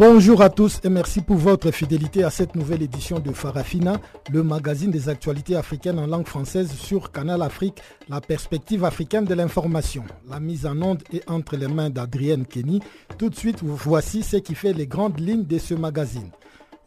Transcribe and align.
Bonjour 0.00 0.40
à 0.40 0.48
tous 0.48 0.80
et 0.82 0.88
merci 0.88 1.20
pour 1.20 1.36
votre 1.36 1.70
fidélité 1.72 2.24
à 2.24 2.30
cette 2.30 2.54
nouvelle 2.54 2.80
édition 2.80 3.18
de 3.18 3.32
Farafina, 3.32 4.00
le 4.32 4.42
magazine 4.42 4.90
des 4.90 5.10
actualités 5.10 5.56
africaines 5.56 5.98
en 5.98 6.06
langue 6.06 6.26
française 6.26 6.72
sur 6.72 7.12
Canal 7.12 7.42
Afrique, 7.42 7.82
la 8.08 8.22
perspective 8.22 8.86
africaine 8.86 9.26
de 9.26 9.34
l'information. 9.34 10.04
La 10.26 10.40
mise 10.40 10.64
en 10.64 10.80
onde 10.80 11.02
est 11.12 11.28
entre 11.28 11.54
les 11.54 11.68
mains 11.68 11.90
d'Adrienne 11.90 12.46
Kenny. 12.46 12.80
Tout 13.18 13.28
de 13.28 13.36
suite, 13.36 13.58
voici 13.62 14.22
ce 14.22 14.38
qui 14.38 14.54
fait 14.54 14.72
les 14.72 14.86
grandes 14.86 15.20
lignes 15.20 15.44
de 15.44 15.58
ce 15.58 15.74
magazine. 15.74 16.30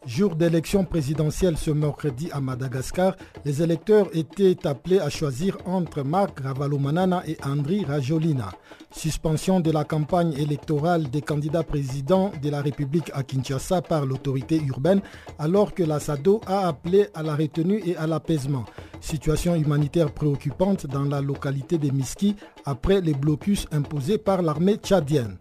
Jour 0.06 0.36
d'élection 0.36 0.84
présidentielle 0.84 1.56
ce 1.56 1.70
mercredi 1.70 2.28
à 2.30 2.38
Madagascar, 2.38 3.16
les 3.46 3.62
électeurs 3.62 4.06
étaient 4.12 4.66
appelés 4.66 5.00
à 5.00 5.08
choisir 5.08 5.56
entre 5.64 6.02
Marc 6.02 6.40
Ravalomanana 6.40 7.22
et 7.26 7.38
Andri 7.42 7.86
Rajolina. 7.86 8.50
Suspension 8.92 9.60
de 9.60 9.70
la 9.70 9.84
campagne 9.84 10.34
électorale 10.34 11.08
des 11.08 11.22
candidats 11.22 11.62
présidents 11.62 12.32
de 12.42 12.50
la 12.50 12.60
République 12.60 13.10
à 13.14 13.22
Kinshasa 13.22 13.80
par 13.80 14.04
l'autorité 14.04 14.60
urbaine 14.62 15.00
alors 15.38 15.72
que 15.72 15.82
la 15.82 15.98
SADO 16.00 16.42
a 16.46 16.68
appelé 16.68 17.06
à 17.14 17.22
la 17.22 17.34
retenue 17.34 17.80
et 17.86 17.96
à 17.96 18.06
l'apaisement. 18.06 18.66
Situation 19.00 19.54
humanitaire 19.54 20.12
préoccupante 20.12 20.86
dans 20.86 21.04
la 21.04 21.22
localité 21.22 21.78
de 21.78 21.90
Miski 21.90 22.36
après 22.66 23.00
les 23.00 23.14
blocus 23.14 23.66
imposés 23.72 24.18
par 24.18 24.42
l'armée 24.42 24.76
tchadienne. 24.76 25.38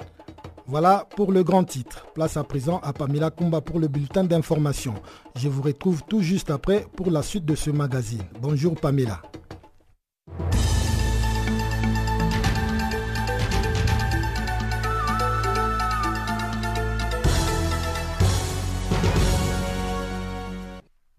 Voilà 0.65 1.05
pour 1.15 1.31
le 1.31 1.43
grand 1.43 1.65
titre. 1.65 2.05
Place 2.13 2.37
à 2.37 2.43
présent 2.43 2.79
à 2.83 2.93
Pamela 2.93 3.31
Kumba 3.31 3.59
pour 3.59 3.79
le 3.79 3.87
bulletin 3.89 4.23
d'information. 4.23 4.93
Je 5.35 5.49
vous 5.49 5.61
retrouve 5.61 6.03
tout 6.07 6.21
juste 6.21 6.49
après 6.49 6.85
pour 6.95 7.11
la 7.11 7.21
suite 7.21 7.45
de 7.45 7.55
ce 7.55 7.69
magazine. 7.69 8.23
Bonjour 8.41 8.75
Pamela. 8.75 9.21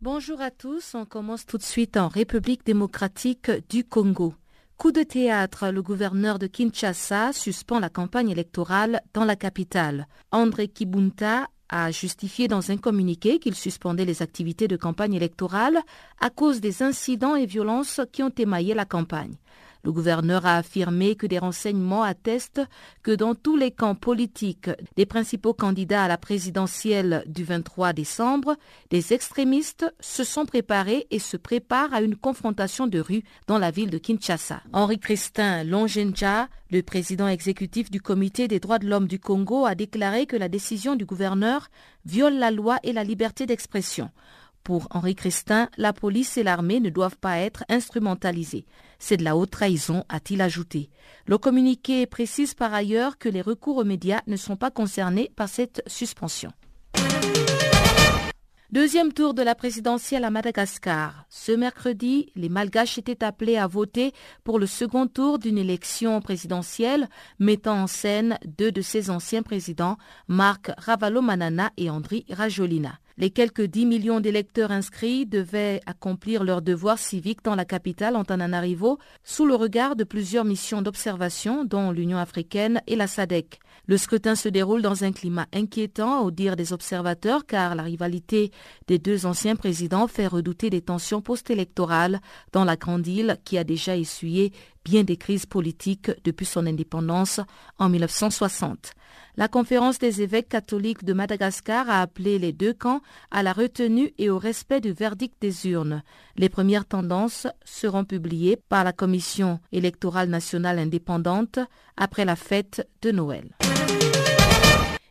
Bonjour 0.00 0.40
à 0.40 0.50
tous, 0.50 0.94
on 0.94 1.04
commence 1.06 1.44
tout 1.44 1.58
de 1.58 1.62
suite 1.62 1.96
en 1.96 2.08
République 2.08 2.64
démocratique 2.64 3.50
du 3.68 3.84
Congo. 3.84 4.34
Coup 4.84 4.92
de 4.92 5.02
théâtre, 5.02 5.70
le 5.70 5.80
gouverneur 5.80 6.38
de 6.38 6.46
Kinshasa 6.46 7.32
suspend 7.32 7.80
la 7.80 7.88
campagne 7.88 8.28
électorale 8.28 9.00
dans 9.14 9.24
la 9.24 9.34
capitale. 9.34 10.06
André 10.30 10.68
Kibunta 10.68 11.48
a 11.70 11.90
justifié 11.90 12.48
dans 12.48 12.70
un 12.70 12.76
communiqué 12.76 13.38
qu'il 13.38 13.54
suspendait 13.54 14.04
les 14.04 14.20
activités 14.20 14.68
de 14.68 14.76
campagne 14.76 15.14
électorale 15.14 15.78
à 16.20 16.28
cause 16.28 16.60
des 16.60 16.82
incidents 16.82 17.34
et 17.34 17.46
violences 17.46 18.02
qui 18.12 18.22
ont 18.22 18.32
émaillé 18.36 18.74
la 18.74 18.84
campagne. 18.84 19.36
Le 19.84 19.92
gouverneur 19.92 20.46
a 20.46 20.56
affirmé 20.56 21.14
que 21.14 21.26
des 21.26 21.38
renseignements 21.38 22.02
attestent 22.02 22.62
que 23.02 23.10
dans 23.10 23.34
tous 23.34 23.56
les 23.56 23.70
camps 23.70 23.94
politiques 23.94 24.70
des 24.96 25.04
principaux 25.04 25.52
candidats 25.52 26.04
à 26.04 26.08
la 26.08 26.16
présidentielle 26.16 27.22
du 27.26 27.44
23 27.44 27.92
décembre, 27.92 28.56
des 28.90 29.12
extrémistes 29.12 29.84
se 30.00 30.24
sont 30.24 30.46
préparés 30.46 31.06
et 31.10 31.18
se 31.18 31.36
préparent 31.36 31.92
à 31.92 32.00
une 32.00 32.16
confrontation 32.16 32.86
de 32.86 32.98
rue 32.98 33.24
dans 33.46 33.58
la 33.58 33.70
ville 33.70 33.90
de 33.90 33.98
Kinshasa. 33.98 34.62
Henri 34.72 34.98
Christin 34.98 35.64
Longenja, 35.64 36.48
le 36.70 36.82
président 36.82 37.28
exécutif 37.28 37.90
du 37.90 38.00
Comité 38.00 38.48
des 38.48 38.60
droits 38.60 38.78
de 38.78 38.88
l'homme 38.88 39.06
du 39.06 39.18
Congo, 39.18 39.66
a 39.66 39.74
déclaré 39.74 40.24
que 40.24 40.36
la 40.36 40.48
décision 40.48 40.96
du 40.96 41.04
gouverneur 41.04 41.68
viole 42.06 42.38
la 42.38 42.50
loi 42.50 42.78
et 42.82 42.92
la 42.94 43.04
liberté 43.04 43.44
d'expression. 43.44 44.10
Pour 44.64 44.88
Henri 44.92 45.14
Christin, 45.14 45.68
la 45.76 45.92
police 45.92 46.38
et 46.38 46.42
l'armée 46.42 46.80
ne 46.80 46.88
doivent 46.88 47.18
pas 47.18 47.36
être 47.36 47.64
instrumentalisées. 47.68 48.64
C'est 48.98 49.18
de 49.18 49.22
la 49.22 49.36
haute 49.36 49.50
trahison, 49.50 50.04
a-t-il 50.08 50.40
ajouté. 50.40 50.88
Le 51.26 51.36
communiqué 51.36 52.06
précise 52.06 52.54
par 52.54 52.72
ailleurs 52.72 53.18
que 53.18 53.28
les 53.28 53.42
recours 53.42 53.76
aux 53.76 53.84
médias 53.84 54.22
ne 54.26 54.36
sont 54.36 54.56
pas 54.56 54.70
concernés 54.70 55.30
par 55.36 55.50
cette 55.50 55.82
suspension. 55.86 56.50
Deuxième 58.70 59.12
tour 59.12 59.34
de 59.34 59.42
la 59.42 59.54
présidentielle 59.54 60.24
à 60.24 60.30
Madagascar. 60.30 61.26
Ce 61.28 61.52
mercredi, 61.52 62.32
les 62.34 62.48
Malgaches 62.48 62.96
étaient 62.96 63.22
appelés 63.22 63.58
à 63.58 63.66
voter 63.66 64.12
pour 64.44 64.58
le 64.58 64.66
second 64.66 65.06
tour 65.06 65.38
d'une 65.38 65.58
élection 65.58 66.20
présidentielle 66.22 67.08
mettant 67.38 67.82
en 67.82 67.86
scène 67.86 68.38
deux 68.58 68.72
de 68.72 68.80
ses 68.80 69.10
anciens 69.10 69.42
présidents, 69.42 69.98
Marc 70.26 70.72
Ravalomanana 70.78 71.70
et 71.76 71.90
Andri 71.90 72.24
Rajolina. 72.30 72.98
Les 73.16 73.30
quelques 73.30 73.62
10 73.62 73.86
millions 73.86 74.18
d'électeurs 74.18 74.72
inscrits 74.72 75.24
devaient 75.24 75.80
accomplir 75.86 76.42
leur 76.42 76.62
devoir 76.62 76.98
civique 76.98 77.44
dans 77.44 77.54
la 77.54 77.64
capitale 77.64 78.16
Antananarivo 78.16 78.98
sous 79.22 79.46
le 79.46 79.54
regard 79.54 79.94
de 79.94 80.02
plusieurs 80.02 80.44
missions 80.44 80.82
d'observation 80.82 81.64
dont 81.64 81.92
l'Union 81.92 82.18
africaine 82.18 82.82
et 82.88 82.96
la 82.96 83.06
SADC. 83.06 83.60
Le 83.86 83.98
scrutin 83.98 84.34
se 84.34 84.48
déroule 84.48 84.82
dans 84.82 85.04
un 85.04 85.12
climat 85.12 85.46
inquiétant 85.52 86.22
au 86.22 86.32
dire 86.32 86.56
des 86.56 86.72
observateurs 86.72 87.46
car 87.46 87.76
la 87.76 87.84
rivalité 87.84 88.50
des 88.88 88.98
deux 88.98 89.26
anciens 89.26 89.54
présidents 89.54 90.08
fait 90.08 90.26
redouter 90.26 90.68
des 90.68 90.82
tensions 90.82 91.20
post-électorales 91.20 92.20
dans 92.50 92.64
la 92.64 92.74
grande 92.74 93.06
île 93.06 93.38
qui 93.44 93.58
a 93.58 93.64
déjà 93.64 93.96
essuyé 93.96 94.52
bien 94.84 95.04
des 95.04 95.16
crises 95.16 95.46
politiques 95.46 96.10
depuis 96.24 96.46
son 96.46 96.66
indépendance 96.66 97.40
en 97.78 97.88
1960. 97.88 98.92
La 99.36 99.48
conférence 99.48 99.98
des 99.98 100.22
évêques 100.22 100.48
catholiques 100.48 101.04
de 101.04 101.12
Madagascar 101.12 101.90
a 101.90 102.00
appelé 102.00 102.38
les 102.38 102.52
deux 102.52 102.72
camps 102.72 103.00
à 103.32 103.42
la 103.42 103.52
retenue 103.52 104.12
et 104.16 104.30
au 104.30 104.38
respect 104.38 104.80
du 104.80 104.92
verdict 104.92 105.34
des 105.40 105.66
urnes. 105.66 106.04
Les 106.36 106.48
premières 106.48 106.86
tendances 106.86 107.48
seront 107.64 108.04
publiées 108.04 108.56
par 108.68 108.84
la 108.84 108.92
Commission 108.92 109.58
électorale 109.72 110.28
nationale 110.28 110.78
indépendante 110.78 111.58
après 111.96 112.24
la 112.24 112.36
fête 112.36 112.88
de 113.02 113.10
Noël. 113.10 113.50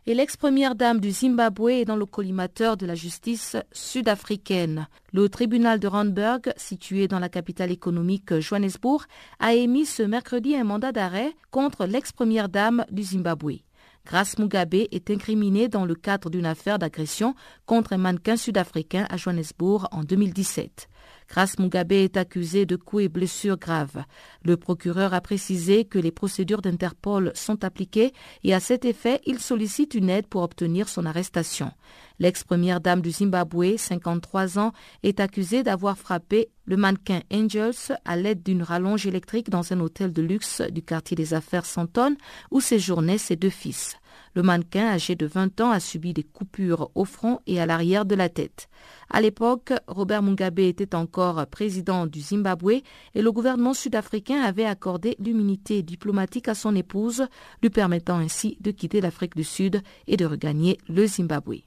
Et 0.06 0.14
l'ex-première 0.14 0.74
dame 0.74 1.00
du 1.00 1.10
Zimbabwe 1.10 1.70
est 1.70 1.84
dans 1.84 1.96
le 1.96 2.06
collimateur 2.06 2.78
de 2.78 2.86
la 2.86 2.94
justice 2.94 3.56
sud-africaine. 3.72 4.86
Le 5.12 5.28
tribunal 5.28 5.80
de 5.80 5.86
Randburg, 5.86 6.40
situé 6.56 7.08
dans 7.08 7.18
la 7.18 7.30
capitale 7.30 7.70
économique 7.70 8.38
Johannesburg, 8.38 9.04
a 9.38 9.54
émis 9.54 9.86
ce 9.86 10.02
mercredi 10.02 10.56
un 10.56 10.64
mandat 10.64 10.92
d'arrêt 10.92 11.32
contre 11.50 11.86
l'ex-première 11.86 12.48
dame 12.50 12.84
du 12.90 13.02
Zimbabwe. 13.02 13.60
Grace 14.06 14.38
Mugabe 14.38 14.74
est 14.74 15.10
incriminée 15.10 15.68
dans 15.68 15.86
le 15.86 15.94
cadre 15.94 16.28
d'une 16.28 16.44
affaire 16.44 16.78
d'agression 16.78 17.34
contre 17.64 17.94
un 17.94 17.98
mannequin 17.98 18.36
sud-africain 18.36 19.06
à 19.08 19.16
Johannesburg 19.16 19.88
en 19.92 20.02
2017. 20.04 20.88
Grace 21.28 21.58
Mugabe 21.58 21.92
est 21.92 22.16
accusée 22.16 22.66
de 22.66 22.76
coups 22.76 23.04
et 23.04 23.08
blessures 23.08 23.56
graves. 23.56 24.04
Le 24.44 24.56
procureur 24.56 25.14
a 25.14 25.20
précisé 25.20 25.84
que 25.84 25.98
les 25.98 26.12
procédures 26.12 26.62
d'Interpol 26.62 27.32
sont 27.34 27.64
appliquées 27.64 28.12
et 28.42 28.54
à 28.54 28.60
cet 28.60 28.84
effet, 28.84 29.20
il 29.26 29.40
sollicite 29.40 29.94
une 29.94 30.10
aide 30.10 30.26
pour 30.26 30.42
obtenir 30.42 30.88
son 30.88 31.06
arrestation. 31.06 31.72
L'ex-première 32.20 32.80
dame 32.80 33.00
du 33.00 33.10
Zimbabwe, 33.10 33.76
53 33.76 34.58
ans, 34.58 34.72
est 35.02 35.18
accusée 35.18 35.62
d'avoir 35.62 35.98
frappé 35.98 36.50
le 36.66 36.76
mannequin 36.76 37.20
Angels 37.32 37.96
à 38.04 38.16
l'aide 38.16 38.42
d'une 38.42 38.62
rallonge 38.62 39.06
électrique 39.06 39.50
dans 39.50 39.72
un 39.72 39.80
hôtel 39.80 40.12
de 40.12 40.22
luxe 40.22 40.60
du 40.70 40.82
quartier 40.82 41.16
des 41.16 41.34
affaires 41.34 41.66
Santon 41.66 42.16
où 42.50 42.60
séjournaient 42.60 43.18
ses 43.18 43.36
deux 43.36 43.50
fils. 43.50 43.96
Le 44.34 44.42
mannequin, 44.42 44.88
âgé 44.88 45.14
de 45.14 45.26
20 45.26 45.60
ans, 45.60 45.70
a 45.70 45.78
subi 45.78 46.12
des 46.12 46.24
coupures 46.24 46.90
au 46.94 47.04
front 47.04 47.38
et 47.46 47.60
à 47.60 47.66
l'arrière 47.66 48.04
de 48.04 48.16
la 48.16 48.28
tête. 48.28 48.68
À 49.08 49.20
l'époque, 49.20 49.72
Robert 49.86 50.22
Mugabe 50.22 50.58
était 50.58 50.96
encore 50.96 51.46
président 51.46 52.06
du 52.06 52.20
Zimbabwe 52.20 52.82
et 53.14 53.22
le 53.22 53.32
gouvernement 53.32 53.74
sud-africain 53.74 54.42
avait 54.42 54.64
accordé 54.64 55.14
l'immunité 55.20 55.82
diplomatique 55.82 56.48
à 56.48 56.54
son 56.54 56.74
épouse, 56.74 57.26
lui 57.62 57.70
permettant 57.70 58.18
ainsi 58.18 58.56
de 58.60 58.72
quitter 58.72 59.00
l'Afrique 59.00 59.36
du 59.36 59.44
Sud 59.44 59.82
et 60.08 60.16
de 60.16 60.26
regagner 60.26 60.78
le 60.88 61.06
Zimbabwe. 61.06 61.62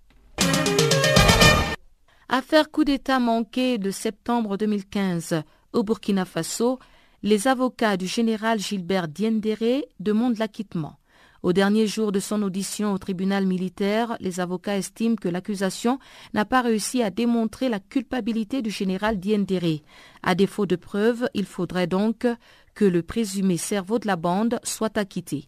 Affaire 2.29 2.69
coup 2.69 2.83
d'État 2.83 3.19
manqué 3.19 3.77
de 3.77 3.91
septembre 3.91 4.57
2015 4.57 5.43
au 5.71 5.83
Burkina 5.83 6.25
Faso, 6.25 6.79
les 7.23 7.47
avocats 7.47 7.95
du 7.95 8.07
général 8.07 8.59
Gilbert 8.59 9.07
Diendéré 9.07 9.85
demandent 10.01 10.37
l'acquittement. 10.37 10.97
Au 11.43 11.53
dernier 11.53 11.87
jour 11.87 12.11
de 12.11 12.19
son 12.19 12.41
audition 12.41 12.93
au 12.93 12.97
tribunal 12.97 13.45
militaire, 13.45 14.17
les 14.19 14.39
avocats 14.39 14.77
estiment 14.77 15.15
que 15.15 15.29
l'accusation 15.29 15.99
n'a 16.33 16.45
pas 16.45 16.61
réussi 16.61 17.03
à 17.03 17.09
démontrer 17.09 17.69
la 17.69 17.79
culpabilité 17.79 18.61
du 18.61 18.71
général 18.71 19.19
Diendéré. 19.19 19.83
À 20.23 20.35
défaut 20.35 20.65
de 20.65 20.75
preuves, 20.75 21.29
il 21.33 21.45
faudrait 21.45 21.87
donc 21.87 22.25
que 22.73 22.85
le 22.85 23.03
présumé 23.03 23.57
cerveau 23.57 23.99
de 23.99 24.07
la 24.07 24.15
bande 24.15 24.59
soit 24.63 24.97
acquitté. 24.97 25.47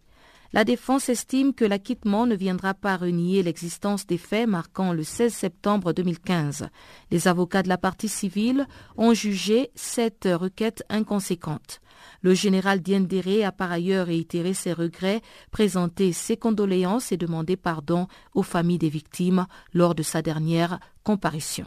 La 0.51 0.63
défense 0.63 1.09
estime 1.09 1.53
que 1.53 1.65
l'acquittement 1.65 2.25
ne 2.25 2.35
viendra 2.35 2.73
pas 2.73 2.97
renier 2.97 3.43
l'existence 3.43 4.07
des 4.07 4.17
faits 4.17 4.47
marquant 4.47 4.93
le 4.93 5.03
16 5.03 5.31
septembre 5.31 5.93
2015. 5.93 6.69
Les 7.11 7.27
avocats 7.27 7.61
de 7.61 7.69
la 7.69 7.77
partie 7.77 8.09
civile 8.09 8.65
ont 8.97 9.13
jugé 9.13 9.69
cette 9.75 10.27
requête 10.31 10.83
inconséquente. 10.89 11.81
Le 12.21 12.33
général 12.33 12.81
Diendéré 12.81 13.43
a 13.43 13.51
par 13.51 13.71
ailleurs 13.71 14.07
réitéré 14.07 14.53
ses 14.53 14.73
regrets, 14.73 15.21
présenté 15.51 16.13
ses 16.13 16.37
condoléances 16.37 17.11
et 17.11 17.17
demandé 17.17 17.55
pardon 17.55 18.07
aux 18.33 18.43
familles 18.43 18.77
des 18.77 18.89
victimes 18.89 19.45
lors 19.73 19.95
de 19.95 20.03
sa 20.03 20.21
dernière 20.21 20.79
comparution. 21.03 21.65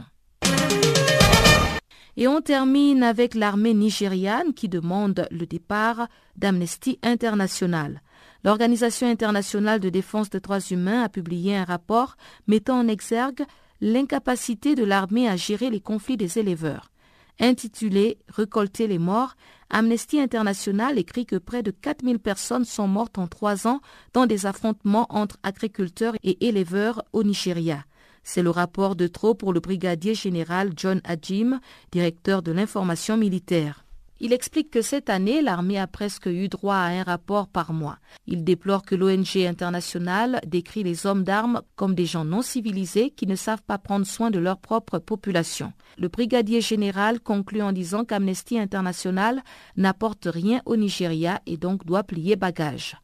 Et 2.15 2.27
on 2.27 2.41
termine 2.41 3.01
avec 3.01 3.33
l'armée 3.33 3.73
nigériane 3.73 4.53
qui 4.53 4.69
demande 4.69 5.27
le 5.31 5.47
départ 5.47 6.07
d'Amnesty 6.35 6.99
International. 7.01 8.01
L'Organisation 8.43 9.07
internationale 9.07 9.79
de 9.79 9.89
défense 9.89 10.29
des 10.29 10.39
droits 10.39 10.59
humains 10.59 11.03
a 11.03 11.09
publié 11.09 11.55
un 11.55 11.63
rapport 11.63 12.15
mettant 12.45 12.79
en 12.79 12.87
exergue 12.87 13.43
l'incapacité 13.81 14.75
de 14.75 14.83
l'armée 14.83 15.27
à 15.27 15.35
gérer 15.35 15.69
les 15.69 15.81
conflits 15.81 16.17
des 16.17 16.37
éleveurs. 16.37 16.92
Intitulé 17.39 18.19
Récolter 18.29 18.87
les 18.87 18.99
morts, 18.99 19.35
Amnesty 19.69 20.19
International 20.19 20.99
écrit 20.99 21.25
que 21.25 21.35
près 21.35 21.63
de 21.63 21.71
4000 21.71 22.19
personnes 22.19 22.65
sont 22.65 22.87
mortes 22.87 23.17
en 23.17 23.27
trois 23.27 23.67
ans 23.67 23.81
dans 24.13 24.25
des 24.25 24.45
affrontements 24.45 25.07
entre 25.09 25.37
agriculteurs 25.43 26.15
et 26.23 26.45
éleveurs 26.47 27.03
au 27.11 27.23
Nigeria. 27.23 27.83
C'est 28.23 28.43
le 28.43 28.51
rapport 28.51 28.95
de 28.95 29.07
trop 29.07 29.33
pour 29.33 29.51
le 29.51 29.59
brigadier 29.59 30.15
général 30.15 30.71
John 30.75 31.01
Adjim, 31.03 31.59
directeur 31.91 32.41
de 32.41 32.51
l'information 32.51 33.17
militaire. 33.17 33.82
Il 34.25 34.31
explique 34.31 34.71
que 34.71 34.81
cette 34.81 35.09
année, 35.09 35.41
l'armée 35.41 35.77
a 35.77 35.85
presque 35.85 36.27
eu 36.27 36.47
droit 36.47 36.77
à 36.77 36.87
un 36.87 37.03
rapport 37.03 37.49
par 37.49 37.73
mois. 37.73 37.97
Il 38.25 38.45
déplore 38.45 38.83
que 38.83 38.95
l'ONG 38.95 39.35
internationale 39.35 40.39
décrit 40.47 40.81
les 40.81 41.05
hommes 41.05 41.25
d'armes 41.25 41.61
comme 41.75 41.93
des 41.93 42.05
gens 42.05 42.23
non 42.23 42.41
civilisés 42.41 43.09
qui 43.09 43.27
ne 43.27 43.35
savent 43.35 43.63
pas 43.63 43.77
prendre 43.77 44.05
soin 44.05 44.31
de 44.31 44.39
leur 44.39 44.59
propre 44.59 44.97
population. 44.97 45.73
Le 45.97 46.07
brigadier 46.07 46.61
général 46.61 47.19
conclut 47.19 47.61
en 47.61 47.73
disant 47.73 48.05
qu'Amnesty 48.05 48.57
International 48.57 49.43
n'apporte 49.75 50.29
rien 50.31 50.61
au 50.65 50.77
Nigeria 50.77 51.41
et 51.45 51.57
donc 51.57 51.85
doit 51.85 52.03
plier 52.03 52.37
bagage. 52.37 52.95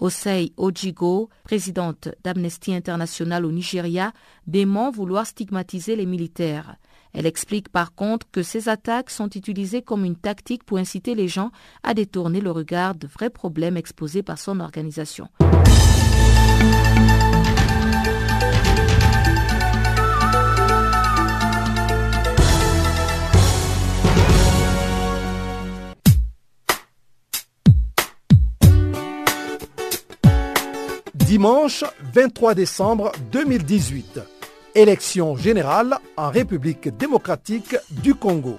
Osei 0.00 0.52
Ojigo, 0.56 1.28
présidente 1.44 2.08
d'Amnesty 2.24 2.74
International 2.74 3.44
au 3.44 3.52
Nigeria, 3.52 4.12
dément 4.48 4.90
vouloir 4.90 5.24
stigmatiser 5.24 5.94
les 5.94 6.06
militaires. 6.06 6.74
Elle 7.14 7.26
explique 7.26 7.68
par 7.68 7.94
contre 7.94 8.26
que 8.30 8.42
ces 8.42 8.68
attaques 8.68 9.10
sont 9.10 9.30
utilisées 9.30 9.82
comme 9.82 10.04
une 10.04 10.16
tactique 10.16 10.64
pour 10.64 10.78
inciter 10.78 11.14
les 11.14 11.28
gens 11.28 11.52
à 11.84 11.94
détourner 11.94 12.40
le 12.40 12.50
regard 12.50 12.96
de 12.96 13.06
vrais 13.06 13.30
problèmes 13.30 13.76
exposés 13.76 14.24
par 14.24 14.38
son 14.38 14.58
organisation. 14.60 15.28
Dimanche 31.14 31.84
23 32.12 32.54
décembre 32.54 33.12
2018 33.32 34.20
élection 34.74 35.36
générale 35.36 35.96
en 36.16 36.30
République 36.30 36.88
démocratique 36.96 37.76
du 37.90 38.14
Congo. 38.14 38.56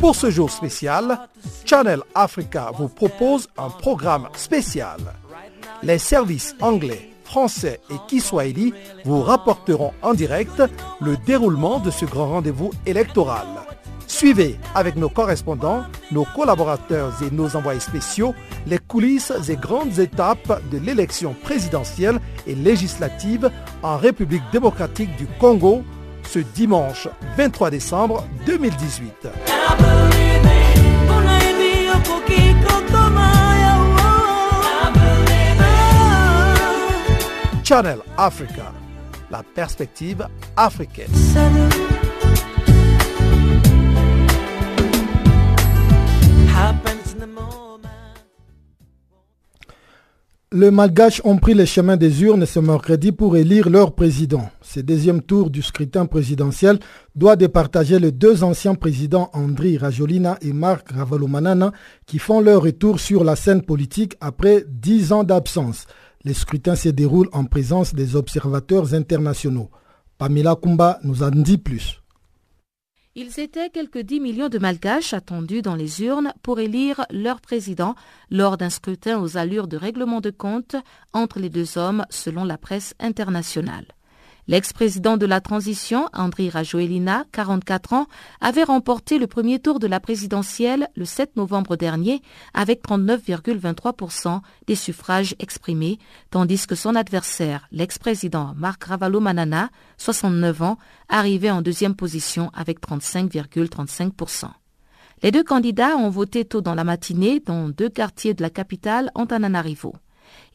Pour 0.00 0.14
ce 0.14 0.30
jour 0.30 0.50
spécial, 0.50 1.18
Channel 1.64 2.00
Africa 2.14 2.70
vous 2.76 2.88
propose 2.88 3.48
un 3.56 3.70
programme 3.70 4.28
spécial. 4.36 4.98
Les 5.82 5.98
services 5.98 6.54
anglais, 6.60 7.10
français 7.24 7.80
et 7.90 7.96
kiswahili 8.06 8.72
vous 9.04 9.22
rapporteront 9.22 9.92
en 10.02 10.14
direct 10.14 10.62
le 11.00 11.16
déroulement 11.16 11.80
de 11.80 11.90
ce 11.90 12.04
grand 12.04 12.28
rendez-vous 12.28 12.70
électoral. 12.86 13.46
Suivez 14.14 14.60
avec 14.76 14.94
nos 14.94 15.08
correspondants, 15.08 15.82
nos 16.12 16.24
collaborateurs 16.24 17.12
et 17.20 17.34
nos 17.34 17.56
envoyés 17.56 17.80
spéciaux 17.80 18.32
les 18.64 18.78
coulisses 18.78 19.32
et 19.48 19.56
grandes 19.56 19.98
étapes 19.98 20.62
de 20.70 20.78
l'élection 20.78 21.34
présidentielle 21.42 22.20
et 22.46 22.54
législative 22.54 23.50
en 23.82 23.96
République 23.96 24.44
démocratique 24.52 25.16
du 25.16 25.26
Congo 25.40 25.82
ce 26.22 26.38
dimanche 26.38 27.08
23 27.36 27.70
décembre 27.70 28.24
2018. 28.46 29.26
Channel 37.64 37.98
Africa, 38.16 38.72
la 39.28 39.42
perspective 39.42 40.24
africaine. 40.56 41.10
Les 50.56 50.70
Malgaches 50.70 51.20
ont 51.24 51.36
pris 51.36 51.52
les 51.52 51.66
chemins 51.66 51.96
des 51.96 52.22
urnes 52.22 52.46
ce 52.46 52.60
mercredi 52.60 53.10
pour 53.10 53.36
élire 53.36 53.68
leur 53.68 53.92
président. 53.92 54.48
Ce 54.62 54.78
deuxième 54.78 55.20
tour 55.20 55.50
du 55.50 55.62
scrutin 55.62 56.06
présidentiel 56.06 56.78
doit 57.16 57.34
départager 57.34 57.98
les 57.98 58.12
deux 58.12 58.44
anciens 58.44 58.76
présidents 58.76 59.30
Andri 59.32 59.78
Rajolina 59.78 60.38
et 60.42 60.52
Marc 60.52 60.92
Ravalomanana 60.92 61.72
qui 62.06 62.20
font 62.20 62.40
leur 62.40 62.62
retour 62.62 63.00
sur 63.00 63.24
la 63.24 63.34
scène 63.34 63.62
politique 63.62 64.14
après 64.20 64.64
dix 64.68 65.10
ans 65.10 65.24
d'absence. 65.24 65.86
Les 66.22 66.34
scrutins 66.34 66.76
se 66.76 66.90
déroulent 66.90 67.30
en 67.32 67.46
présence 67.46 67.92
des 67.92 68.14
observateurs 68.14 68.94
internationaux. 68.94 69.70
Pamela 70.18 70.54
Kumba 70.54 71.00
nous 71.02 71.24
en 71.24 71.30
dit 71.30 71.58
plus. 71.58 72.03
Ils 73.16 73.38
étaient 73.38 73.70
quelques 73.70 74.00
10 74.00 74.18
millions 74.18 74.48
de 74.48 74.58
Malgaches 74.58 75.14
attendus 75.14 75.62
dans 75.62 75.76
les 75.76 76.02
urnes 76.02 76.32
pour 76.42 76.58
élire 76.58 77.06
leur 77.10 77.40
président 77.40 77.94
lors 78.28 78.56
d'un 78.56 78.70
scrutin 78.70 79.20
aux 79.20 79.36
allures 79.36 79.68
de 79.68 79.76
règlement 79.76 80.20
de 80.20 80.30
compte 80.30 80.74
entre 81.12 81.38
les 81.38 81.48
deux 81.48 81.78
hommes 81.78 82.04
selon 82.10 82.42
la 82.42 82.58
presse 82.58 82.94
internationale. 82.98 83.86
L'ex-président 84.46 85.16
de 85.16 85.24
la 85.24 85.40
transition, 85.40 86.06
André 86.12 86.50
Rajoelina, 86.50 87.24
44 87.32 87.94
ans, 87.94 88.06
avait 88.42 88.62
remporté 88.62 89.18
le 89.18 89.26
premier 89.26 89.58
tour 89.58 89.78
de 89.78 89.86
la 89.86 90.00
présidentielle 90.00 90.88
le 90.96 91.06
7 91.06 91.36
novembre 91.36 91.76
dernier 91.76 92.20
avec 92.52 92.82
39,23% 92.82 94.40
des 94.66 94.74
suffrages 94.74 95.34
exprimés, 95.38 95.98
tandis 96.30 96.66
que 96.66 96.74
son 96.74 96.94
adversaire, 96.94 97.66
l'ex-président 97.72 98.52
Marc 98.54 98.84
Ravalomanana, 98.84 99.70
69 99.96 100.62
ans, 100.62 100.78
arrivait 101.08 101.50
en 101.50 101.62
deuxième 101.62 101.94
position 101.96 102.50
avec 102.52 102.80
35,35%. 102.82 104.48
Les 105.22 105.30
deux 105.30 105.44
candidats 105.44 105.96
ont 105.96 106.10
voté 106.10 106.44
tôt 106.44 106.60
dans 106.60 106.74
la 106.74 106.84
matinée 106.84 107.40
dans 107.40 107.70
deux 107.70 107.88
quartiers 107.88 108.34
de 108.34 108.42
la 108.42 108.50
capitale, 108.50 109.10
Antananarivo 109.14 109.94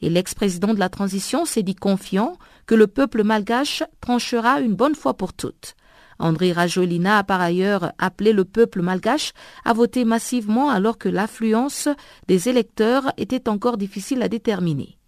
et 0.02 0.10
l'ex-président 0.10 0.74
de 0.74 0.78
la 0.78 0.88
transition 0.88 1.44
s'est 1.44 1.62
dit 1.62 1.74
confiant 1.74 2.36
que 2.66 2.74
le 2.74 2.86
peuple 2.86 3.22
malgache 3.22 3.82
tranchera 4.00 4.60
une 4.60 4.74
bonne 4.74 4.94
fois 4.94 5.14
pour 5.14 5.32
toutes. 5.32 5.74
André 6.18 6.52
Rajolina 6.52 7.18
a 7.18 7.24
par 7.24 7.40
ailleurs 7.40 7.92
appelé 7.98 8.32
le 8.32 8.44
peuple 8.44 8.82
malgache 8.82 9.32
à 9.64 9.72
voter 9.72 10.04
massivement 10.04 10.68
alors 10.68 10.98
que 10.98 11.08
l'affluence 11.08 11.88
des 12.28 12.48
électeurs 12.48 13.12
était 13.16 13.48
encore 13.48 13.78
difficile 13.78 14.22
à 14.22 14.28
déterminer. 14.28 14.98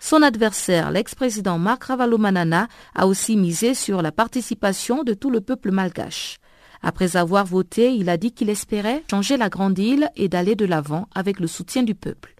Son 0.00 0.22
adversaire, 0.22 0.90
l'ex-président 0.90 1.58
Marc 1.58 1.84
Ravalomanana, 1.84 2.66
a 2.94 3.06
aussi 3.06 3.36
misé 3.36 3.74
sur 3.74 4.02
la 4.02 4.10
participation 4.10 5.04
de 5.04 5.14
tout 5.14 5.30
le 5.30 5.40
peuple 5.40 5.70
malgache. 5.70 6.38
Après 6.82 7.16
avoir 7.16 7.46
voté, 7.46 7.94
il 7.94 8.08
a 8.08 8.16
dit 8.16 8.32
qu'il 8.32 8.50
espérait 8.50 9.04
changer 9.08 9.36
la 9.36 9.48
grande 9.48 9.78
île 9.78 10.10
et 10.16 10.28
d'aller 10.28 10.56
de 10.56 10.64
l'avant 10.64 11.06
avec 11.14 11.38
le 11.38 11.46
soutien 11.46 11.84
du 11.84 11.94
peuple. 11.94 12.34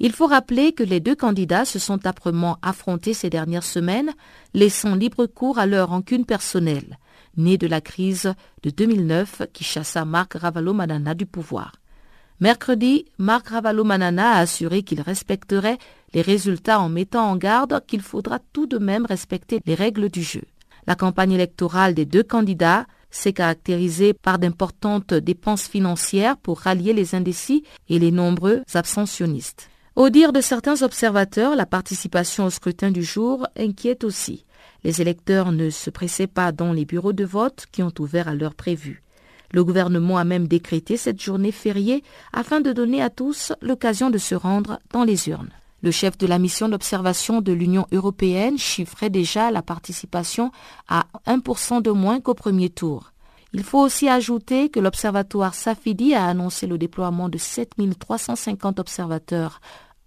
Il 0.00 0.12
faut 0.12 0.26
rappeler 0.26 0.72
que 0.72 0.82
les 0.82 1.00
deux 1.00 1.14
candidats 1.14 1.64
se 1.64 1.78
sont 1.78 2.06
âprement 2.06 2.58
affrontés 2.62 3.14
ces 3.14 3.30
dernières 3.30 3.62
semaines, 3.62 4.12
laissant 4.52 4.94
libre 4.94 5.26
cours 5.26 5.58
à 5.58 5.66
leur 5.66 5.90
rancune 5.90 6.24
personnelle, 6.24 6.98
née 7.36 7.58
de 7.58 7.66
la 7.66 7.80
crise 7.80 8.34
de 8.62 8.70
2009 8.70 9.42
qui 9.52 9.64
chassa 9.64 10.04
Marc 10.04 10.34
Ravalomanana 10.34 11.14
du 11.14 11.26
pouvoir. 11.26 11.72
Mercredi, 12.40 13.04
Marc 13.18 13.48
Ravalomanana 13.48 14.32
a 14.32 14.38
assuré 14.38 14.82
qu'il 14.82 15.00
respecterait 15.00 15.78
les 16.12 16.22
résultats 16.22 16.80
en 16.80 16.88
mettant 16.88 17.30
en 17.30 17.36
garde 17.36 17.80
qu'il 17.86 18.02
faudra 18.02 18.40
tout 18.52 18.66
de 18.66 18.78
même 18.78 19.06
respecter 19.06 19.60
les 19.66 19.74
règles 19.74 20.10
du 20.10 20.22
jeu. 20.22 20.42
La 20.86 20.96
campagne 20.96 21.32
électorale 21.32 21.94
des 21.94 22.04
deux 22.04 22.24
candidats 22.24 22.86
s'est 23.10 23.32
caractérisée 23.32 24.12
par 24.12 24.40
d'importantes 24.40 25.14
dépenses 25.14 25.68
financières 25.68 26.36
pour 26.36 26.58
rallier 26.58 26.92
les 26.92 27.14
indécis 27.14 27.62
et 27.88 28.00
les 28.00 28.10
nombreux 28.10 28.62
abstentionnistes. 28.74 29.70
Au 29.96 30.10
dire 30.10 30.32
de 30.32 30.40
certains 30.40 30.82
observateurs, 30.82 31.54
la 31.54 31.66
participation 31.66 32.46
au 32.46 32.50
scrutin 32.50 32.90
du 32.90 33.04
jour 33.04 33.46
inquiète 33.56 34.02
aussi. 34.02 34.44
Les 34.82 35.00
électeurs 35.00 35.52
ne 35.52 35.70
se 35.70 35.88
pressaient 35.88 36.26
pas 36.26 36.50
dans 36.50 36.72
les 36.72 36.84
bureaux 36.84 37.12
de 37.12 37.24
vote 37.24 37.66
qui 37.70 37.80
ont 37.80 37.92
ouvert 38.00 38.26
à 38.26 38.34
l'heure 38.34 38.56
prévue. 38.56 39.04
Le 39.52 39.62
gouvernement 39.62 40.18
a 40.18 40.24
même 40.24 40.48
décrété 40.48 40.96
cette 40.96 41.22
journée 41.22 41.52
fériée 41.52 42.02
afin 42.32 42.60
de 42.60 42.72
donner 42.72 43.02
à 43.02 43.08
tous 43.08 43.52
l'occasion 43.62 44.10
de 44.10 44.18
se 44.18 44.34
rendre 44.34 44.80
dans 44.92 45.04
les 45.04 45.28
urnes. 45.28 45.50
Le 45.80 45.92
chef 45.92 46.18
de 46.18 46.26
la 46.26 46.40
mission 46.40 46.68
d'observation 46.68 47.40
de 47.40 47.52
l'Union 47.52 47.86
européenne 47.92 48.58
chiffrait 48.58 49.10
déjà 49.10 49.52
la 49.52 49.62
participation 49.62 50.50
à 50.88 51.06
1% 51.28 51.82
de 51.82 51.92
moins 51.92 52.20
qu'au 52.20 52.34
premier 52.34 52.68
tour. 52.68 53.12
Il 53.52 53.62
faut 53.62 53.78
aussi 53.78 54.08
ajouter 54.08 54.68
que 54.68 54.80
l'observatoire 54.80 55.54
Safidi 55.54 56.12
a 56.16 56.26
annoncé 56.26 56.66
le 56.66 56.76
déploiement 56.76 57.28
de 57.28 57.38
7350 57.38 58.80
observateurs 58.80 59.60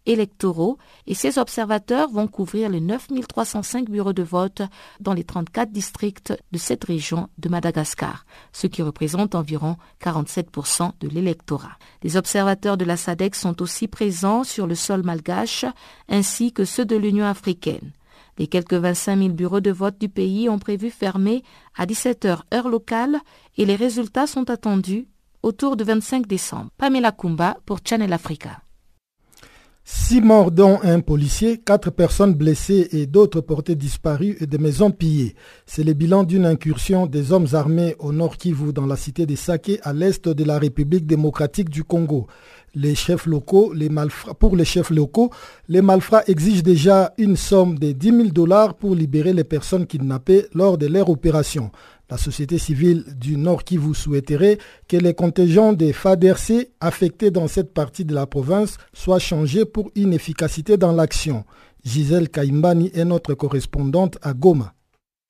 électoraux 0.08 0.78
et 1.06 1.14
ces 1.14 1.38
observateurs 1.38 2.10
vont 2.10 2.28
couvrir 2.28 2.70
les 2.70 2.82
9305 2.82 3.90
bureaux 3.90 4.14
de 4.14 4.24
vote 4.24 4.62
dans 5.00 5.14
les 5.14 5.24
34 5.24 5.72
districts 5.72 6.34
de 6.52 6.58
cette 6.58 6.86
région 6.86 7.30
de 7.38 7.50
Madagascar, 7.50 8.26
ce 8.54 8.68
qui 8.68 8.82
représente 8.82 9.36
environ 9.36 9.78
47% 10.02 10.92
de 11.00 11.08
l'électorat. 11.08 11.78
Les 12.04 12.18
observateurs 12.18 12.78
de 12.78 12.86
la 12.86 12.98
SADEC 12.98 13.36
sont 13.36 13.62
aussi 13.62 13.88
présents 13.88 14.44
sur 14.44 14.66
le 14.66 14.76
sol 14.76 15.04
malgache 15.04 15.66
ainsi 16.10 16.54
que 16.54 16.66
ceux 16.66 16.86
de 16.86 16.96
l'Union 16.96 17.26
africaine. 17.26 17.92
Les 18.38 18.48
quelques 18.48 18.74
25 18.74 19.18
000 19.18 19.30
bureaux 19.30 19.62
de 19.62 19.72
vote 19.72 20.00
du 20.00 20.10
pays 20.10 20.48
ont 20.48 20.60
prévu 20.60 20.92
fermer 20.92 21.44
à 21.76 21.86
17 21.86 22.26
heures 22.26 22.46
heure 22.54 22.70
locale 22.70 23.20
et 23.58 23.66
les 23.66 23.76
résultats 23.76 24.28
sont 24.28 24.50
attendus 24.50 25.08
autour 25.42 25.76
du 25.76 25.84
25 25.84 26.28
décembre. 26.28 26.70
Pamela 26.78 27.12
Kumba 27.12 27.58
pour 27.66 27.80
Channel 27.84 28.14
Africa. 28.14 28.62
Six 29.90 30.20
morts 30.20 30.52
dont 30.52 30.80
un 30.84 31.00
policier, 31.00 31.60
quatre 31.60 31.92
personnes 31.92 32.34
blessées 32.34 32.90
et 32.92 33.06
d'autres 33.06 33.40
portées 33.40 33.76
disparues 33.76 34.36
et 34.42 34.46
des 34.46 34.58
maisons 34.58 34.92
pillées. 34.92 35.34
C'est 35.66 35.86
le 35.86 35.94
bilan 35.94 36.24
d'une 36.26 36.46
incursion 36.46 37.06
des 37.06 37.32
hommes 37.32 37.48
armés 37.54 37.96
au 38.00 38.12
nord 38.12 38.36
Kivu 38.36 38.74
dans 38.74 38.86
la 38.86 38.98
cité 38.98 39.26
de 39.26 39.34
Sake 39.38 39.80
à 39.84 39.94
l'est 39.94 40.28
de 40.28 40.44
la 40.44 40.60
République 40.60 41.08
démocratique 41.08 41.70
du 41.70 41.86
Congo. 41.86 42.28
Les 42.76 42.96
chefs 42.96 43.26
locaux, 43.28 43.72
les 43.74 43.88
malfrats, 43.88 44.34
pour 44.34 44.58
les 44.58 44.66
chefs 44.66 44.90
locaux, 44.90 45.32
les 45.70 45.82
malfrats 45.82 46.24
exigent 46.28 46.64
déjà 46.64 47.14
une 47.18 47.38
somme 47.38 47.80
de 47.80 47.94
10 47.94 48.08
000 48.10 48.24
dollars 48.32 48.74
pour 48.74 48.94
libérer 48.94 49.32
les 49.32 49.46
personnes 49.46 49.88
kidnappées 49.88 50.48
lors 50.54 50.78
de 50.78 50.88
leur 50.88 51.10
opération. 51.10 51.72
La 52.10 52.18
société 52.18 52.58
civile 52.58 53.04
du 53.18 53.36
Nord 53.36 53.66
qui 53.66 53.76
vous 53.76 53.94
souhaiterait 53.94 54.60
que 54.88 54.96
les 54.96 55.14
contingents 55.14 55.74
des 55.74 55.92
FADRC 55.92 56.70
affectés 56.80 57.32
dans 57.32 57.50
cette 57.50 57.74
partie 57.74 58.06
de 58.06 58.14
la 58.16 58.26
province 58.26 58.78
soient 58.94 59.20
changés 59.20 59.66
pour 59.66 59.92
une 59.96 60.14
efficacité 60.14 60.78
dans 60.78 60.94
l'action. 60.94 61.44
Gisèle 61.84 62.30
Kaimbani 62.30 62.92
est 62.94 63.04
notre 63.04 63.34
correspondante 63.34 64.18
à 64.22 64.34
Goma. 64.34 64.74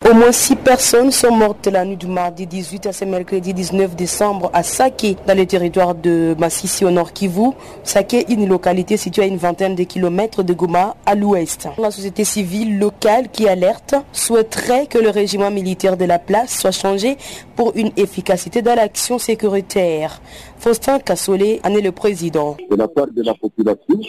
Au 0.06 0.13
moins 0.13 0.32
six 0.32 0.56
personnes 0.56 1.12
sont 1.12 1.32
mortes 1.32 1.66
la 1.66 1.84
nuit 1.84 1.98
du 1.98 2.06
mardi 2.06 2.46
18 2.46 2.86
à 2.86 2.94
ce 2.94 3.04
mercredi 3.04 3.51
19 3.51 3.96
décembre 3.96 4.51
à 4.54 4.62
Sake, 4.62 5.18
dans 5.25 5.36
le 5.36 5.46
territoire 5.48 5.96
de 5.96 6.36
Massissi 6.38 6.86
au 6.86 6.92
nord 6.92 7.13
Kivu. 7.13 7.50
Sake 7.84 8.13
est 8.13 8.30
une 8.30 8.48
localité 8.48 8.96
située 8.96 9.24
à 9.24 9.25
une 9.25 9.38
vingtaine 9.38 9.74
de 9.74 9.84
kilomètres 9.84 10.44
de 10.44 10.54
Goma 10.54 10.96
à 11.08 11.16
l'ouest. 11.16 11.68
La 11.80 11.89
société 11.89 12.24
civile 12.25 12.77
locale 12.77 13.30
qui 13.30 13.50
alerte 13.50 13.96
souhaiterait 14.13 14.86
que 14.86 15.00
le 15.00 15.10
régiment 15.10 15.50
militaire 15.50 15.98
de 15.98 16.06
la 16.06 16.20
place 16.20 16.60
soit 16.60 16.72
changé 16.72 17.18
pour 17.56 17.74
une 17.75 17.92
efficacité 17.98 18.62
dans 18.62 18.75
l'action 18.75 19.18
sécuritaire. 19.18 20.22
Faustin 20.60 21.00
Kassolé 21.00 21.60
en 21.64 21.70
est 21.70 21.82
le 21.82 21.92
président. 21.92 22.58
De 22.70 22.76
la 22.76 22.88
part 22.88 23.08
de 23.08 23.24
la 23.24 23.34
population, 23.34 24.00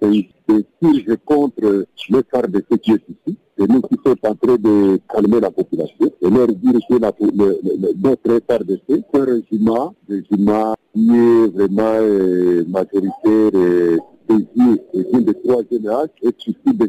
c'est 0.00 1.24
contre 1.24 1.86
le 2.10 2.24
phare 2.30 2.48
de 2.48 2.64
ce 2.70 2.76
qui 2.76 2.92
est 2.92 3.02
ici 3.08 3.38
c'est 3.56 3.68
nous 3.68 3.80
qui 3.82 3.96
sommes 4.04 4.16
en 4.22 4.34
train 4.34 4.56
de 4.56 4.98
calmer 5.08 5.40
la 5.40 5.50
population 5.50 6.10
et 6.20 6.30
leur 6.30 6.48
dire 6.48 6.80
que 6.88 6.94
la, 6.96 7.12
le, 7.20 7.58
le, 7.62 7.92
notre 8.02 8.40
c'est 8.48 9.18
un 9.20 9.24
régiment, 9.24 9.94
régiment 10.08 10.74
qui 10.92 11.08
est 11.10 11.46
vraiment 11.54 11.98
euh, 12.00 12.64
majoritaire 12.68 13.54
et 13.54 13.98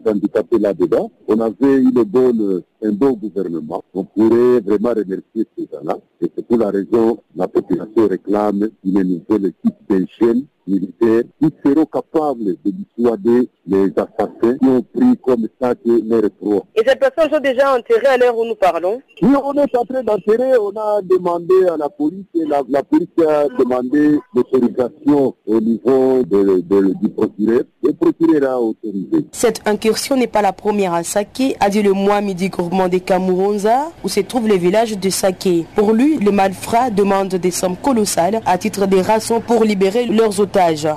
handicapés 0.07 0.59
là-dedans. 0.59 1.11
On 1.27 1.39
avait 1.39 1.77
une 1.77 2.03
bonne, 2.03 2.61
un 2.83 2.91
bon 2.91 3.13
gouvernement. 3.13 3.83
On 3.93 4.03
pourrait 4.03 4.59
vraiment 4.61 4.89
remercier 4.89 5.47
ces 5.57 5.67
gens-là. 5.71 5.97
Et 6.21 6.31
c'est 6.35 6.45
pour 6.45 6.57
la 6.57 6.71
raison 6.71 7.17
la 7.35 7.47
population 7.47 8.07
réclame 8.07 8.69
une 8.83 9.03
nouvelle 9.03 9.47
équipe 9.47 9.75
jeunes 10.19 10.45
militaires 10.67 11.23
qui 11.41 11.49
seront 11.65 11.85
capables 11.85 12.55
de 12.63 12.71
dissuader 12.71 13.49
les 13.67 13.91
assassins 13.95 14.57
qui 14.59 14.67
ont 14.67 14.85
pris 14.93 15.17
comme 15.23 15.47
ça 15.61 15.73
que 15.75 15.89
les 15.89 16.29
proies. 16.29 16.63
Et 16.75 16.83
ces 16.87 16.95
personnes 16.95 17.31
sont 17.31 17.39
déjà 17.39 17.75
enterrées 17.75 18.07
à 18.07 18.17
l'heure 18.17 18.37
où 18.37 18.45
nous 18.45 18.55
parlons? 18.55 19.01
Oui, 19.21 19.33
on 19.43 19.53
est 19.53 19.75
en 19.75 19.85
train 19.85 20.03
d'enterrer. 20.03 20.57
On 20.57 20.69
a 20.77 21.01
demandé 21.01 21.53
à 21.71 21.77
la 21.77 21.89
police 21.89 22.25
et 22.35 22.45
la, 22.45 22.61
la 22.69 22.83
police 22.83 23.07
a 23.27 23.47
demandé 23.57 24.19
l'autorisation 24.33 25.35
au 25.47 25.59
niveau 25.59 26.23
de, 26.23 26.61
de, 26.61 26.93
du 27.01 27.09
procureur. 27.09 27.61
Le 27.83 27.93
procureur 27.93 28.51
a 28.51 28.59
autorisé. 28.59 29.25
Cette 29.31 29.61
incursion 29.67 30.15
n'est 30.15 30.27
pas 30.27 30.41
la 30.41 30.53
première 30.53 30.93
à 30.93 31.03
Saké, 31.03 31.55
a 31.59 31.69
dit 31.69 31.81
le 31.81 31.93
mois 31.93 32.21
midi 32.21 32.49
groupement 32.49 32.87
des 32.87 32.99
Kamuronza, 32.99 33.91
où 34.03 34.09
se 34.09 34.19
trouve 34.21 34.47
le 34.47 34.55
village 34.55 34.97
de 34.97 35.09
Saké. 35.09 35.65
Pour 35.75 35.93
lui, 35.93 36.17
les 36.17 36.31
malfrats 36.31 36.89
demandent 36.89 37.35
des 37.35 37.51
sommes 37.51 37.77
colossales 37.77 38.41
à 38.45 38.57
titre 38.57 38.85
des 38.87 39.01
rations 39.01 39.41
pour 39.41 39.63
libérer 39.63 40.05
leurs 40.05 40.39
otages. 40.55 40.87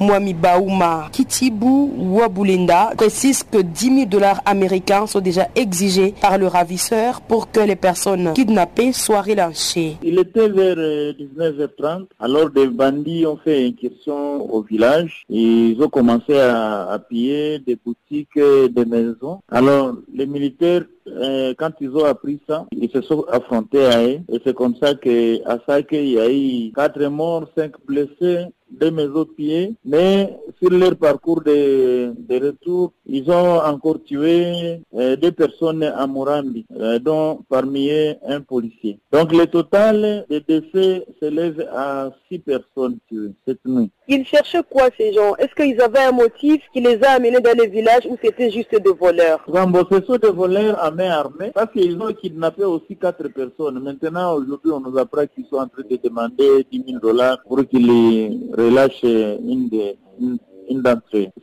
Mwami 0.00 0.32
Baouma 0.32 1.08
Kitibu 1.10 1.90
Wabulenda 2.16 2.92
précise 2.96 3.42
que 3.42 3.58
10 3.58 3.94
000 3.94 4.06
dollars 4.06 4.40
américains 4.46 5.08
sont 5.08 5.18
déjà 5.18 5.48
exigés 5.56 6.14
par 6.20 6.38
le 6.38 6.46
ravisseur 6.46 7.20
pour 7.20 7.50
que 7.50 7.58
les 7.58 7.74
personnes 7.74 8.32
kidnappées 8.32 8.92
soient 8.92 9.22
relâchées. 9.22 9.96
Il 10.04 10.20
était 10.20 10.48
vers 10.48 10.76
19h30, 10.76 12.06
alors 12.20 12.48
des 12.50 12.68
bandits 12.68 13.26
ont 13.26 13.38
fait 13.38 13.66
une 13.66 13.74
question 13.74 14.48
au 14.54 14.62
village. 14.62 15.24
Ils 15.28 15.76
ont 15.82 15.88
commencé 15.88 16.38
à, 16.38 16.92
à 16.92 16.98
piller 17.00 17.58
des 17.58 17.74
boutiques, 17.74 18.38
des 18.38 18.84
maisons. 18.84 19.40
Alors 19.50 19.94
les 20.14 20.26
militaires 20.26 20.84
euh, 21.16 21.54
quand 21.58 21.72
ils 21.80 21.90
ont 21.90 22.04
appris 22.04 22.40
ça, 22.48 22.66
ils 22.72 22.90
se 22.90 23.00
sont 23.02 23.24
affrontés 23.30 23.84
à 23.84 24.04
eux. 24.04 24.20
Et 24.32 24.40
c'est 24.44 24.54
comme 24.54 24.74
ça 24.76 24.94
qu'à 24.94 25.58
Sake, 25.66 25.92
il 25.92 26.10
y 26.10 26.20
a 26.20 26.30
eu 26.30 26.72
quatre 26.72 27.02
morts, 27.06 27.46
cinq 27.56 27.72
blessés, 27.86 28.44
deux 28.70 28.90
maisons 28.90 29.24
pillées. 29.24 29.74
Mais 29.84 30.36
sur 30.60 30.70
leur 30.70 30.96
parcours 30.96 31.42
de, 31.42 32.12
de 32.16 32.46
retour, 32.46 32.92
ils 33.06 33.30
ont 33.30 33.58
encore 33.60 34.02
tué 34.04 34.80
euh, 34.94 35.16
deux 35.16 35.32
personnes 35.32 35.82
à 35.82 36.06
Murambi, 36.06 36.66
euh, 36.76 36.98
dont 36.98 37.40
parmi 37.48 37.90
eux 37.90 38.14
un 38.26 38.40
policier. 38.40 38.98
Donc 39.12 39.32
le 39.32 39.46
total 39.46 40.26
des 40.28 40.40
décès 40.40 41.06
s'élève 41.20 41.66
à 41.74 42.10
six 42.28 42.38
personnes 42.38 42.98
tuées 43.08 43.32
cette 43.46 43.64
nuit. 43.64 43.90
Ils 44.06 44.24
cherchaient 44.26 44.62
quoi 44.68 44.88
ces 44.96 45.12
gens? 45.12 45.34
Est-ce 45.36 45.54
qu'ils 45.54 45.80
avaient 45.80 46.04
un 46.04 46.12
motif 46.12 46.62
qui 46.72 46.80
les 46.80 47.02
a 47.02 47.12
amenés 47.12 47.40
dans 47.40 47.56
les 47.58 47.68
villages 47.68 48.06
ou 48.08 48.16
c'était 48.22 48.50
juste 48.50 48.74
des 48.74 48.92
voleurs? 48.92 49.40
Rambo, 49.46 49.80
ce 49.90 50.02
sont 50.02 50.16
des 50.16 50.30
voleurs 50.30 50.78
à 50.82 50.90
armée 51.06 51.50
parce 51.54 51.72
qu'ils 51.72 52.00
ont 52.00 52.12
kidnappé 52.12 52.64
aussi 52.64 52.96
quatre 52.96 53.28
personnes. 53.28 53.80
Maintenant, 53.80 54.34
aujourd'hui, 54.34 54.72
on 54.72 54.80
nous 54.80 54.98
apprend 54.98 55.26
qu'ils 55.26 55.46
sont 55.46 55.56
en 55.56 55.68
train 55.68 55.82
de 55.88 55.98
demander 56.02 56.66
10 56.70 56.84
000 56.88 56.98
dollars 57.00 57.38
pour 57.46 57.66
qu'ils 57.66 58.50
relâchent 58.56 59.02
une 59.04 59.68
des 59.68 59.98
une. 60.20 60.38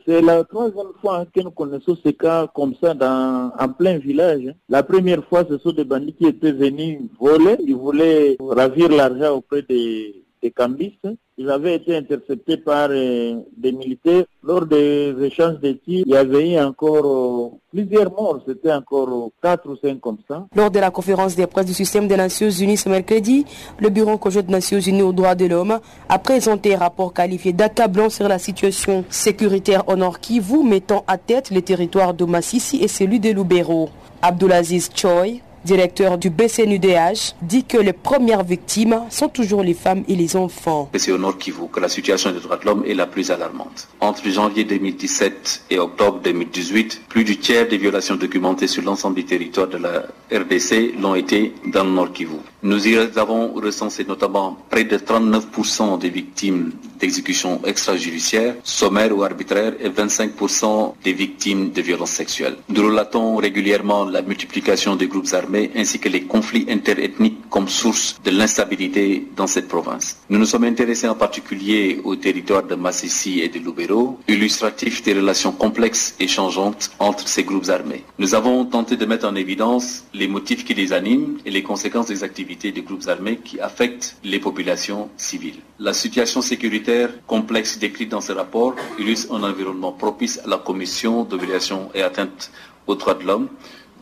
C'est 0.06 0.22
la 0.22 0.44
troisième 0.44 0.92
fois 1.00 1.26
que 1.26 1.40
nous 1.40 1.50
connaissons 1.50 1.96
ces 2.04 2.12
cas 2.12 2.46
comme 2.54 2.74
ça 2.80 2.94
dans, 2.94 3.50
en 3.58 3.68
plein 3.68 3.98
village. 3.98 4.54
La 4.68 4.82
première 4.82 5.24
fois, 5.24 5.44
ce 5.48 5.58
sont 5.58 5.72
des 5.72 5.84
bandits 5.84 6.14
qui 6.14 6.26
étaient 6.26 6.52
venus 6.52 7.00
voler. 7.18 7.56
Ils 7.66 7.74
voulaient 7.74 8.36
ravir 8.40 8.88
l'argent 8.88 9.36
auprès 9.36 9.62
des, 9.62 10.25
des 10.42 10.50
cambistes. 10.50 11.08
Ils 11.38 11.50
avaient 11.50 11.76
été 11.76 11.94
interceptés 11.94 12.56
par 12.56 12.88
euh, 12.90 13.40
des 13.56 13.72
militaires. 13.72 14.24
Lors 14.42 14.64
des 14.64 15.14
échanges 15.22 15.60
de 15.60 15.72
tirs, 15.72 16.04
il 16.06 16.12
y 16.12 16.16
avait 16.16 16.52
eu 16.52 16.58
encore 16.58 17.04
euh, 17.04 17.58
plusieurs 17.70 18.10
morts. 18.10 18.40
C'était 18.46 18.72
encore 18.72 19.08
euh, 19.08 19.28
quatre 19.42 19.68
ou 19.68 19.76
cinq 19.76 20.00
comme 20.00 20.16
ça. 20.26 20.46
Lors 20.54 20.70
de 20.70 20.78
la 20.78 20.90
conférence 20.90 21.36
des 21.36 21.46
presse 21.46 21.66
du 21.66 21.74
système 21.74 22.08
des 22.08 22.16
Nations 22.16 22.48
Unies 22.48 22.78
ce 22.78 22.88
mercredi, 22.88 23.44
le 23.78 23.90
Bureau 23.90 24.16
conjoint 24.16 24.42
des 24.42 24.52
Nations 24.52 24.80
Unies 24.80 25.02
aux 25.02 25.12
droits 25.12 25.34
de 25.34 25.46
l'homme 25.46 25.78
a 26.08 26.18
présenté 26.18 26.74
un 26.74 26.78
rapport 26.78 27.12
qualifié 27.12 27.52
d'accablant 27.52 28.08
sur 28.08 28.28
la 28.28 28.38
situation 28.38 29.04
sécuritaire 29.10 29.86
au 29.88 29.96
Nord 29.96 30.20
Kivu, 30.20 30.62
mettant 30.64 31.04
à 31.06 31.18
tête 31.18 31.50
les 31.50 31.62
territoires 31.62 32.14
de 32.14 32.24
Massissi 32.24 32.82
et 32.82 32.88
celui 32.88 33.20
de 33.20 33.30
Lubero. 33.30 33.90
Abdulaziz 34.22 34.90
Choi, 34.94 35.40
directeur 35.66 36.16
du 36.16 36.30
BCNUDH, 36.30 37.34
dit 37.42 37.64
que 37.64 37.76
les 37.76 37.92
premières 37.92 38.44
victimes 38.44 39.02
sont 39.10 39.28
toujours 39.28 39.62
les 39.62 39.74
femmes 39.74 40.04
et 40.08 40.14
les 40.14 40.36
enfants. 40.36 40.88
C'est 40.96 41.12
au 41.12 41.18
Nord 41.18 41.36
Kivu 41.36 41.68
que 41.70 41.80
la 41.80 41.88
situation 41.88 42.30
des 42.32 42.40
droits 42.40 42.56
de 42.56 42.64
l'homme 42.64 42.84
est 42.86 42.94
la 42.94 43.06
plus 43.06 43.30
alarmante. 43.30 43.88
Entre 44.00 44.30
janvier 44.30 44.64
2017 44.64 45.64
et 45.70 45.78
octobre 45.78 46.20
2018, 46.22 47.02
plus 47.08 47.24
du 47.24 47.36
tiers 47.36 47.68
des 47.68 47.78
violations 47.78 48.14
documentées 48.14 48.68
sur 48.68 48.82
l'ensemble 48.82 49.16
du 49.16 49.24
territoire 49.24 49.66
de 49.66 49.78
la 49.78 50.04
RDC 50.32 50.94
l'ont 51.00 51.16
été 51.16 51.52
dans 51.66 51.84
le 51.84 51.90
Nord 51.90 52.12
Kivu. 52.12 52.38
Nous 52.62 52.88
y 52.88 52.96
avons 52.96 53.52
recensé 53.54 54.04
notamment 54.04 54.56
près 54.70 54.84
de 54.84 54.96
39% 54.96 55.98
des 55.98 56.10
victimes 56.10 56.72
d'exécutions 56.98 57.60
extrajudiciaires, 57.64 58.54
sommaires 58.62 59.16
ou 59.16 59.22
arbitraires 59.22 59.74
et 59.80 59.88
25% 59.88 60.94
des 61.04 61.12
victimes 61.12 61.70
de 61.72 61.82
violences 61.82 62.10
sexuelles. 62.10 62.56
Nous 62.68 62.82
relatons 62.82 63.36
régulièrement 63.36 64.04
la 64.04 64.22
multiplication 64.22 64.96
des 64.96 65.06
groupes 65.06 65.32
armés 65.32 65.55
ainsi 65.76 65.98
que 65.98 66.08
les 66.08 66.22
conflits 66.22 66.66
interethniques 66.68 67.48
comme 67.50 67.68
source 67.68 68.16
de 68.24 68.30
l'instabilité 68.30 69.26
dans 69.36 69.46
cette 69.46 69.68
province. 69.68 70.18
Nous 70.30 70.38
nous 70.38 70.46
sommes 70.46 70.64
intéressés 70.64 71.08
en 71.08 71.14
particulier 71.14 72.00
au 72.04 72.16
territoire 72.16 72.62
de 72.64 72.74
Massissi 72.74 73.40
et 73.40 73.48
de 73.48 73.58
Lubero, 73.58 74.18
illustratif 74.28 75.02
des 75.02 75.14
relations 75.14 75.52
complexes 75.52 76.14
et 76.20 76.28
changeantes 76.28 76.90
entre 76.98 77.26
ces 77.28 77.44
groupes 77.44 77.68
armés. 77.68 78.04
Nous 78.18 78.34
avons 78.34 78.64
tenté 78.64 78.96
de 78.96 79.06
mettre 79.06 79.26
en 79.26 79.34
évidence 79.34 80.04
les 80.14 80.28
motifs 80.28 80.64
qui 80.64 80.74
les 80.74 80.92
animent 80.92 81.38
et 81.44 81.50
les 81.50 81.62
conséquences 81.62 82.06
des 82.06 82.22
activités 82.24 82.72
des 82.72 82.82
groupes 82.82 83.06
armés 83.08 83.38
qui 83.42 83.60
affectent 83.60 84.16
les 84.24 84.38
populations 84.40 85.08
civiles. 85.16 85.60
La 85.78 85.92
situation 85.92 86.40
sécuritaire 86.42 87.10
complexe 87.26 87.78
décrite 87.78 88.10
dans 88.10 88.20
ce 88.20 88.32
rapport 88.32 88.74
illustre 88.98 89.34
un 89.34 89.42
environnement 89.42 89.92
propice 89.92 90.40
à 90.44 90.48
la 90.48 90.58
commission 90.58 91.24
de 91.24 91.36
violations 91.36 91.90
et 91.94 92.02
atteintes 92.02 92.50
aux 92.86 92.94
droits 92.94 93.14
de 93.14 93.24
l'homme 93.24 93.48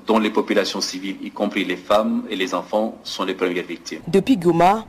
dont 0.06 0.18
les 0.18 0.30
populations 0.30 0.80
civiles, 0.80 1.16
y 1.23 1.30
compris 1.30 1.64
les 1.64 1.76
femmes 1.76 2.25
et 2.30 2.37
les 2.37 2.54
enfants, 2.54 2.99
sont 3.04 3.25
les 3.25 3.34
premières 3.34 3.66
victimes. 3.66 4.00
Depuis 4.08 4.37
Goma, 4.37 4.87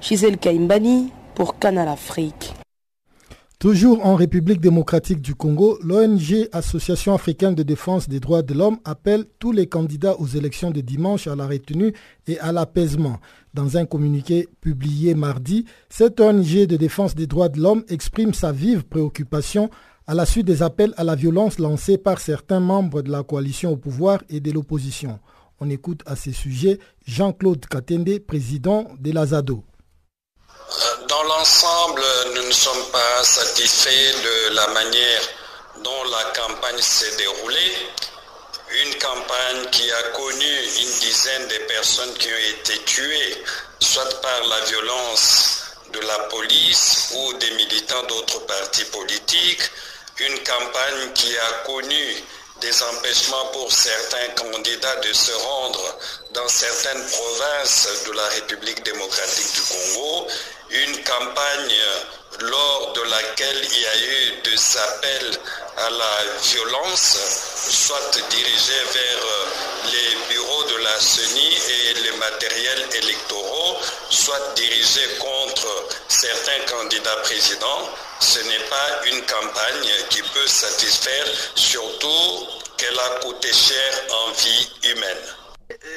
Gisèle 0.00 0.38
Kaimbani 0.38 1.10
pour 1.34 1.58
Canal 1.58 1.88
Afrique. 1.88 2.54
Toujours 3.58 4.04
en 4.04 4.16
République 4.16 4.60
démocratique 4.60 5.22
du 5.22 5.34
Congo, 5.34 5.78
l'ONG 5.82 6.46
Association 6.52 7.14
africaine 7.14 7.54
de 7.54 7.62
défense 7.62 8.06
des 8.06 8.20
droits 8.20 8.42
de 8.42 8.52
l'homme 8.52 8.76
appelle 8.84 9.24
tous 9.38 9.50
les 9.50 9.66
candidats 9.66 10.20
aux 10.20 10.26
élections 10.26 10.70
de 10.70 10.82
dimanche 10.82 11.26
à 11.26 11.34
la 11.34 11.46
retenue 11.46 11.94
et 12.26 12.38
à 12.40 12.52
l'apaisement. 12.52 13.18
Dans 13.54 13.78
un 13.78 13.86
communiqué 13.86 14.46
publié 14.60 15.14
mardi, 15.14 15.64
cette 15.88 16.20
ONG 16.20 16.66
de 16.66 16.76
défense 16.76 17.14
des 17.14 17.26
droits 17.26 17.48
de 17.48 17.58
l'homme 17.58 17.82
exprime 17.88 18.34
sa 18.34 18.52
vive 18.52 18.84
préoccupation 18.84 19.70
à 20.08 20.14
la 20.14 20.24
suite 20.24 20.46
des 20.46 20.62
appels 20.62 20.94
à 20.96 21.04
la 21.04 21.16
violence 21.16 21.58
lancés 21.58 21.98
par 21.98 22.20
certains 22.20 22.60
membres 22.60 23.02
de 23.02 23.10
la 23.10 23.24
coalition 23.24 23.72
au 23.72 23.76
pouvoir 23.76 24.20
et 24.30 24.38
de 24.38 24.52
l'opposition. 24.52 25.18
On 25.60 25.68
écoute 25.68 26.02
à 26.06 26.14
ce 26.14 26.30
sujet 26.30 26.78
Jean-Claude 27.06 27.66
Katende, 27.66 28.20
président 28.20 28.86
de 29.00 29.12
l'Azado. 29.12 29.64
Dans 31.08 31.22
l'ensemble, 31.24 32.02
nous 32.36 32.46
ne 32.46 32.52
sommes 32.52 32.90
pas 32.92 33.24
satisfaits 33.24 34.22
de 34.22 34.54
la 34.54 34.68
manière 34.68 35.22
dont 35.82 36.04
la 36.10 36.40
campagne 36.40 36.78
s'est 36.80 37.16
déroulée. 37.16 37.72
Une 38.84 38.94
campagne 38.98 39.70
qui 39.72 39.90
a 39.90 40.02
connu 40.14 40.52
une 40.82 41.00
dizaine 41.00 41.48
de 41.48 41.66
personnes 41.66 42.12
qui 42.18 42.28
ont 42.28 42.60
été 42.60 42.84
tuées, 42.84 43.42
soit 43.80 44.20
par 44.20 44.48
la 44.48 44.66
violence 44.66 45.62
de 45.92 46.00
la 46.00 46.18
police 46.30 47.14
ou 47.16 47.32
des 47.38 47.50
militants 47.52 48.06
d'autres 48.08 48.44
partis 48.46 48.84
politiques, 48.86 49.70
une 50.18 50.38
campagne 50.44 51.12
qui 51.14 51.36
a 51.36 51.52
connu 51.66 52.24
des 52.60 52.82
empêchements 52.82 53.46
pour 53.52 53.70
certains 53.70 54.28
candidats 54.34 54.96
de 54.96 55.12
se 55.12 55.32
rendre 55.32 55.98
dans 56.32 56.48
certaines 56.48 57.04
provinces 57.06 57.88
de 58.06 58.12
la 58.12 58.26
République 58.28 58.82
démocratique 58.82 59.52
du 59.52 59.60
Congo, 59.60 60.26
une 60.70 61.04
campagne 61.04 61.80
lors 62.40 62.92
de 62.94 63.02
laquelle 63.02 63.60
il 63.72 63.80
y 63.80 63.86
a 63.86 63.96
eu 63.96 64.42
des 64.42 64.78
appels 64.78 65.38
à 65.76 65.90
la 65.90 66.40
violence, 66.42 67.18
soit 67.70 68.10
dirigés 68.30 68.84
vers 68.92 69.92
les 69.92 70.34
bureaux 70.34 70.64
de 70.64 70.76
la 70.82 70.98
CENI 70.98 71.54
et 71.68 71.94
les 72.00 72.16
matériels 72.16 72.88
électoraux, 72.94 73.76
soit 74.08 74.54
dirigés 74.54 75.16
contre 75.18 75.35
certains 76.26 76.64
candidats 76.76 77.16
présidents, 77.22 77.88
ce 78.20 78.40
n'est 78.40 78.66
pas 78.68 78.88
une 79.06 79.22
campagne 79.26 79.90
qui 80.10 80.22
peut 80.22 80.46
satisfaire, 80.46 81.26
surtout 81.54 82.46
qu'elle 82.76 82.98
a 82.98 83.20
coûté 83.20 83.52
cher 83.52 83.90
en 84.10 84.30
vie 84.32 84.68
humaine. 84.90 85.24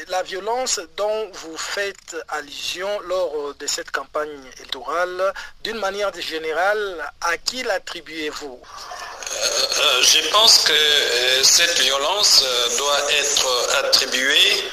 La 0.07 0.24
violence 0.24 0.79
dont 0.98 1.29
vous 1.33 1.57
faites 1.57 2.15
allusion 2.29 2.89
lors 3.01 3.53
de 3.55 3.67
cette 3.67 3.91
campagne 3.91 4.39
électorale, 4.57 5.33
d'une 5.63 5.77
manière 5.77 6.11
générale, 6.20 7.11
à 7.22 7.37
qui 7.37 7.63
l'attribuez-vous? 7.63 8.59
Euh, 8.61 10.01
Je 10.01 10.29
pense 10.29 10.59
que 10.59 10.74
euh, 10.74 11.44
cette 11.44 11.79
violence 11.79 12.44
doit 12.77 13.11
être 13.11 13.48
attribuée 13.83 14.63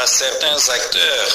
à 0.00 0.06
certains 0.06 0.68
acteurs 0.72 1.28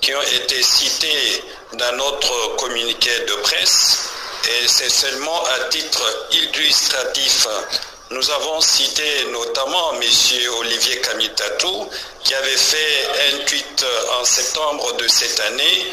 qui 0.00 0.14
ont 0.14 0.22
été 0.22 0.62
cités 0.62 1.42
dans 1.74 1.96
notre 1.96 2.56
communiqué 2.56 3.10
de 3.26 3.34
presse 3.42 4.10
et 4.48 4.68
c'est 4.68 4.90
seulement 4.90 5.44
à 5.44 5.68
titre 5.70 6.02
illustratif. 6.32 7.46
Nous 8.10 8.30
avons 8.30 8.60
cité 8.60 9.26
notamment 9.32 9.94
M. 9.94 10.02
Olivier 10.60 11.00
Kamitatou 11.00 11.88
qui 12.22 12.34
avait 12.34 12.56
fait 12.56 13.08
un 13.32 13.38
tweet 13.44 13.84
en 14.20 14.24
septembre 14.24 14.92
de 14.96 15.08
cette 15.08 15.40
année 15.40 15.86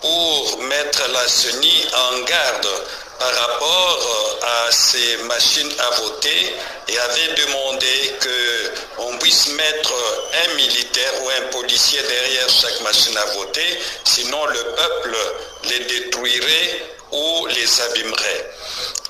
pour 0.00 0.58
mettre 0.62 1.08
la 1.12 1.28
CENI 1.28 1.86
en 1.94 2.18
garde 2.24 2.68
par 3.20 3.34
rapport 3.34 4.38
à 4.42 4.72
ces 4.72 5.18
machines 5.24 5.72
à 5.78 5.90
voter 6.00 6.54
et 6.88 6.98
avait 6.98 7.34
demandé 7.34 8.14
qu'on 8.96 9.18
puisse 9.18 9.48
mettre 9.48 9.92
un 10.48 10.54
militaire 10.54 11.12
ou 11.22 11.28
un 11.28 11.48
policier 11.48 12.00
derrière 12.02 12.48
chaque 12.48 12.80
machine 12.80 13.16
à 13.18 13.24
voter, 13.36 13.78
sinon 14.04 14.46
le 14.46 14.62
peuple 14.74 15.16
les 15.64 15.80
détruirait 15.80 16.82
ou 17.12 17.46
les 17.48 17.80
abîmerait. 17.82 18.50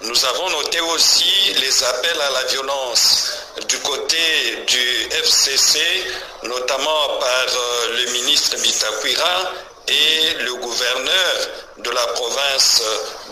Nous 0.03 0.25
avons 0.25 0.51
noté 0.51 0.81
aussi 0.81 1.55
les 1.61 1.85
appels 1.85 2.21
à 2.21 2.31
la 2.31 2.45
violence 2.49 3.33
du 3.69 3.79
côté 3.79 4.17
du 4.67 5.09
FCC, 5.23 5.79
notamment 6.43 7.19
par 7.21 7.47
le 7.97 8.11
ministre 8.13 8.57
Bitakwira 8.57 9.53
et 9.91 10.35
le 10.45 10.55
gouverneur 10.55 11.49
de 11.79 11.91
la 11.91 12.07
province 12.15 12.83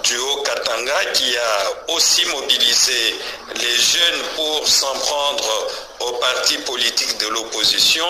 du 0.03 0.19
Haut-Katanga 0.19 1.05
qui 1.15 1.37
a 1.37 1.93
aussi 1.95 2.25
mobilisé 2.27 3.15
les 3.55 3.77
jeunes 3.77 4.23
pour 4.35 4.67
s'en 4.67 4.93
prendre 4.95 5.69
aux 6.01 6.13
partis 6.15 6.59
politiques 6.59 7.19
de 7.19 7.29
l'opposition 7.29 8.07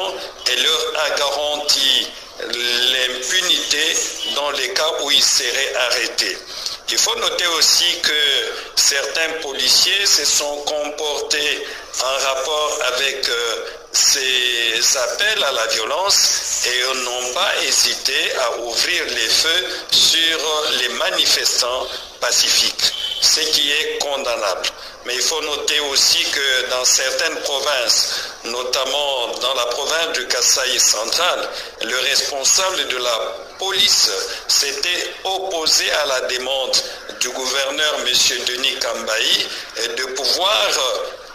et 0.51 0.57
leur 0.63 1.05
a 1.05 1.11
garanti 1.19 2.09
l'impunité 2.41 3.97
dans 4.35 4.51
les 4.53 4.73
cas 4.73 4.93
où 5.03 5.11
ils 5.11 5.23
seraient 5.23 5.75
arrêtés. 5.75 6.39
Il 6.91 6.99
faut 6.99 7.17
noter 7.17 7.47
aussi 7.59 8.01
que 8.01 8.13
certains 8.77 9.33
policiers 9.43 10.07
se 10.07 10.25
sont 10.25 10.57
comportés 10.65 11.67
en 12.01 12.29
rapport 12.29 12.79
avec 12.95 13.29
ces 13.93 14.97
appels 14.97 15.45
à 15.45 15.53
la 15.53 15.67
violence 15.69 16.67
et 16.67 16.95
n'ont 16.95 17.35
pas 17.35 17.53
hésité 17.63 18.33
à 18.37 18.59
ouvrir 18.61 19.05
les 19.07 19.29
feux 19.29 19.67
sur 19.91 20.39
les 20.81 20.89
manifestants 20.91 21.87
pacifiques, 22.21 22.93
ce 23.21 23.41
qui 23.41 23.71
est 23.73 23.99
condamnable. 23.99 24.69
Mais 25.07 25.15
il 25.15 25.23
faut 25.23 25.41
noter 25.41 25.81
aussi 25.81 26.23
que 26.25 26.71
dans 26.71 26.85
certaines 26.85 27.37
provinces, 27.37 28.31
notamment 28.45 29.29
dans 29.41 29.55
la 29.55 29.67
province 29.67 30.13
du 30.19 30.27
Kasaï 30.27 30.79
central, 30.79 31.49
le 31.83 31.99
responsable 32.01 32.89
de 32.89 32.97
la 32.99 33.19
police 33.59 34.11
s'était 34.49 35.11
opposé 35.25 35.91
à 35.93 36.07
la 36.07 36.21
demande 36.23 36.77
du 37.21 37.31
gouverneur 37.31 37.95
M. 38.01 38.45
Denis 38.47 38.79
Kambaï 38.81 39.47
de 39.97 40.05
pouvoir 40.15 40.69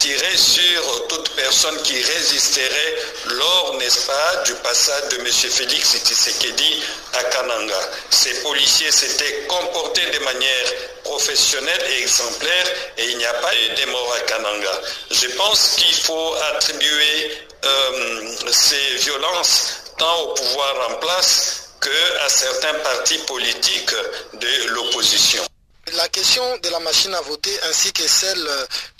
tirer 0.03 0.37
sur 0.37 1.07
toute 1.07 1.29
personne 1.29 1.81
qui 1.83 1.95
résisterait 1.95 2.95
lors, 3.27 3.77
n'est-ce 3.79 4.05
pas, 4.05 4.43
du 4.45 4.53
passage 4.55 5.07
de 5.11 5.19
M. 5.19 5.31
Félix 5.31 5.95
Tshisekedi 6.03 6.83
à 7.13 7.23
Kananga. 7.23 7.79
Ces 8.09 8.33
policiers 8.41 8.91
s'étaient 8.91 9.45
comportés 9.47 10.05
de 10.07 10.19
manière 10.25 10.67
professionnelle 11.05 11.81
et 11.89 12.01
exemplaire 12.01 12.67
et 12.97 13.11
il 13.11 13.17
n'y 13.17 13.25
a 13.25 13.33
pas 13.35 13.55
eu 13.55 13.69
de 13.79 13.91
mort 13.91 14.13
à 14.13 14.19
Kananga. 14.29 14.81
Je 15.09 15.27
pense 15.37 15.75
qu'il 15.77 15.95
faut 15.95 16.35
attribuer 16.51 17.37
euh, 17.63 18.27
ces 18.51 18.95
violences 19.05 19.83
tant 19.97 20.19
au 20.23 20.33
pouvoir 20.33 20.89
en 20.89 20.93
place 20.95 21.69
qu'à 21.79 22.27
certains 22.27 22.73
partis 22.79 23.19
politiques 23.19 23.95
de 24.33 24.67
l'opposition. 24.73 25.43
La 25.91 26.07
question 26.07 26.57
de 26.59 26.69
la 26.69 26.79
machine 26.79 27.13
à 27.13 27.21
voter 27.21 27.51
ainsi 27.63 27.91
que 27.91 28.07
celle 28.07 28.49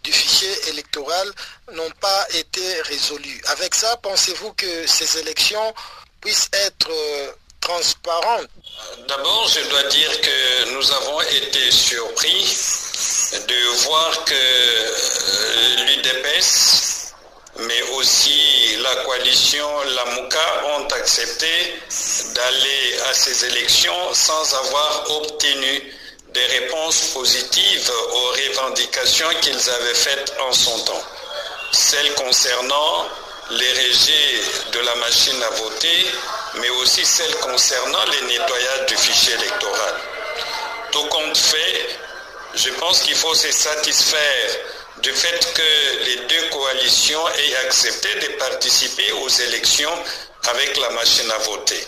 du 0.04 0.12
fichier 0.12 0.70
électoral 0.70 1.32
n'ont 1.72 1.90
pas 2.02 2.28
été 2.34 2.82
résolues. 2.84 3.42
Avec 3.48 3.74
ça, 3.74 3.96
pensez-vous 3.98 4.54
que 4.54 4.86
ces 4.86 5.18
élections 5.20 5.74
puissent 6.20 6.50
être 6.52 6.92
transparentes? 7.62 8.50
D'abord, 9.08 9.48
je 9.48 9.62
dois 9.70 9.84
dire 9.84 10.22
que 10.22 10.74
nous 10.74 10.92
avons 10.92 11.22
été 11.22 11.72
surpris 11.72 12.44
de 13.48 13.86
voir 13.86 14.26
que 14.26 14.34
l'UDPS 15.86 16.94
mais 17.60 17.82
aussi 17.98 18.78
la 18.82 18.96
coalition, 19.04 19.68
la 19.96 20.06
MOUCA, 20.06 20.66
ont 20.76 20.88
accepté 20.88 21.80
d'aller 22.34 23.00
à 23.10 23.14
ces 23.14 23.46
élections 23.46 24.14
sans 24.14 24.56
avoir 24.56 25.12
obtenu 25.12 25.94
des 26.34 26.46
réponses 26.46 27.12
positives 27.14 27.92
aux 28.12 28.28
revendications 28.32 29.30
qu'ils 29.42 29.70
avaient 29.70 29.94
faites 29.94 30.34
en 30.42 30.52
son 30.52 30.80
temps. 30.80 31.04
Celles 31.72 32.14
concernant 32.16 33.08
les 33.52 33.72
régés 33.72 34.42
de 34.72 34.80
la 34.80 34.96
machine 34.96 35.42
à 35.44 35.50
voter, 35.52 36.08
mais 36.56 36.70
aussi 36.82 37.06
celles 37.06 37.36
concernant 37.38 38.04
les 38.06 38.28
nettoyages 38.28 38.86
du 38.88 38.98
fichier 38.98 39.34
électoral. 39.34 39.96
Tout 40.92 41.06
compte 41.06 41.38
fait, 41.38 42.00
je 42.56 42.70
pense 42.80 43.02
qu'il 43.02 43.16
faut 43.16 43.36
se 43.36 43.52
satisfaire 43.52 44.50
du 45.02 45.12
fait 45.12 45.54
que 45.54 46.06
les 46.06 46.16
deux 46.28 46.50
coalitions 46.50 47.28
aient 47.30 47.56
accepté 47.66 48.10
de 48.22 48.34
participer 48.38 49.12
aux 49.12 49.30
élections 49.30 49.94
avec 50.50 50.78
la 50.78 50.90
machine 50.92 51.30
à 51.32 51.38
voter. 51.40 51.88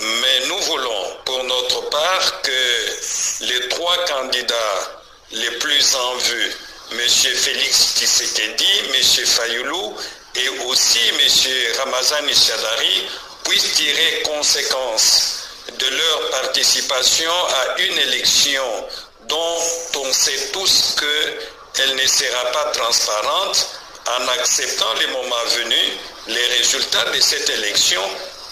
Mais 0.00 0.46
nous 0.48 0.58
voulons, 0.58 1.16
pour 1.24 1.44
notre 1.44 1.88
part, 1.90 2.42
que 2.42 3.44
les 3.44 3.68
trois 3.68 3.96
candidats 4.04 5.02
les 5.32 5.50
plus 5.52 5.94
en 5.94 6.14
vue, 6.16 6.52
M. 6.92 6.98
Félix 7.08 7.94
Tshisekedi, 7.96 8.66
M. 8.94 9.26
Fayoulou 9.26 9.96
et 10.36 10.48
aussi 10.66 10.98
M. 11.08 11.74
Ramazan 11.78 12.26
Ishadari, 12.28 13.08
puissent 13.44 13.74
tirer 13.74 14.22
conséquence 14.24 15.38
de 15.78 15.86
leur 15.86 16.30
participation 16.30 17.32
à 17.32 17.80
une 17.80 17.98
élection 17.98 18.86
dont 19.28 19.58
on 19.96 20.12
sait 20.12 20.50
tous 20.52 20.96
que 20.96 21.38
elle 21.80 21.96
ne 21.96 22.06
sera 22.06 22.44
pas 22.52 22.64
transparente 22.72 23.66
en 24.06 24.28
acceptant 24.28 24.92
les 25.00 25.06
moments 25.06 25.44
venus 25.56 25.92
les 26.26 26.46
résultats 26.58 27.04
de 27.10 27.20
cette 27.20 27.48
élection 27.48 28.02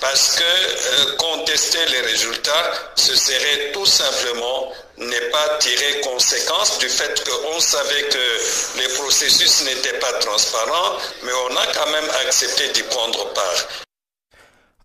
parce 0.01 0.37
que 0.37 0.43
euh, 0.43 1.17
contester 1.17 1.79
les 1.91 2.01
résultats, 2.01 2.73
ce 2.97 3.15
serait 3.15 3.73
tout 3.73 3.87
simplement 3.87 4.73
ne 4.99 5.31
pas 5.31 5.59
tirer 5.59 6.01
conséquence 6.03 6.79
du 6.79 6.89
fait 6.89 7.23
qu'on 7.25 7.61
savait 7.61 8.09
que 8.09 8.79
les 8.81 8.95
processus 8.95 9.65
n'étaient 9.65 9.99
pas 9.99 10.13
transparents, 10.21 10.99
mais 11.25 11.33
on 11.51 11.57
a 11.57 11.67
quand 11.75 11.91
même 11.93 12.11
accepté 12.27 12.73
d'y 12.73 12.83
prendre 12.85 13.33
part. 13.33 13.85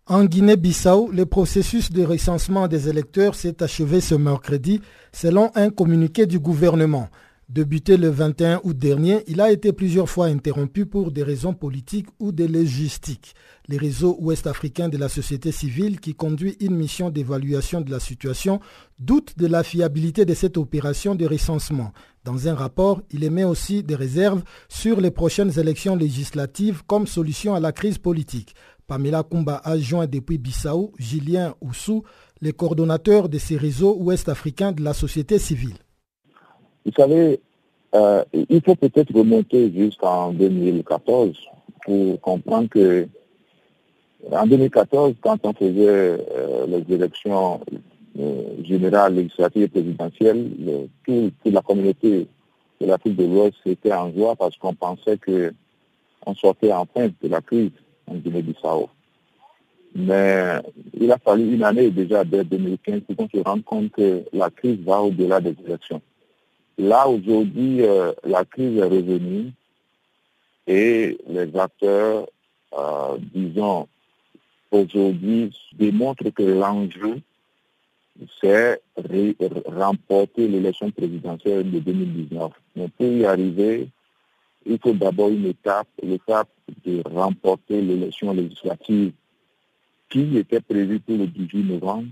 En 0.08 0.26
Guinée-Bissau, 0.26 1.10
le 1.12 1.26
processus 1.26 1.92
de 1.92 2.04
recensement 2.04 2.68
des 2.68 2.90
électeurs 2.90 3.36
s'est 3.36 3.64
achevé 3.64 4.02
ce 4.02 4.16
mercredi 4.16 4.82
selon 5.12 5.52
un 5.56 5.70
communiqué 5.70 6.26
du 6.26 6.40
gouvernement. 6.40 7.10
Débuté 7.48 7.96
le 7.98 8.10
21 8.10 8.62
août 8.64 8.78
dernier, 8.78 9.24
il 9.28 9.40
a 9.40 9.52
été 9.52 9.72
plusieurs 9.72 10.10
fois 10.10 10.26
interrompu 10.26 10.88
pour 10.88 11.12
des 11.12 11.22
raisons 11.22 11.54
politiques 11.54 12.08
ou 12.20 12.32
de 12.32 12.46
logistiques. 12.46 13.35
Les 13.68 13.78
réseaux 13.78 14.16
ouest-africains 14.20 14.90
de 14.90 14.98
la 14.98 15.10
société 15.10 15.52
civile 15.52 16.00
qui 16.00 16.14
conduit 16.14 16.56
une 16.60 16.76
mission 16.76 17.10
d'évaluation 17.10 17.82
de 17.82 17.90
la 17.90 18.00
situation 18.00 18.60
doutent 19.00 19.38
de 19.38 19.48
la 19.48 19.64
fiabilité 19.64 20.24
de 20.24 20.34
cette 20.36 20.58
opération 20.58 21.16
de 21.16 21.26
recensement. 21.26 21.92
Dans 22.24 22.48
un 22.48 22.54
rapport, 22.54 23.02
il 23.12 23.24
émet 23.24 23.44
aussi 23.44 23.82
des 23.82 23.96
réserves 23.96 24.44
sur 24.70 25.02
les 25.02 25.12
prochaines 25.12 25.60
élections 25.60 25.96
législatives 25.96 26.84
comme 26.86 27.08
solution 27.08 27.56
à 27.56 27.60
la 27.60 27.72
crise 27.72 27.98
politique. 27.98 28.54
Pamela 28.88 29.24
Kumba 29.24 29.62
a 29.64 29.78
joint 29.80 30.06
depuis 30.06 30.38
Bissau 30.38 30.92
Julien 31.00 31.56
Oussou, 31.60 32.04
les 32.42 32.52
coordonnateurs 32.52 33.30
de 33.30 33.40
ces 33.40 33.58
réseaux 33.58 33.96
ouest-africains 34.00 34.74
de 34.74 34.84
la 34.84 34.94
société 34.94 35.40
civile. 35.40 35.76
Vous 36.86 36.92
savez, 36.96 37.40
euh, 37.96 38.24
il 38.34 38.62
faut 38.62 38.76
peut-être 38.76 39.12
remonter 39.14 39.72
jusqu'en 39.74 40.34
2014 40.34 41.36
pour 41.84 42.22
comprendre 42.22 42.70
que 42.70 43.08
en 44.32 44.48
2014, 44.48 45.16
quand 45.22 45.38
on 45.44 45.54
faisait 45.54 45.74
euh, 45.78 46.66
les 46.68 46.96
élections 46.96 47.62
euh, 48.20 48.64
générales, 48.64 49.16
législatives 49.16 49.64
et 49.64 49.68
présidentielles, 49.68 50.50
toute 51.06 51.34
la 51.46 51.62
communauté 51.62 52.28
de 52.82 52.86
l'Afrique 52.86 53.16
de 53.16 53.26
l'Ouest 53.26 53.58
était 53.66 53.94
en 53.94 54.12
joie 54.12 54.36
parce 54.36 54.58
qu'on 54.58 54.74
pensait 54.74 55.18
qu'on 55.18 56.36
sortait 56.36 56.74
enfin 56.74 57.08
de 57.22 57.28
la 57.28 57.42
crise 57.42 57.72
en 58.08 58.16
Guinée-Bissau. 58.16 58.90
Mais 59.94 60.60
il 61.00 61.10
a 61.12 61.18
fallu 61.18 61.54
une 61.54 61.64
année 61.64 61.90
déjà, 61.90 62.24
dès 62.26 62.44
2015, 62.44 63.02
pour 63.02 63.16
qu'on 63.16 63.30
se 63.30 63.44
rende 63.44 63.64
compte 63.64 63.92
que 63.92 64.24
la 64.34 64.50
crise 64.50 64.80
va 64.80 65.02
au-delà 65.02 65.40
des 65.40 65.56
élections. 65.66 66.02
Là, 66.78 67.08
aujourd'hui, 67.08 67.82
euh, 67.84 68.12
la 68.26 68.44
crise 68.44 68.78
est 68.78 68.84
revenue 68.84 69.52
et 70.68 71.18
les 71.30 71.56
acteurs, 71.56 72.28
disons, 73.34 73.88
aujourd'hui, 74.76 75.52
démontrent 75.74 76.30
que 76.30 76.44
l'enjeu, 76.44 77.22
c'est 78.42 78.82
remporter 79.66 80.48
l'élection 80.48 80.92
présidentielle 80.92 81.70
de 81.70 81.80
2019. 81.80 82.52
Mais 82.76 82.88
pour 82.90 83.08
y 83.08 83.26
arriver, 83.26 83.90
il 84.66 84.80
faut 84.80 84.94
d'abord 84.94 85.30
une 85.30 85.46
étape, 85.46 85.88
l'étape 86.02 86.50
de 86.86 87.02
remporter 87.06 87.82
l'élection 87.82 88.34
législative 88.34 89.12
qui 90.10 90.38
était 90.38 90.62
prévue 90.62 91.00
pour 91.00 91.18
le 91.18 91.28
18 91.28 91.64
novembre, 91.64 92.08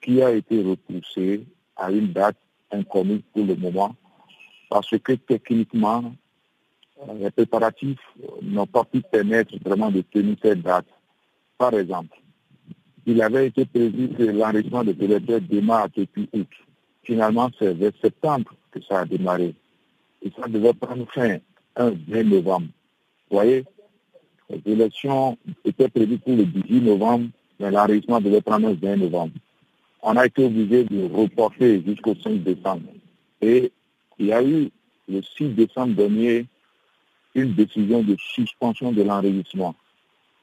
qui 0.00 0.22
a 0.22 0.30
été 0.32 0.62
repoussée 0.62 1.44
à 1.76 1.90
une 1.90 2.12
date 2.12 2.36
inconnu 2.70 3.22
pour 3.32 3.44
le 3.44 3.54
moment, 3.56 3.94
parce 4.68 4.96
que 4.98 5.12
techniquement, 5.14 6.12
euh, 7.02 7.14
les 7.14 7.30
préparatifs 7.30 7.98
n'ont 8.42 8.66
pas 8.66 8.84
pu 8.84 9.00
permettre 9.00 9.54
vraiment 9.64 9.90
de 9.90 10.02
tenir 10.02 10.36
cette 10.42 10.62
date. 10.62 10.86
Par 11.58 11.74
exemple, 11.74 12.16
il 13.06 13.20
avait 13.20 13.48
été 13.48 13.64
prévu 13.64 14.08
que 14.10 14.22
l'enrichissement 14.22 14.84
des 14.84 14.96
électeurs 15.04 15.40
démarre 15.40 15.88
depuis 15.96 16.28
août. 16.32 16.48
Finalement, 17.02 17.50
c'est 17.58 17.74
vers 17.74 17.92
septembre 18.00 18.54
que 18.70 18.80
ça 18.82 19.00
a 19.00 19.04
démarré. 19.04 19.54
Et 20.22 20.30
ça 20.38 20.48
devait 20.48 20.74
prendre 20.74 21.06
fin 21.12 21.38
un 21.76 21.90
20 21.90 22.22
novembre. 22.24 22.66
Vous 23.30 23.36
voyez, 23.36 23.64
les 24.50 24.72
élections 24.72 25.36
étaient 25.64 25.88
prévues 25.88 26.18
pour 26.18 26.36
le 26.36 26.44
18 26.44 26.80
novembre, 26.82 27.28
mais 27.60 27.70
l'enrichissement 27.70 28.20
devait 28.20 28.40
prendre 28.40 28.68
un 28.68 28.74
20 28.74 28.96
novembre 28.96 29.32
on 30.02 30.16
a 30.16 30.26
été 30.26 30.44
obligé 30.44 30.84
de 30.84 31.04
reporter 31.12 31.82
jusqu'au 31.84 32.14
5 32.14 32.42
décembre. 32.42 32.90
Et 33.40 33.72
il 34.18 34.26
y 34.26 34.32
a 34.32 34.42
eu 34.42 34.70
le 35.08 35.22
6 35.22 35.48
décembre 35.50 35.94
dernier 35.94 36.46
une 37.34 37.54
décision 37.54 38.02
de 38.02 38.16
suspension 38.34 38.92
de 38.92 39.02
l'enregistrement 39.02 39.74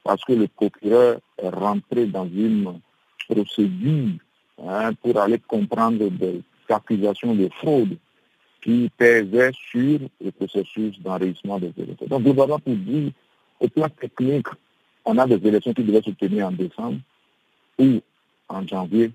parce 0.06 0.24
que 0.24 0.34
le 0.34 0.46
procureur 0.46 1.18
est 1.36 1.48
rentré 1.48 2.06
dans 2.06 2.26
une 2.26 2.80
procédure 3.28 4.12
hein, 4.64 4.92
pour 5.02 5.18
aller 5.18 5.40
comprendre 5.40 6.08
des 6.08 6.42
accusations 6.68 7.34
de 7.34 7.48
fraude 7.60 7.96
qui 8.62 8.88
pesaient 8.96 9.50
sur 9.52 9.98
le 10.24 10.30
processus 10.30 11.00
d'enregistrement 11.00 11.58
des 11.58 11.72
élections. 11.76 12.06
Donc, 12.06 12.22
globalement, 12.22 12.60
pour 12.60 12.74
dire, 12.76 13.10
au 13.58 13.68
plan 13.68 13.88
technique, 13.88 14.46
on 15.04 15.18
a 15.18 15.26
des 15.26 15.44
élections 15.44 15.74
qui 15.74 15.82
devaient 15.82 16.02
se 16.02 16.10
tenir 16.10 16.46
en 16.46 16.52
décembre 16.52 16.98
ou 17.78 18.00
en 18.48 18.64
janvier, 18.64 19.10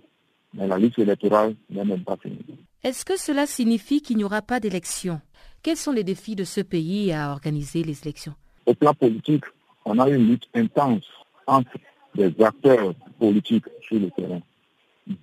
mais 0.53 0.67
la 0.67 0.77
liste 0.77 0.99
électorale 0.99 1.55
n'est 1.69 1.85
même 1.85 2.03
pas 2.03 2.17
finie. 2.17 2.37
Est-ce 2.83 3.05
que 3.05 3.17
cela 3.17 3.45
signifie 3.45 4.01
qu'il 4.01 4.17
n'y 4.17 4.25
aura 4.25 4.41
pas 4.41 4.59
d'élection 4.59 5.21
Quels 5.63 5.77
sont 5.77 5.93
les 5.93 6.03
défis 6.03 6.35
de 6.35 6.43
ce 6.43 6.59
pays 6.59 7.13
à 7.13 7.31
organiser 7.31 7.81
les 7.83 8.01
élections? 8.01 8.33
Au 8.65 8.73
plan 8.73 8.93
politique, 8.93 9.45
on 9.85 9.99
a 9.99 10.09
une 10.09 10.27
lutte 10.27 10.49
intense 10.53 11.09
entre 11.47 11.77
les 12.15 12.33
acteurs 12.43 12.93
politiques 13.19 13.65
sur 13.81 13.99
le 13.99 14.09
terrain. 14.11 14.41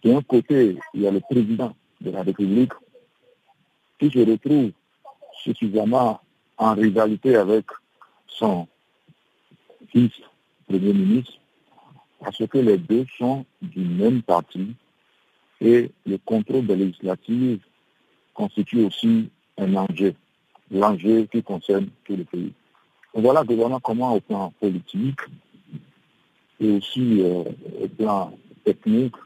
D'un 0.04 0.22
côté, 0.22 0.76
il 0.94 1.02
y 1.02 1.06
a 1.06 1.10
le 1.10 1.20
président 1.20 1.74
de 2.00 2.10
la 2.10 2.22
République 2.22 2.72
qui 3.98 4.10
se 4.10 4.18
retrouve 4.18 4.72
suffisamment 5.42 6.20
en 6.56 6.74
rivalité 6.74 7.36
avec 7.36 7.66
son 8.26 8.66
fils 9.90 10.12
Premier 10.68 10.92
ministre, 10.92 11.32
parce 12.20 12.46
que 12.46 12.58
les 12.58 12.76
deux 12.76 13.06
sont 13.16 13.46
du 13.62 13.80
même 13.80 14.22
parti 14.22 14.74
et 15.62 15.90
le 16.04 16.18
contrôle 16.18 16.66
des 16.66 16.76
législatives 16.76 17.60
constitue 18.34 18.84
aussi 18.84 19.30
un 19.56 19.74
enjeu, 19.74 20.14
l'enjeu 20.70 21.26
qui 21.32 21.42
concerne 21.42 21.88
tout 22.04 22.16
le 22.16 22.24
pays. 22.24 22.52
Voilà 23.20 23.42
globalement 23.44 23.80
comment 23.80 24.14
au 24.14 24.20
plan 24.20 24.52
politique 24.60 25.20
et 26.60 26.70
aussi 26.70 27.20
euh, 27.20 27.44
au 27.82 27.88
plan 27.88 28.32
technique, 28.64 29.16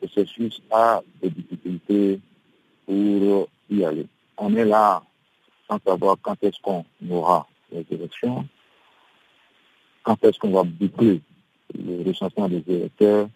le 0.00 0.08
processus 0.08 0.60
a 0.70 1.02
des 1.22 1.30
difficultés 1.30 2.20
pour 2.86 3.48
y 3.70 3.84
aller. 3.84 4.06
On 4.36 4.54
est 4.54 4.64
là 4.64 5.02
sans 5.68 5.78
savoir 5.84 6.16
quand 6.20 6.36
est-ce 6.42 6.60
qu'on 6.60 6.84
aura 7.10 7.46
les 7.72 7.84
élections, 7.90 8.46
quand 10.02 10.22
est-ce 10.24 10.38
qu'on 10.38 10.50
va 10.50 10.62
boucler 10.64 11.20
le 11.74 12.02
recensement 12.06 12.48
des 12.48 12.62
électeurs, 12.68 13.28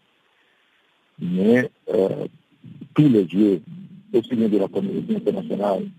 mais 1.18 1.70
euh, 1.88 2.26
tous 2.94 3.08
les 3.08 3.24
yeux, 3.24 3.62
aussi 4.12 4.34
bien 4.36 4.48
de 4.48 4.58
la 4.58 4.68
communauté 4.68 5.16
internationale 5.16 5.82
euh, 5.82 5.97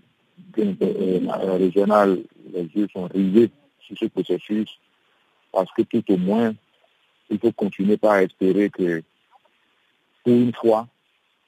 régionale, 1.58 2.18
les 2.52 2.68
yeux 2.74 2.88
sont 2.92 3.06
rivés 3.06 3.50
sur 3.80 3.98
ce 3.98 4.06
processus 4.06 4.68
parce 5.52 5.70
que 5.72 5.82
tout 5.82 6.04
au 6.12 6.16
moins, 6.16 6.54
il 7.30 7.38
faut 7.38 7.52
continuer 7.52 7.96
par 7.96 8.16
espérer 8.16 8.70
que 8.70 9.02
pour 10.24 10.32
une 10.32 10.54
fois, 10.54 10.86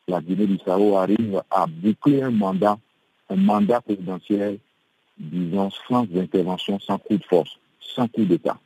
la 0.08 0.20
Guinée-Bissau 0.20 0.96
arrive 0.96 1.42
à 1.50 1.66
boucler 1.66 2.22
un 2.22 2.30
mandat, 2.30 2.78
un 3.28 3.36
mandat 3.36 3.80
présidentiel, 3.80 4.58
disons, 5.18 5.70
sans 5.88 6.06
intervention, 6.16 6.78
sans 6.80 6.98
coup 6.98 7.16
de 7.16 7.24
force, 7.24 7.58
sans 7.80 8.08
coup 8.08 8.24
d'État. 8.24 8.58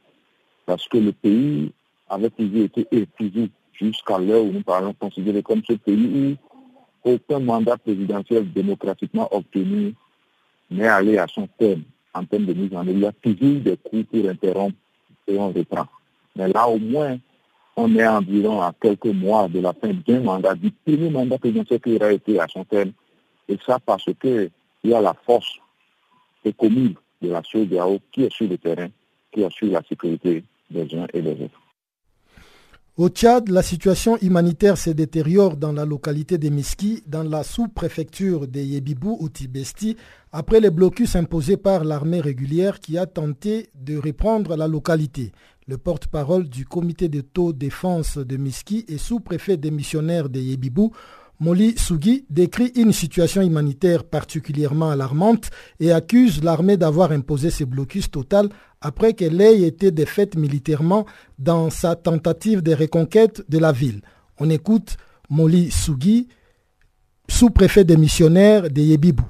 Parce 0.64 0.88
que 0.88 0.98
le 0.98 1.12
pays 1.12 1.72
avait 2.08 2.30
toujours 2.30 2.64
été 2.64 2.86
épuisé 2.90 3.50
jusqu'à 3.72 4.18
l'heure 4.18 4.44
où 4.44 4.52
nous 4.52 4.62
parlons 4.62 4.94
considéré 4.94 5.42
comme 5.42 5.62
ce 5.66 5.74
pays 5.74 6.36
où 7.04 7.10
aucun 7.10 7.40
mandat 7.40 7.76
présidentiel 7.76 8.50
démocratiquement 8.52 9.28
obtenu 9.34 9.94
n'est 10.70 10.88
allé 10.88 11.18
à 11.18 11.26
son 11.26 11.48
terme 11.58 11.82
en 12.14 12.24
termes 12.24 12.46
de 12.46 12.54
mise 12.54 12.74
en 12.74 12.86
œuvre. 12.86 12.90
Il 12.90 13.00
y 13.00 13.06
a 13.06 13.12
toujours 13.12 13.60
des 13.60 13.76
coups 13.76 14.06
pour 14.10 14.28
interrompre 14.28 14.76
et 15.26 15.38
on 15.38 15.52
reprend. 15.52 15.86
Mais 16.34 16.48
là, 16.48 16.68
au 16.68 16.78
moins, 16.78 17.18
on 17.76 17.94
est 17.94 18.06
environ 18.06 18.62
à 18.62 18.72
quelques 18.80 19.06
mois 19.06 19.48
de 19.48 19.60
la 19.60 19.72
fin 19.72 19.92
d'un 20.06 20.20
mandat, 20.20 20.54
du 20.54 20.70
premier 20.70 21.10
mandat 21.10 21.38
présidentiel 21.38 21.80
qui 21.80 21.96
aura 21.96 22.12
été 22.12 22.40
à 22.40 22.46
son 22.48 22.64
terme. 22.64 22.92
Et 23.48 23.58
ça 23.64 23.78
parce 23.78 24.08
qu'il 24.20 24.50
y 24.84 24.94
a 24.94 25.00
la 25.00 25.14
force 25.24 25.58
économique 26.44 26.98
de 27.20 27.30
la 27.30 27.42
CEDEAO 27.42 28.00
qui 28.12 28.24
est 28.24 28.32
sur 28.32 28.48
le 28.48 28.58
terrain, 28.58 28.88
qui 29.32 29.44
assure 29.44 29.72
la 29.72 29.82
sécurité 29.82 30.42
des 30.70 30.94
uns 30.94 31.06
et 31.12 31.22
des 31.22 31.32
autres. 31.32 31.60
Au 32.98 33.10
Tchad, 33.10 33.50
la 33.50 33.60
situation 33.62 34.16
humanitaire 34.22 34.78
se 34.78 34.88
détériore 34.88 35.58
dans 35.58 35.72
la 35.72 35.84
localité 35.84 36.38
de 36.38 36.48
Miski, 36.48 37.02
dans 37.06 37.24
la 37.24 37.42
sous-préfecture 37.44 38.48
de 38.48 38.58
Yebibou 38.58 39.18
ou 39.20 39.28
Tibesti, 39.28 39.98
après 40.32 40.60
les 40.60 40.70
blocus 40.70 41.14
imposés 41.14 41.58
par 41.58 41.84
l'armée 41.84 42.22
régulière 42.22 42.80
qui 42.80 42.96
a 42.96 43.04
tenté 43.04 43.68
de 43.74 43.98
reprendre 43.98 44.56
la 44.56 44.66
localité. 44.66 45.32
Le 45.68 45.76
porte-parole 45.76 46.48
du 46.48 46.64
comité 46.64 47.10
de 47.10 47.20
taux 47.20 47.52
défense 47.52 48.16
de 48.16 48.38
Miski 48.38 48.86
et 48.88 48.96
sous-préfet 48.96 49.58
démissionnaire 49.58 50.30
de 50.30 50.40
Yebibou 50.40 50.92
Moli 51.38 51.76
Sougui 51.76 52.24
décrit 52.30 52.72
une 52.76 52.92
situation 52.92 53.42
humanitaire 53.42 54.04
particulièrement 54.04 54.90
alarmante 54.90 55.50
et 55.80 55.92
accuse 55.92 56.42
l'armée 56.42 56.78
d'avoir 56.78 57.12
imposé 57.12 57.50
ce 57.50 57.64
blocus 57.64 58.10
total 58.10 58.48
après 58.80 59.12
qu'elle 59.12 59.40
ait 59.40 59.62
été 59.62 59.90
défaite 59.90 60.36
militairement 60.36 61.04
dans 61.38 61.68
sa 61.68 61.94
tentative 61.94 62.62
de 62.62 62.74
reconquête 62.74 63.42
de 63.50 63.58
la 63.58 63.72
ville. 63.72 64.00
On 64.38 64.48
écoute 64.48 64.96
Moli 65.28 65.70
Sougui, 65.70 66.28
sous-préfet 67.28 67.84
démissionnaire 67.84 68.70
de 68.70 68.80
Yebibou. 68.80 69.24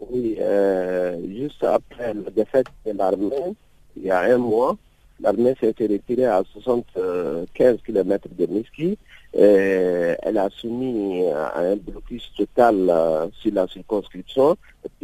Oui, 0.00 0.36
euh, 0.40 1.16
juste 1.28 1.64
après 1.64 2.12
la 2.14 2.30
défaite 2.30 2.66
de 2.84 2.92
l'armée, 2.92 3.54
il 3.96 4.04
y 4.04 4.10
a 4.10 4.20
un 4.34 4.38
mois, 4.38 4.76
l'armée 5.20 5.54
s'est 5.60 5.74
retirée 5.78 6.26
à 6.26 6.42
75 6.52 7.78
km 7.84 8.28
de 8.36 8.46
Miski 8.46 8.98
euh, 9.36 10.14
elle 10.22 10.38
a 10.38 10.48
soumis 10.48 11.26
à 11.26 11.60
un 11.60 11.76
blocus 11.76 12.32
total 12.36 12.88
euh, 12.88 13.28
sur 13.32 13.52
la 13.52 13.66
circonscription. 13.68 14.56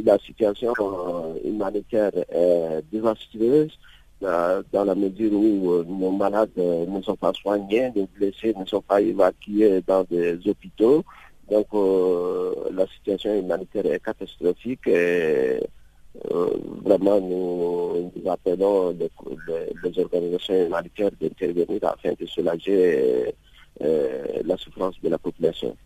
la 0.02 0.18
situation 0.18 0.72
euh, 0.80 1.34
humanitaire 1.44 2.10
est 2.30 2.82
désastreuse 2.90 3.78
dans 4.20 4.84
la 4.84 4.94
mesure 4.94 5.34
où 5.34 5.84
nos 5.84 6.10
malades 6.10 6.56
ne 6.56 7.02
sont 7.02 7.16
pas 7.16 7.32
soignés, 7.34 7.92
nos 7.94 8.08
blessés 8.16 8.54
ne 8.58 8.64
sont 8.64 8.80
pas 8.80 9.02
évacués 9.02 9.82
dans 9.86 10.02
des 10.04 10.38
hôpitaux. 10.48 11.04
Donc 11.50 11.66
la 12.72 12.86
situation 12.86 13.38
humanitaire 13.38 13.84
est 13.84 14.02
catastrophique 14.02 14.88
vraiment 16.84 17.20
nous, 17.20 18.10
appelons 18.30 18.90
les, 18.90 19.10
les 19.82 19.98
organisations 19.98 20.66
humanitaires 20.66 21.10
d'intervenir 21.20 21.80
afin 21.82 22.12
de 22.18 22.26
soulager 22.26 23.34
euh, 23.82 24.24
la 24.44 24.56
souffrance 24.56 24.94
de 25.02 25.08
la 25.08 25.18
population. 25.18 25.76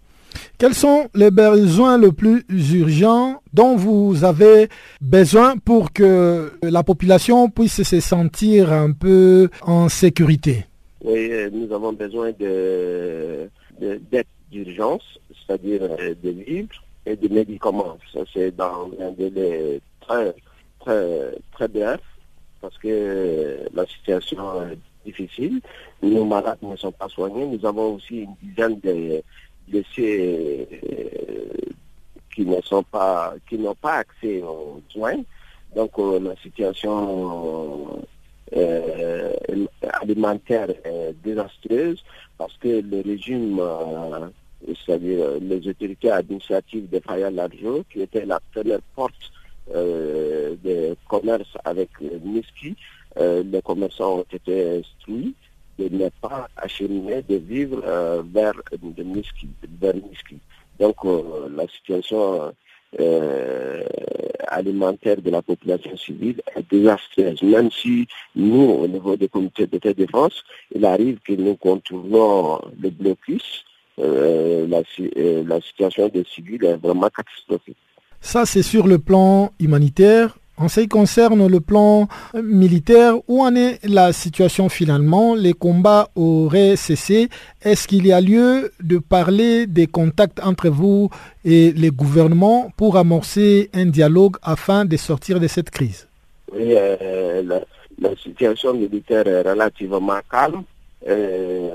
Quels 0.58 0.74
sont 0.74 1.08
les 1.14 1.30
besoins 1.30 1.96
les 1.98 2.12
plus 2.12 2.44
urgents 2.74 3.40
dont 3.54 3.76
vous 3.76 4.24
avez 4.24 4.68
besoin 5.00 5.56
pour 5.56 5.92
que 5.92 6.52
la 6.62 6.82
population 6.82 7.48
puisse 7.48 7.82
se 7.82 8.00
sentir 8.00 8.72
un 8.72 8.92
peu 8.92 9.48
en 9.62 9.88
sécurité? 9.88 10.66
Oui, 11.02 11.30
nous 11.52 11.72
avons 11.72 11.94
besoin 11.94 12.32
d'aide 12.32 13.50
d'urgence, 14.50 15.04
c'est-à-dire 15.46 15.82
euh, 15.82 16.14
de 16.22 16.30
vivres 16.30 16.82
et 17.06 17.16
de 17.16 17.32
médicaments. 17.32 17.96
Ça, 18.12 18.20
c'est 18.32 18.54
dans 18.54 18.90
un 19.00 19.12
délai 19.12 19.80
très, 20.08 20.34
très, 20.80 21.38
très 21.52 21.68
bref 21.68 22.00
parce 22.60 22.76
que 22.78 23.68
la 23.72 23.86
situation 23.86 24.76
difficile. 25.08 25.60
Nos 26.02 26.24
malades 26.24 26.58
ne 26.62 26.76
sont 26.76 26.92
pas 26.92 27.08
soignés. 27.08 27.46
Nous 27.46 27.64
avons 27.66 27.94
aussi 27.94 28.20
une 28.22 28.34
dizaine 28.42 28.78
de 28.80 29.22
blessés 29.68 30.68
euh, 30.72 31.72
qui 32.34 32.44
ne 32.44 32.60
sont 32.62 32.82
pas, 32.82 33.34
qui 33.48 33.58
n'ont 33.58 33.74
pas 33.74 33.96
accès 34.04 34.42
aux 34.42 34.80
soins. 34.88 35.22
Donc 35.74 35.92
euh, 35.98 36.18
la 36.20 36.36
situation 36.36 38.02
euh, 38.56 39.32
alimentaire 40.00 40.70
est 40.84 41.14
désastreuse 41.22 42.02
parce 42.36 42.56
que 42.58 42.80
le 42.80 43.02
régime, 43.02 43.60
c'est-à-dire 44.66 45.38
les 45.40 45.66
autorités 45.68 46.10
administratives 46.10 46.88
de 46.88 47.00
Faya 47.00 47.30
Larjo, 47.30 47.84
qui 47.92 48.00
était 48.02 48.24
la 48.24 48.40
première 48.52 48.80
porte 48.94 49.14
de 49.74 50.96
commerce 51.08 51.56
avec 51.64 51.90
Miski, 52.24 52.76
euh, 53.16 53.42
les 53.42 53.62
commerçants 53.62 54.18
ont 54.18 54.26
été 54.32 54.78
instruits 54.78 55.34
de 55.78 55.88
ne 55.88 56.08
pas 56.20 56.48
acheminer 56.56 57.22
de 57.22 57.36
vivres 57.36 57.82
euh, 57.84 58.22
vers, 58.32 58.54
de 58.72 59.04
vers 59.80 59.94
Donc 60.78 60.96
euh, 61.04 61.48
la 61.56 61.66
situation 61.68 62.52
alimentaire 64.48 65.20
de 65.20 65.30
la 65.30 65.42
population 65.42 65.96
civile 65.96 66.40
est 66.56 66.70
désastreuse. 66.70 67.42
Même 67.42 67.70
si 67.70 68.06
nous, 68.34 68.70
au 68.82 68.88
niveau 68.88 69.14
des 69.16 69.28
comités 69.28 69.66
de 69.66 69.92
défense, 69.92 70.42
il 70.74 70.84
arrive 70.86 71.18
que 71.20 71.34
nous 71.34 71.56
contournons 71.56 72.58
le 72.80 72.88
blocus, 72.88 73.64
la, 73.98 74.82
la 75.44 75.60
situation 75.60 76.08
des 76.08 76.24
civils 76.24 76.64
est 76.64 76.76
vraiment 76.76 77.10
catastrophique. 77.10 77.76
Ça, 78.20 78.46
c'est 78.46 78.62
sur 78.62 78.86
le 78.86 78.98
plan 78.98 79.52
humanitaire. 79.60 80.38
En 80.60 80.66
ce 80.66 80.80
qui 80.80 80.88
concerne 80.88 81.46
le 81.46 81.60
plan 81.60 82.08
militaire, 82.34 83.14
où 83.28 83.42
en 83.42 83.54
est 83.54 83.78
la 83.84 84.12
situation 84.12 84.68
finalement? 84.68 85.36
Les 85.36 85.52
combats 85.52 86.08
auraient 86.16 86.74
cessé. 86.74 87.28
Est-ce 87.62 87.86
qu'il 87.86 88.04
y 88.08 88.12
a 88.12 88.20
lieu 88.20 88.72
de 88.82 88.98
parler 88.98 89.66
des 89.66 89.86
contacts 89.86 90.40
entre 90.42 90.68
vous 90.68 91.10
et 91.44 91.70
les 91.72 91.90
gouvernements 91.90 92.72
pour 92.76 92.96
amorcer 92.96 93.70
un 93.72 93.86
dialogue 93.86 94.36
afin 94.42 94.84
de 94.84 94.96
sortir 94.96 95.38
de 95.38 95.46
cette 95.46 95.70
crise? 95.70 96.08
Oui, 96.52 96.74
euh, 96.76 97.60
la, 98.00 98.16
situation 98.16 98.74
militaire 98.74 99.28
est 99.28 99.42
relativement 99.42 100.18
calme. 100.28 100.64
Euh, 101.06 101.70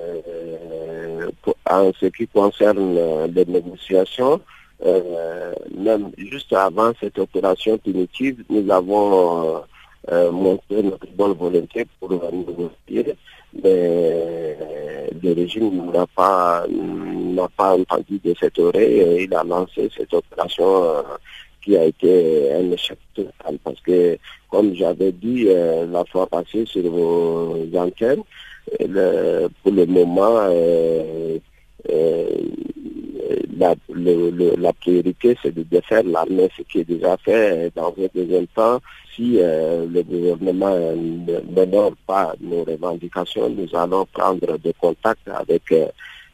en 1.69 1.91
ce 1.97 2.07
qui 2.07 2.27
concerne 2.27 2.97
les 3.33 3.45
négociations, 3.45 4.41
euh, 4.85 5.53
même 5.77 6.11
juste 6.17 6.51
avant 6.53 6.91
cette 6.99 7.17
opération 7.17 7.77
punitive, 7.77 8.43
nous 8.49 8.69
avons 8.71 9.61
euh, 10.11 10.31
montré 10.31 10.83
notre 10.83 11.07
bonne 11.15 11.33
volonté 11.33 11.85
pour 11.99 12.11
négocier, 12.11 13.15
mais 13.63 14.57
le 15.21 15.33
régime 15.33 15.91
n'a 15.91 16.05
pas, 16.07 16.65
n'a 16.69 17.47
pas 17.55 17.77
entendu 17.77 18.19
de 18.23 18.33
cette 18.39 18.59
oreille 18.59 18.99
et 18.99 19.23
il 19.23 19.33
a 19.33 19.43
lancé 19.43 19.89
cette 19.95 20.13
opération 20.13 20.83
euh, 20.83 21.01
qui 21.63 21.77
a 21.77 21.85
été 21.85 22.51
un 22.51 22.71
échec 22.71 22.97
total. 23.13 23.57
Parce 23.63 23.79
que, 23.81 24.17
comme 24.49 24.75
j'avais 24.75 25.13
dit 25.13 25.45
la 25.45 26.03
fois 26.11 26.27
passée 26.27 26.65
sur 26.65 26.83
vos 26.91 27.65
antennes, 27.73 28.23
pour 29.63 29.71
le 29.71 29.85
moment, 29.85 30.49
la, 33.57 33.75
la 33.89 34.73
priorité, 34.73 35.37
c'est 35.41 35.53
de 35.53 35.63
défaire 35.63 36.03
l'armée, 36.03 36.49
ce 36.57 36.63
qui 36.63 36.79
est 36.79 36.83
déjà 36.83 37.17
fait 37.17 37.71
dans 37.75 37.89
un 37.97 38.07
deuxième 38.13 38.47
temps. 38.47 38.79
Si 39.15 39.37
euh, 39.39 39.85
le 39.87 40.01
gouvernement 40.03 40.75
n'honore 41.55 41.93
pas 42.07 42.33
nos 42.41 42.63
revendications, 42.63 43.49
nous 43.49 43.67
allons 43.77 44.05
prendre 44.11 44.57
des 44.57 44.73
contacts 44.73 45.27
avec 45.27 45.71
euh, 45.71 45.87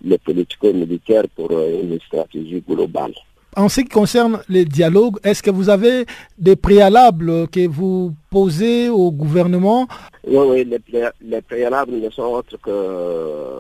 les 0.04 0.18
politico-militaires 0.18 1.26
pour 1.36 1.50
euh, 1.52 1.82
une 1.84 2.00
stratégie 2.00 2.64
globale. 2.68 3.14
en 3.58 3.68
ce 3.68 3.82
qui 3.82 3.90
concerne 3.90 4.40
les 4.48 4.64
dialogues, 4.64 5.18
est-ce 5.24 5.44
que 5.44 5.52
vous 5.52 5.70
avez 5.70 6.06
des 6.38 6.56
préalables 6.56 7.48
que 7.50 7.68
vous 7.68 8.14
posez 8.30 8.90
au 8.90 9.12
gouvernement? 9.12 9.88
Oui, 10.26 10.38
oui, 10.38 10.80
les, 11.22 11.42
préalables 11.42 11.96
ne 12.00 12.10
sont 12.10 12.24
autres 12.24 12.58
que 12.62 13.60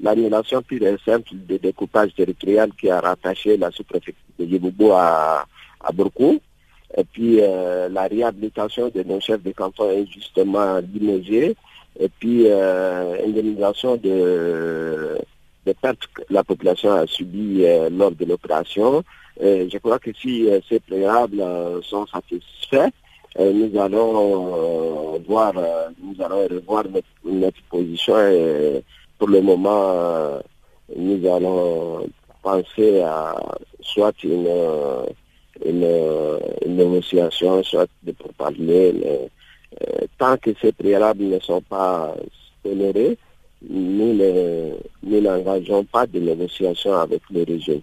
l'annulation 0.00 0.62
pure 0.62 0.86
et 0.86 0.96
simple 1.04 1.30
du 1.32 1.58
découpage 1.58 2.14
territorial 2.14 2.70
qui 2.78 2.90
a 2.90 3.00
rattaché 3.00 3.56
la 3.56 3.70
sous-préfecture 3.70 4.24
de 4.38 4.44
Yiboubou 4.44 4.92
à, 4.92 5.46
à 5.80 5.92
et 6.96 7.04
puis 7.04 7.38
euh, 7.40 7.88
la 7.88 8.06
réhabilitation 8.06 8.90
de 8.94 9.02
nos 9.02 9.20
chefs 9.20 9.42
de 9.42 9.52
canton 9.52 9.90
injustement 9.90 10.78
limogés, 10.78 11.56
et 11.98 12.08
puis 12.08 12.44
euh, 12.46 13.24
indemnisation 13.26 13.96
de, 13.96 15.18
de 15.66 15.72
pertes 15.72 16.06
que 16.14 16.22
la 16.30 16.44
population 16.44 16.92
a 16.92 17.06
subies 17.06 17.64
euh, 17.64 17.90
lors 17.90 18.12
de 18.12 18.24
l'opération. 18.24 19.02
je 19.40 19.78
crois 19.78 19.98
que 19.98 20.10
si 20.14 20.48
ces 20.68 20.80
préalables 20.80 21.44
sont 21.82 22.06
satisfaits, 22.06 22.90
nous 23.38 23.78
allons 23.78 25.18
voir, 25.28 25.52
nous 26.02 26.16
allons 26.24 26.42
revoir 26.48 26.84
notre, 27.24 27.62
position 27.68 28.16
et 28.28 28.82
pour 29.18 29.28
le 29.28 29.40
moment, 29.40 30.40
nous 30.94 31.26
allons 31.28 32.06
penser 32.42 33.00
à 33.00 33.34
soit 33.80 34.14
une 34.24 34.46
une, 35.64 36.76
négociation, 36.76 37.62
soit 37.62 37.88
de 38.02 38.12
parler, 38.36 38.94
euh, 39.04 40.06
tant 40.18 40.36
que 40.36 40.50
ces 40.60 40.72
préalables 40.72 41.24
ne 41.24 41.38
sont 41.40 41.62
pas 41.62 42.14
honorés, 42.64 43.16
nous 43.68 44.14
n'engageons 45.02 45.84
pas 45.84 46.06
de 46.06 46.20
négociation 46.20 46.94
avec 46.94 47.22
les 47.30 47.44
régions. 47.44 47.82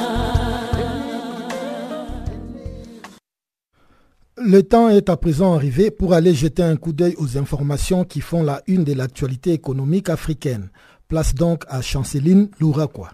Le 4.43 4.63
temps 4.63 4.89
est 4.89 5.07
à 5.09 5.17
présent 5.17 5.53
arrivé 5.53 5.91
pour 5.91 6.13
aller 6.13 6.33
jeter 6.33 6.63
un 6.63 6.75
coup 6.75 6.93
d'œil 6.93 7.13
aux 7.19 7.37
informations 7.37 8.03
qui 8.03 8.21
font 8.21 8.41
la 8.41 8.63
une 8.65 8.83
de 8.83 8.93
l'actualité 8.93 9.53
économique 9.53 10.09
africaine. 10.09 10.71
Place 11.07 11.35
donc 11.35 11.63
à 11.67 11.83
Chanceline 11.83 12.49
Louraquois. 12.59 13.11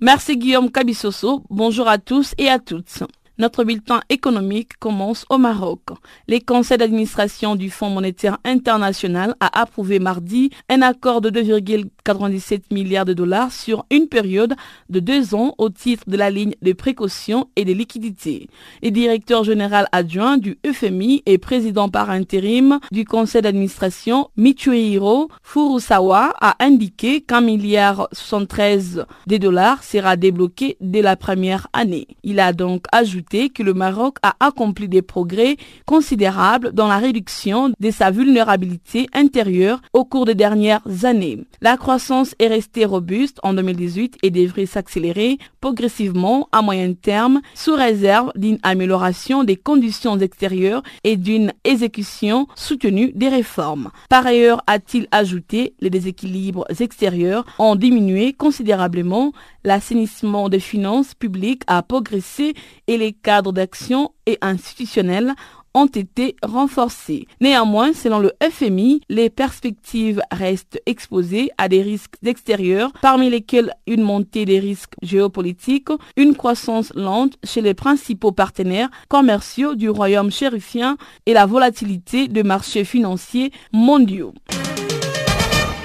Merci 0.00 0.36
Guillaume 0.36 0.72
Cabissoso. 0.72 1.44
Bonjour 1.50 1.86
à 1.86 1.98
tous 1.98 2.34
et 2.36 2.48
à 2.48 2.58
toutes. 2.58 3.04
Notre 3.42 3.64
bulletin 3.64 4.02
économique 4.08 4.76
commence 4.78 5.26
au 5.28 5.36
Maroc. 5.36 5.80
Les 6.28 6.40
conseils 6.40 6.78
d'administration 6.78 7.56
du 7.56 7.70
Fonds 7.70 7.90
monétaire 7.90 8.38
international 8.44 9.34
a 9.40 9.60
approuvé 9.60 9.98
mardi 9.98 10.50
un 10.68 10.80
accord 10.80 11.20
de 11.20 11.28
2,97 11.28 12.60
milliards 12.70 13.04
de 13.04 13.14
dollars 13.14 13.50
sur 13.50 13.84
une 13.90 14.06
période 14.06 14.54
de 14.90 15.00
deux 15.00 15.34
ans 15.34 15.56
au 15.58 15.70
titre 15.70 16.04
de 16.06 16.16
la 16.16 16.30
ligne 16.30 16.54
de 16.62 16.72
précaution 16.72 17.48
et 17.56 17.64
de 17.64 17.72
liquidité. 17.72 18.46
Le 18.80 18.92
directeur 18.92 19.42
général 19.42 19.88
adjoint 19.90 20.38
du 20.38 20.60
FMI 20.64 21.24
et 21.26 21.38
président 21.38 21.88
par 21.88 22.10
intérim 22.10 22.78
du 22.92 23.04
conseil 23.04 23.42
d'administration, 23.42 24.30
Michuhiro 24.36 25.30
Furusawa, 25.42 26.32
a 26.40 26.54
indiqué 26.64 27.22
qu'un 27.22 27.40
milliard 27.40 28.06
73 28.12 29.04
de 29.26 29.36
dollars 29.36 29.82
sera 29.82 30.14
débloqué 30.14 30.76
dès 30.80 31.02
la 31.02 31.16
première 31.16 31.66
année. 31.72 32.06
Il 32.22 32.38
a 32.38 32.52
donc 32.52 32.84
ajouté 32.92 33.31
que 33.32 33.62
le 33.62 33.74
Maroc 33.74 34.16
a 34.22 34.34
accompli 34.40 34.88
des 34.88 35.02
progrès 35.02 35.56
considérables 35.86 36.72
dans 36.72 36.88
la 36.88 36.98
réduction 36.98 37.70
de 37.80 37.90
sa 37.90 38.10
vulnérabilité 38.10 39.06
intérieure 39.14 39.80
au 39.92 40.04
cours 40.04 40.26
des 40.26 40.34
dernières 40.34 40.82
années. 41.04 41.44
La 41.60 41.76
croissance 41.76 42.34
est 42.38 42.48
restée 42.48 42.84
robuste 42.84 43.38
en 43.42 43.54
2018 43.54 44.18
et 44.22 44.30
devrait 44.30 44.66
s'accélérer 44.66 45.38
progressivement 45.60 46.48
à 46.52 46.60
moyen 46.60 46.92
terme 46.92 47.40
sous 47.54 47.74
réserve 47.74 48.32
d'une 48.34 48.58
amélioration 48.62 49.44
des 49.44 49.56
conditions 49.56 50.18
extérieures 50.18 50.82
et 51.04 51.16
d'une 51.16 51.52
exécution 51.64 52.46
soutenue 52.54 53.12
des 53.14 53.28
réformes. 53.28 53.90
Par 54.08 54.26
ailleurs, 54.26 54.62
a-t-il 54.66 55.08
ajouté, 55.10 55.74
les 55.80 55.90
déséquilibres 55.90 56.66
extérieurs 56.80 57.44
ont 57.58 57.76
diminué 57.76 58.32
considérablement, 58.32 59.32
l'assainissement 59.64 60.48
des 60.48 60.60
finances 60.60 61.14
publiques 61.14 61.62
a 61.66 61.82
progressé 61.82 62.54
et 62.86 62.98
les 62.98 63.12
cadres 63.12 63.52
d'action 63.52 64.12
et 64.26 64.38
institutionnels 64.40 65.34
ont 65.74 65.86
été 65.86 66.36
renforcés. 66.42 67.26
Néanmoins, 67.40 67.92
selon 67.92 68.18
le 68.18 68.32
FMI, 68.42 69.00
les 69.08 69.30
perspectives 69.30 70.20
restent 70.30 70.80
exposées 70.86 71.50
à 71.58 71.68
des 71.68 71.82
risques 71.82 72.16
extérieurs, 72.24 72.92
parmi 73.00 73.30
lesquels 73.30 73.72
une 73.86 74.02
montée 74.02 74.44
des 74.44 74.58
risques 74.58 74.94
géopolitiques, 75.02 75.88
une 76.16 76.36
croissance 76.36 76.92
lente 76.94 77.38
chez 77.44 77.60
les 77.60 77.74
principaux 77.74 78.32
partenaires 78.32 78.90
commerciaux 79.08 79.74
du 79.74 79.88
royaume 79.88 80.30
chérifien 80.30 80.96
et 81.26 81.32
la 81.32 81.46
volatilité 81.46 82.28
des 82.28 82.42
marchés 82.42 82.84
financiers 82.84 83.50
mondiaux. 83.72 84.34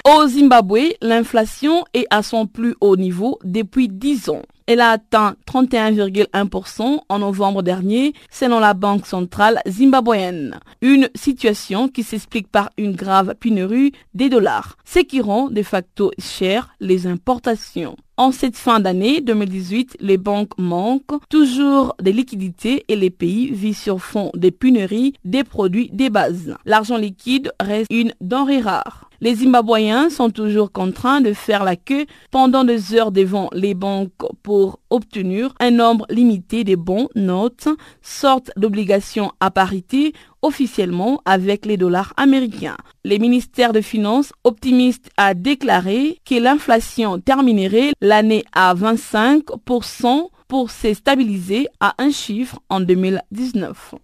Au 0.09 0.25
Zimbabwe, 0.25 0.93
l'inflation 1.01 1.83
est 1.93 2.07
à 2.11 2.23
son 2.23 2.47
plus 2.47 2.75
haut 2.79 2.95
niveau 2.95 3.39
depuis 3.43 3.89
10 3.89 4.29
ans. 4.29 4.41
Elle 4.65 4.79
a 4.79 4.91
atteint 4.91 5.35
31,1% 5.51 6.99
en 7.09 7.19
novembre 7.19 7.61
dernier, 7.61 8.13
selon 8.31 8.59
la 8.61 8.73
Banque 8.73 9.05
centrale 9.05 9.59
zimbabwéenne. 9.67 10.61
Une 10.81 11.09
situation 11.13 11.89
qui 11.89 12.03
s'explique 12.03 12.47
par 12.47 12.69
une 12.77 12.95
grave 12.95 13.35
pénurie 13.37 13.91
des 14.13 14.29
dollars, 14.29 14.77
ce 14.85 14.99
qui 14.99 15.19
rend 15.19 15.49
de 15.49 15.61
facto 15.61 16.11
cher 16.19 16.69
les 16.79 17.05
importations. 17.05 17.97
En 18.19 18.31
cette 18.31 18.57
fin 18.57 18.79
d'année 18.79 19.21
2018, 19.21 19.97
les 19.99 20.17
banques 20.17 20.57
manquent 20.57 21.21
toujours 21.29 21.95
des 22.01 22.11
liquidités 22.11 22.83
et 22.87 22.95
les 22.95 23.11
pays 23.11 23.51
vivent 23.51 23.77
sur 23.77 24.01
fond 24.01 24.31
des 24.33 24.49
pénuries 24.49 25.13
des 25.23 25.43
produits 25.43 25.91
des 25.93 26.09
bases. 26.09 26.55
L'argent 26.65 26.97
liquide 26.97 27.51
reste 27.59 27.85
une 27.91 28.13
denrée 28.19 28.59
rare. 28.59 29.07
Les 29.21 29.35
Zimbabwéens 29.35 30.09
sont 30.09 30.31
toujours 30.31 30.71
contraints 30.71 31.21
de 31.21 31.33
faire 31.33 31.63
la 31.63 31.75
queue 31.75 32.07
pendant 32.31 32.63
des 32.63 32.95
heures 32.95 33.11
devant 33.11 33.49
les 33.51 33.75
banques 33.75 34.11
pour 34.41 34.79
obtenir 34.89 35.53
un 35.59 35.71
nombre 35.71 36.05
limité 36.09 36.63
de 36.63 36.75
bons 36.75 37.09
notes, 37.15 37.67
sorte 38.01 38.51
d'obligations 38.57 39.31
à 39.39 39.51
parité 39.51 40.13
officiellement 40.41 41.21
avec 41.25 41.65
les 41.65 41.77
dollars 41.77 42.13
américains. 42.17 42.77
Le 43.03 43.17
ministère 43.17 43.73
des 43.73 43.81
Finances 43.81 44.33
optimiste 44.43 45.09
a 45.17 45.33
déclaré 45.33 46.19
que 46.25 46.35
l'inflation 46.35 47.19
terminerait 47.19 47.93
l'année 48.01 48.43
à 48.53 48.73
25% 48.75 50.29
pour 50.47 50.71
se 50.71 50.93
stabiliser 50.93 51.67
à 51.79 51.95
un 51.97 52.11
chiffre 52.11 52.59
en 52.69 52.79
2019. 52.79 53.95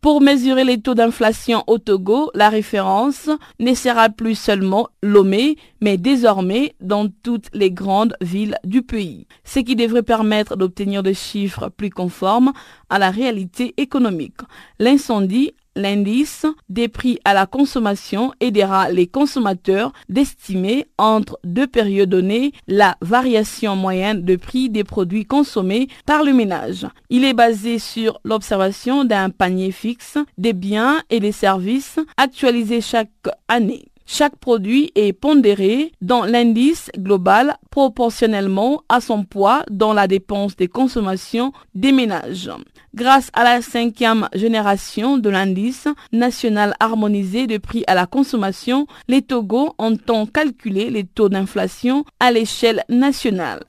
Pour 0.00 0.22
mesurer 0.22 0.64
les 0.64 0.80
taux 0.80 0.94
d'inflation 0.94 1.62
au 1.66 1.76
Togo, 1.76 2.30
la 2.34 2.48
référence 2.48 3.28
ne 3.58 3.74
sera 3.74 4.08
plus 4.08 4.34
seulement 4.34 4.88
Lomé, 5.02 5.58
mais 5.82 5.98
désormais 5.98 6.74
dans 6.80 7.08
toutes 7.22 7.48
les 7.52 7.70
grandes 7.70 8.16
villes 8.22 8.56
du 8.64 8.80
pays, 8.80 9.26
ce 9.44 9.60
qui 9.60 9.76
devrait 9.76 10.02
permettre 10.02 10.56
d'obtenir 10.56 11.02
des 11.02 11.12
chiffres 11.12 11.68
plus 11.68 11.90
conformes 11.90 12.54
à 12.88 12.98
la 12.98 13.10
réalité 13.10 13.74
économique. 13.76 14.40
L'incendie 14.78 15.52
l'indice 15.80 16.46
des 16.68 16.88
prix 16.88 17.18
à 17.24 17.34
la 17.34 17.46
consommation 17.46 18.32
aidera 18.40 18.90
les 18.90 19.06
consommateurs 19.06 19.92
d'estimer 20.08 20.86
entre 20.98 21.38
deux 21.44 21.66
périodes 21.66 22.10
données 22.10 22.52
la 22.68 22.96
variation 23.00 23.76
moyenne 23.76 24.24
de 24.24 24.36
prix 24.36 24.70
des 24.70 24.84
produits 24.84 25.26
consommés 25.26 25.88
par 26.06 26.22
le 26.22 26.32
ménage. 26.32 26.86
Il 27.08 27.24
est 27.24 27.34
basé 27.34 27.78
sur 27.78 28.20
l'observation 28.24 29.04
d'un 29.04 29.30
panier 29.30 29.72
fixe 29.72 30.18
des 30.38 30.52
biens 30.52 31.02
et 31.10 31.20
des 31.20 31.32
services 31.32 31.98
actualisés 32.16 32.80
chaque 32.80 33.10
année. 33.48 33.89
Chaque 34.12 34.34
produit 34.34 34.90
est 34.96 35.12
pondéré 35.12 35.92
dans 36.02 36.24
l'indice 36.24 36.90
global 36.98 37.56
proportionnellement 37.70 38.82
à 38.88 39.00
son 39.00 39.22
poids 39.22 39.62
dans 39.70 39.92
la 39.92 40.08
dépense 40.08 40.56
de 40.56 40.66
consommation 40.66 41.52
des 41.76 41.92
ménages. 41.92 42.50
Grâce 42.92 43.30
à 43.34 43.44
la 43.44 43.62
cinquième 43.62 44.28
génération 44.34 45.16
de 45.16 45.30
l'indice 45.30 45.86
national 46.10 46.74
harmonisé 46.80 47.46
de 47.46 47.58
prix 47.58 47.84
à 47.86 47.94
la 47.94 48.06
consommation, 48.06 48.88
les 49.06 49.22
Togo 49.22 49.76
entend 49.78 50.26
calculer 50.26 50.90
les 50.90 51.04
taux 51.04 51.28
d'inflation 51.28 52.04
à 52.18 52.32
l'échelle 52.32 52.82
nationale. 52.88 53.60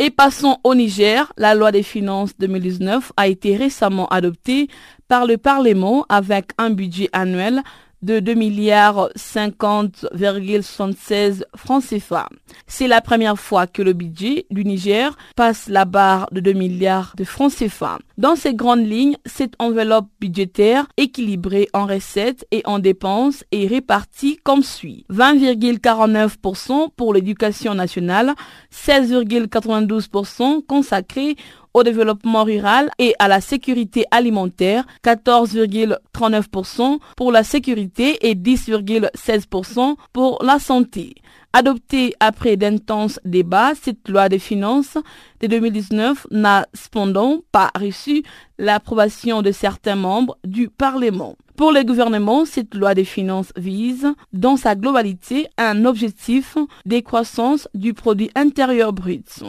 Et 0.00 0.10
passons 0.10 0.58
au 0.62 0.74
Niger. 0.74 1.32
La 1.38 1.54
loi 1.54 1.72
des 1.72 1.82
finances 1.82 2.36
2019 2.38 3.12
a 3.16 3.28
été 3.28 3.56
récemment 3.56 4.06
adoptée 4.08 4.68
par 5.08 5.26
le 5.26 5.38
Parlement 5.38 6.04
avec 6.10 6.50
un 6.58 6.68
budget 6.70 7.08
annuel 7.12 7.62
de 8.02 8.20
2 8.20 8.34
milliards 8.34 9.08
50,76 9.16 11.42
francs 11.56 11.82
CFA. 11.84 12.28
C'est 12.66 12.88
la 12.88 13.00
première 13.00 13.38
fois 13.38 13.66
que 13.66 13.82
le 13.82 13.92
budget 13.92 14.46
du 14.50 14.64
Niger 14.64 15.16
passe 15.36 15.68
la 15.68 15.84
barre 15.84 16.28
de 16.32 16.40
2 16.40 16.52
milliards 16.52 17.12
de 17.16 17.24
francs 17.24 17.52
CFA. 17.54 17.98
Dans 18.16 18.36
ces 18.36 18.54
grandes 18.54 18.86
lignes, 18.86 19.16
cette 19.26 19.54
enveloppe 19.58 20.08
budgétaire 20.20 20.86
équilibrée 20.96 21.68
en 21.72 21.86
recettes 21.86 22.46
et 22.50 22.62
en 22.64 22.78
dépenses 22.78 23.44
est 23.52 23.66
répartie 23.66 24.38
comme 24.42 24.62
suit. 24.62 25.04
20,49% 25.10 26.88
pour 26.96 27.12
l'éducation 27.14 27.74
nationale, 27.74 28.34
16,92% 28.72 30.64
consacrés 30.66 31.36
au 31.74 31.82
développement 31.82 32.44
rural 32.44 32.90
et 32.98 33.14
à 33.18 33.28
la 33.28 33.40
sécurité 33.40 34.04
alimentaire, 34.10 34.84
14,39% 35.04 36.98
pour 37.16 37.32
la 37.32 37.44
sécurité 37.44 38.28
et 38.28 38.34
10,16% 38.34 39.96
pour 40.12 40.42
la 40.42 40.58
santé. 40.58 41.14
Adoptée 41.54 42.14
après 42.20 42.56
d'intenses 42.56 43.18
débats, 43.24 43.72
cette 43.80 44.08
loi 44.08 44.28
des 44.28 44.38
finances 44.38 44.98
de 45.40 45.46
2019 45.46 46.26
n'a 46.30 46.66
cependant 46.74 47.40
pas 47.52 47.70
reçu 47.74 48.22
l'approbation 48.58 49.40
de 49.40 49.50
certains 49.50 49.96
membres 49.96 50.36
du 50.44 50.68
Parlement. 50.68 51.36
Pour 51.56 51.72
le 51.72 51.82
gouvernement, 51.82 52.44
cette 52.44 52.74
loi 52.74 52.94
des 52.94 53.04
finances 53.04 53.52
vise, 53.56 54.06
dans 54.32 54.56
sa 54.56 54.76
globalité, 54.76 55.48
un 55.56 55.86
objectif 55.86 56.56
de 56.86 57.00
croissance 57.00 57.66
du 57.74 57.94
produit 57.94 58.30
intérieur 58.36 58.92
brut. 58.92 59.42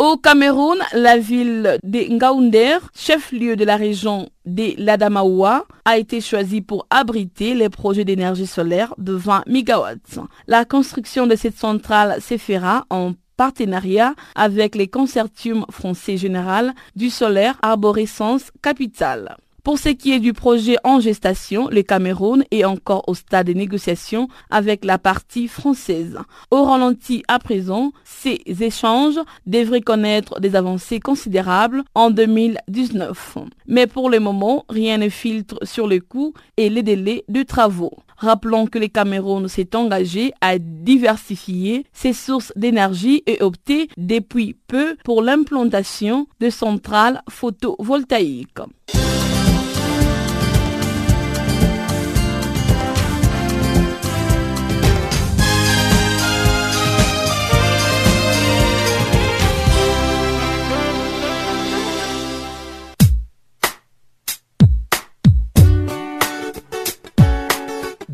Au 0.00 0.16
Cameroun, 0.16 0.78
la 0.94 1.18
ville 1.18 1.76
de 1.82 1.98
Ngaounder, 2.10 2.78
chef-lieu 2.96 3.54
de 3.54 3.66
la 3.66 3.76
région 3.76 4.30
de 4.46 4.72
l'Adamaoua, 4.78 5.66
a 5.84 5.98
été 5.98 6.22
choisie 6.22 6.62
pour 6.62 6.86
abriter 6.88 7.52
les 7.52 7.68
projets 7.68 8.06
d'énergie 8.06 8.46
solaire 8.46 8.94
de 8.96 9.12
20 9.12 9.42
MW. 9.46 10.22
La 10.46 10.64
construction 10.64 11.26
de 11.26 11.36
cette 11.36 11.58
centrale 11.58 12.22
se 12.22 12.38
fera 12.38 12.86
en 12.88 13.12
partenariat 13.36 14.14
avec 14.34 14.74
les 14.74 14.88
consortiums 14.88 15.66
français 15.70 16.16
général 16.16 16.72
du 16.96 17.10
solaire 17.10 17.58
Arborescence 17.60 18.52
Capital. 18.62 19.36
Pour 19.62 19.78
ce 19.78 19.90
qui 19.90 20.12
est 20.12 20.20
du 20.20 20.32
projet 20.32 20.76
en 20.84 21.00
gestation, 21.00 21.68
le 21.68 21.82
Cameroun 21.82 22.44
est 22.50 22.64
encore 22.64 23.04
au 23.08 23.14
stade 23.14 23.46
de 23.48 23.52
négociation 23.52 24.28
avec 24.48 24.84
la 24.84 24.98
partie 24.98 25.48
française. 25.48 26.18
Au 26.50 26.64
ralenti 26.64 27.22
à 27.28 27.38
présent, 27.38 27.92
ces 28.04 28.40
échanges 28.60 29.20
devraient 29.46 29.82
connaître 29.82 30.40
des 30.40 30.56
avancées 30.56 30.98
considérables 30.98 31.82
en 31.94 32.10
2019. 32.10 33.38
Mais 33.66 33.86
pour 33.86 34.08
le 34.08 34.18
moment, 34.18 34.64
rien 34.70 34.96
ne 34.96 35.10
filtre 35.10 35.58
sur 35.62 35.86
le 35.86 36.00
coût 36.00 36.32
et 36.56 36.70
les 36.70 36.82
délais 36.82 37.24
de 37.28 37.42
travaux. 37.42 37.92
Rappelons 38.16 38.66
que 38.66 38.78
le 38.78 38.88
Cameroun 38.88 39.48
s'est 39.48 39.74
engagé 39.76 40.32
à 40.40 40.58
diversifier 40.58 41.86
ses 41.92 42.12
sources 42.12 42.52
d'énergie 42.56 43.22
et 43.26 43.42
opter 43.42 43.88
depuis 43.96 44.56
peu 44.68 44.96
pour 45.04 45.22
l'implantation 45.22 46.26
de 46.40 46.50
centrales 46.50 47.22
photovoltaïques. 47.28 48.60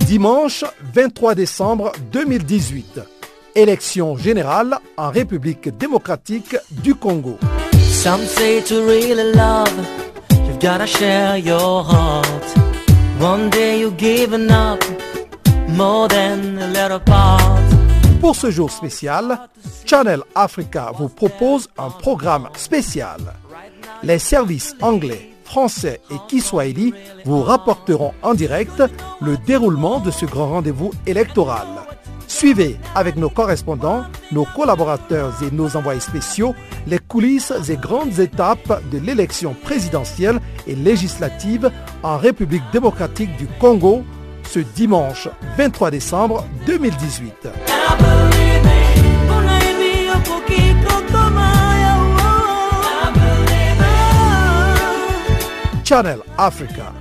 Dimanche 0.07 0.65
23 0.95 1.35
décembre 1.35 1.91
2018. 2.13 3.01
Élection 3.57 4.17
générale 4.17 4.79
en 4.97 5.11
République 5.11 5.77
démocratique 5.77 6.57
du 6.71 6.95
Congo. 6.95 7.37
Some 7.91 8.25
say 8.25 8.63
to 8.63 8.87
really 8.87 9.33
love, 9.35 9.69
you've 10.31 10.61
gotta 10.61 10.87
share 10.87 11.37
your 11.39 11.83
heart. 11.83 12.25
One 13.21 13.51
day 13.51 13.81
you've 13.81 13.97
given 13.97 14.49
up 14.49 14.81
more 15.71 16.07
than 16.07 16.57
a 16.61 16.69
little 16.69 17.01
part. 17.01 17.59
Pour 18.21 18.37
ce 18.37 18.53
jour 18.53 18.71
spécial, 18.71 19.49
Channel 19.87 20.21
Africa 20.37 20.93
vous 20.97 21.09
propose 21.09 21.69
un 21.79 21.91
programme 21.91 22.49
spécial. 22.55 23.19
Les 24.05 24.21
services 24.21 24.77
anglais 24.81 25.36
français 25.47 26.01
et 26.11 26.17
Kiswahili 26.29 26.93
vous 27.25 27.43
rapporteront 27.43 28.13
en 28.23 28.35
direct 28.35 28.83
le 29.23 29.37
déroulement 29.39 30.01
de 30.01 30.11
ce 30.11 30.27
grand 30.27 30.49
rendez-vous 30.49 30.93
électoral. 31.07 31.67
Suivez 32.29 32.77
avec 32.95 33.17
nos 33.17 33.31
correspondants, 33.31 34.05
nos 34.33 34.45
collaborateurs 34.45 35.33
et 35.43 35.55
nos 35.55 35.77
envoyés 35.77 36.01
spéciaux 36.01 36.55
les 36.87 36.99
coulisses 36.99 37.53
et 37.69 37.77
grandes 37.77 38.19
étapes 38.19 38.83
de 38.91 38.99
l'élection 38.99 39.55
présidentielle 39.55 40.41
et 40.67 40.75
législative 40.75 41.71
en 42.03 42.19
République 42.19 42.65
démocratique 42.73 43.35
du 43.37 43.47
Congo 43.59 44.05
ce 44.45 44.61
dimanche 44.61 45.29
23 45.57 45.91
décembre 45.91 46.45
2018. 46.67 47.86
Channel 55.89 56.19
Africa, 56.37 56.93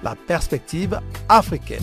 la 0.00 0.14
perspective 0.14 1.00
africaine. 1.28 1.82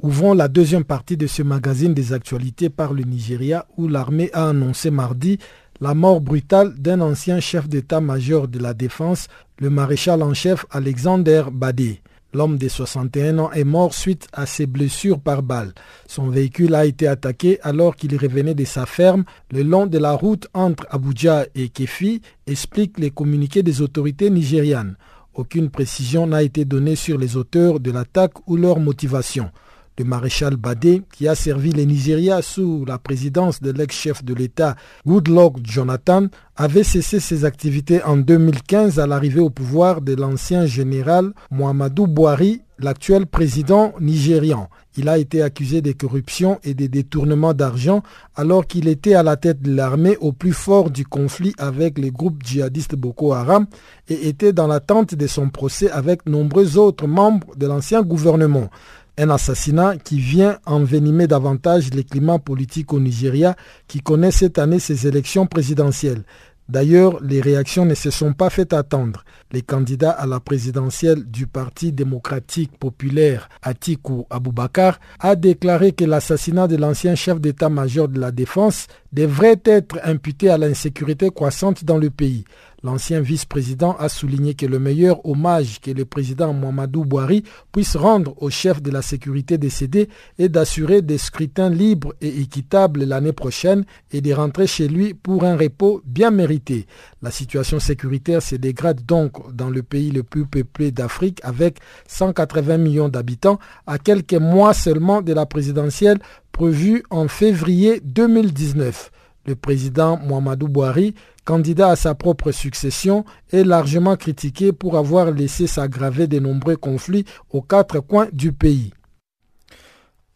Ouvrons 0.00 0.34
la 0.34 0.48
deuxième 0.48 0.82
partie 0.82 1.16
de 1.16 1.28
ce 1.28 1.44
magazine 1.44 1.94
des 1.94 2.12
actualités 2.12 2.70
par 2.70 2.92
le 2.92 3.04
Nigeria 3.04 3.66
où 3.76 3.86
l'armée 3.86 4.30
a 4.32 4.48
annoncé 4.48 4.90
mardi 4.90 5.38
la 5.80 5.94
mort 5.94 6.20
brutale 6.20 6.74
d'un 6.74 7.00
ancien 7.00 7.38
chef 7.38 7.68
d'état-major 7.68 8.48
de 8.48 8.58
la 8.58 8.74
défense, 8.74 9.28
le 9.60 9.70
maréchal 9.70 10.24
en 10.24 10.34
chef 10.34 10.66
Alexander 10.72 11.44
Badé. 11.52 12.02
L'homme 12.34 12.58
de 12.58 12.66
61 12.68 13.38
ans 13.38 13.52
est 13.52 13.62
mort 13.62 13.94
suite 13.94 14.26
à 14.32 14.44
ses 14.44 14.66
blessures 14.66 15.20
par 15.20 15.44
balle. 15.44 15.72
Son 16.08 16.28
véhicule 16.28 16.74
a 16.74 16.84
été 16.84 17.06
attaqué 17.06 17.60
alors 17.62 17.94
qu'il 17.94 18.16
revenait 18.16 18.56
de 18.56 18.64
sa 18.64 18.86
ferme 18.86 19.24
le 19.52 19.62
long 19.62 19.86
de 19.86 19.98
la 19.98 20.12
route 20.12 20.48
entre 20.52 20.84
Abuja 20.90 21.46
et 21.54 21.68
Kefi, 21.68 22.22
expliquent 22.48 22.98
les 22.98 23.12
communiqués 23.12 23.62
des 23.62 23.82
autorités 23.82 24.30
nigérianes. 24.30 24.96
Aucune 25.34 25.70
précision 25.70 26.26
n'a 26.26 26.42
été 26.42 26.64
donnée 26.64 26.96
sur 26.96 27.18
les 27.18 27.36
auteurs 27.36 27.78
de 27.78 27.92
l'attaque 27.92 28.48
ou 28.48 28.56
leur 28.56 28.80
motivation. 28.80 29.50
Le 29.96 30.04
maréchal 30.04 30.56
Badé, 30.56 31.02
qui 31.12 31.28
a 31.28 31.36
servi 31.36 31.70
les 31.70 31.86
Nigeria 31.86 32.42
sous 32.42 32.84
la 32.84 32.98
présidence 32.98 33.62
de 33.62 33.70
l'ex-chef 33.70 34.24
de 34.24 34.34
l'État 34.34 34.74
Goodluck 35.06 35.58
Jonathan, 35.62 36.26
avait 36.56 36.82
cessé 36.82 37.20
ses 37.20 37.44
activités 37.44 38.02
en 38.02 38.16
2015 38.16 38.98
à 38.98 39.06
l'arrivée 39.06 39.40
au 39.40 39.50
pouvoir 39.50 40.00
de 40.00 40.14
l'ancien 40.16 40.66
général 40.66 41.32
Muhammadu 41.52 42.08
Buhari, 42.08 42.62
l'actuel 42.80 43.26
président 43.26 43.92
nigérian. 44.00 44.68
Il 44.96 45.08
a 45.08 45.18
été 45.18 45.42
accusé 45.42 45.80
de 45.80 45.92
corruption 45.92 46.58
et 46.64 46.74
de 46.74 46.86
détournement 46.86 47.54
d'argent 47.54 48.02
alors 48.34 48.66
qu'il 48.66 48.88
était 48.88 49.14
à 49.14 49.22
la 49.22 49.36
tête 49.36 49.62
de 49.62 49.74
l'armée 49.74 50.16
au 50.16 50.32
plus 50.32 50.52
fort 50.52 50.90
du 50.90 51.04
conflit 51.04 51.52
avec 51.58 51.98
les 51.98 52.10
groupes 52.10 52.42
djihadistes 52.44 52.96
Boko 52.96 53.32
Haram 53.32 53.66
et 54.08 54.28
était 54.28 54.52
dans 54.52 54.66
l'attente 54.66 55.14
de 55.14 55.26
son 55.28 55.50
procès 55.50 55.88
avec 55.90 56.26
nombreux 56.26 56.78
autres 56.78 57.06
membres 57.06 57.54
de 57.56 57.66
l'ancien 57.68 58.02
gouvernement. 58.02 58.70
Un 59.16 59.30
assassinat 59.30 59.96
qui 59.96 60.18
vient 60.18 60.58
envenimer 60.66 61.28
davantage 61.28 61.90
les 61.94 62.02
climats 62.02 62.40
politiques 62.40 62.92
au 62.92 62.98
Nigeria 62.98 63.54
qui 63.86 64.00
connaît 64.00 64.32
cette 64.32 64.58
année 64.58 64.80
ses 64.80 65.06
élections 65.06 65.46
présidentielles. 65.46 66.24
D'ailleurs, 66.68 67.22
les 67.22 67.40
réactions 67.40 67.84
ne 67.84 67.94
se 67.94 68.10
sont 68.10 68.32
pas 68.32 68.50
fait 68.50 68.72
attendre. 68.72 69.22
Les 69.52 69.62
candidats 69.62 70.10
à 70.10 70.26
la 70.26 70.40
présidentielle 70.40 71.22
du 71.24 71.46
Parti 71.46 71.92
démocratique 71.92 72.76
populaire 72.78 73.48
Atiku 73.62 74.24
Abubakar 74.30 74.98
a 75.20 75.36
déclaré 75.36 75.92
que 75.92 76.04
l'assassinat 76.04 76.66
de 76.66 76.76
l'ancien 76.76 77.14
chef 77.14 77.38
d'état-major 77.40 78.08
de 78.08 78.18
la 78.18 78.32
défense 78.32 78.86
devrait 79.12 79.60
être 79.64 80.00
imputé 80.04 80.48
à 80.48 80.58
l'insécurité 80.58 81.28
croissante 81.30 81.84
dans 81.84 81.98
le 81.98 82.10
pays. 82.10 82.44
L'ancien 82.84 83.22
vice-président 83.22 83.96
a 83.98 84.10
souligné 84.10 84.52
que 84.52 84.66
le 84.66 84.78
meilleur 84.78 85.24
hommage 85.24 85.80
que 85.80 85.90
le 85.90 86.04
président 86.04 86.52
Mohamedou 86.52 87.06
Bouhari 87.06 87.42
puisse 87.72 87.96
rendre 87.96 88.34
au 88.42 88.50
chef 88.50 88.82
de 88.82 88.90
la 88.90 89.00
sécurité 89.00 89.56
décédé 89.56 90.10
est 90.38 90.50
d'assurer 90.50 91.00
des 91.00 91.16
scrutins 91.16 91.70
libres 91.70 92.12
et 92.20 92.42
équitables 92.42 93.04
l'année 93.04 93.32
prochaine 93.32 93.86
et 94.12 94.20
de 94.20 94.34
rentrer 94.34 94.66
chez 94.66 94.86
lui 94.86 95.14
pour 95.14 95.44
un 95.44 95.56
repos 95.56 96.02
bien 96.04 96.30
mérité. 96.30 96.86
La 97.22 97.30
situation 97.30 97.80
sécuritaire 97.80 98.42
se 98.42 98.56
dégrade 98.56 99.00
donc 99.06 99.54
dans 99.56 99.70
le 99.70 99.82
pays 99.82 100.10
le 100.10 100.22
plus 100.22 100.44
peuplé 100.44 100.90
d'Afrique 100.90 101.40
avec 101.42 101.78
180 102.06 102.76
millions 102.76 103.08
d'habitants 103.08 103.58
à 103.86 103.96
quelques 103.96 104.34
mois 104.34 104.74
seulement 104.74 105.22
de 105.22 105.32
la 105.32 105.46
présidentielle 105.46 106.18
prévue 106.52 107.02
en 107.08 107.28
février 107.28 108.00
2019. 108.04 109.10
Le 109.46 109.56
président 109.56 110.18
Mohamedou 110.18 110.68
Bouhari 110.68 111.14
candidat 111.44 111.90
à 111.90 111.96
sa 111.96 112.14
propre 112.14 112.50
succession, 112.50 113.24
est 113.52 113.64
largement 113.64 114.16
critiqué 114.16 114.72
pour 114.72 114.96
avoir 114.96 115.30
laissé 115.30 115.66
s'aggraver 115.66 116.26
de 116.26 116.38
nombreux 116.38 116.76
conflits 116.76 117.24
aux 117.50 117.62
quatre 117.62 118.00
coins 118.00 118.28
du 118.32 118.52
pays. 118.52 118.92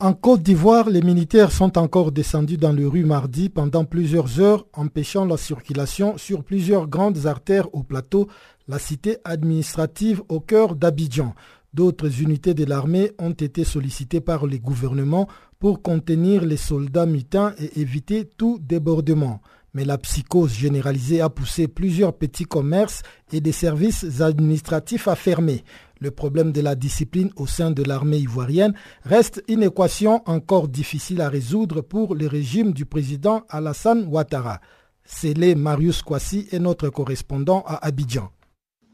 En 0.01 0.13
Côte 0.13 0.45
d'Ivoire, 0.45 0.89
les 0.89 1.03
militaires 1.03 1.51
sont 1.51 1.77
encore 1.77 2.13
descendus 2.13 2.57
dans 2.57 2.71
les 2.71 2.85
rues 2.85 3.05
mardi 3.05 3.49
pendant 3.49 3.85
plusieurs 3.85 4.39
heures, 4.39 4.65
empêchant 4.73 5.25
la 5.25 5.37
circulation 5.37 6.17
sur 6.17 6.45
plusieurs 6.45 6.87
grandes 6.87 7.27
artères 7.27 7.75
au 7.75 7.83
plateau, 7.83 8.29
la 8.69 8.79
cité 8.79 9.17
administrative 9.25 10.23
au 10.29 10.39
cœur 10.39 10.77
d'Abidjan. 10.77 11.35
D'autres 11.75 12.23
unités 12.23 12.55
de 12.55 12.65
l'armée 12.65 13.11
ont 13.19 13.33
été 13.33 13.65
sollicitées 13.65 14.21
par 14.21 14.47
les 14.47 14.61
gouvernements 14.61 15.27
pour 15.59 15.83
contenir 15.83 16.45
les 16.45 16.57
soldats 16.57 17.07
mutins 17.07 17.55
et 17.59 17.81
éviter 17.81 18.25
tout 18.25 18.61
débordement 18.61 19.41
mais 19.79 19.85
la 19.85 19.97
psychose 19.97 20.55
généralisée 20.55 21.20
a 21.20 21.29
poussé 21.31 21.68
plusieurs 21.68 22.12
petits 22.12 22.47
commerces 22.47 23.03
et 23.33 23.41
des 23.41 23.53
services 23.53 24.20
administratifs 24.20 25.07
à 25.07 25.14
fermer. 25.14 25.62
Le 26.01 26.11
problème 26.11 26.51
de 26.51 26.61
la 26.61 26.74
discipline 26.74 27.31
au 27.37 27.47
sein 27.47 27.70
de 27.70 27.85
l'armée 27.85 28.18
ivoirienne 28.18 28.74
reste 29.05 29.41
une 29.47 29.62
équation 29.62 30.20
encore 30.26 30.66
difficile 30.66 31.20
à 31.20 31.29
résoudre 31.29 31.81
pour 31.81 32.16
le 32.16 32.26
régime 32.26 32.72
du 32.72 32.87
président 32.87 33.45
Alassane 33.51 34.09
Ouattara. 34.09 34.59
C'est 35.05 35.37
Marius 35.55 36.03
Kwasi 36.03 36.49
est 36.51 36.59
notre 36.59 36.89
correspondant 36.89 37.62
à 37.64 37.76
Abidjan. 37.87 38.31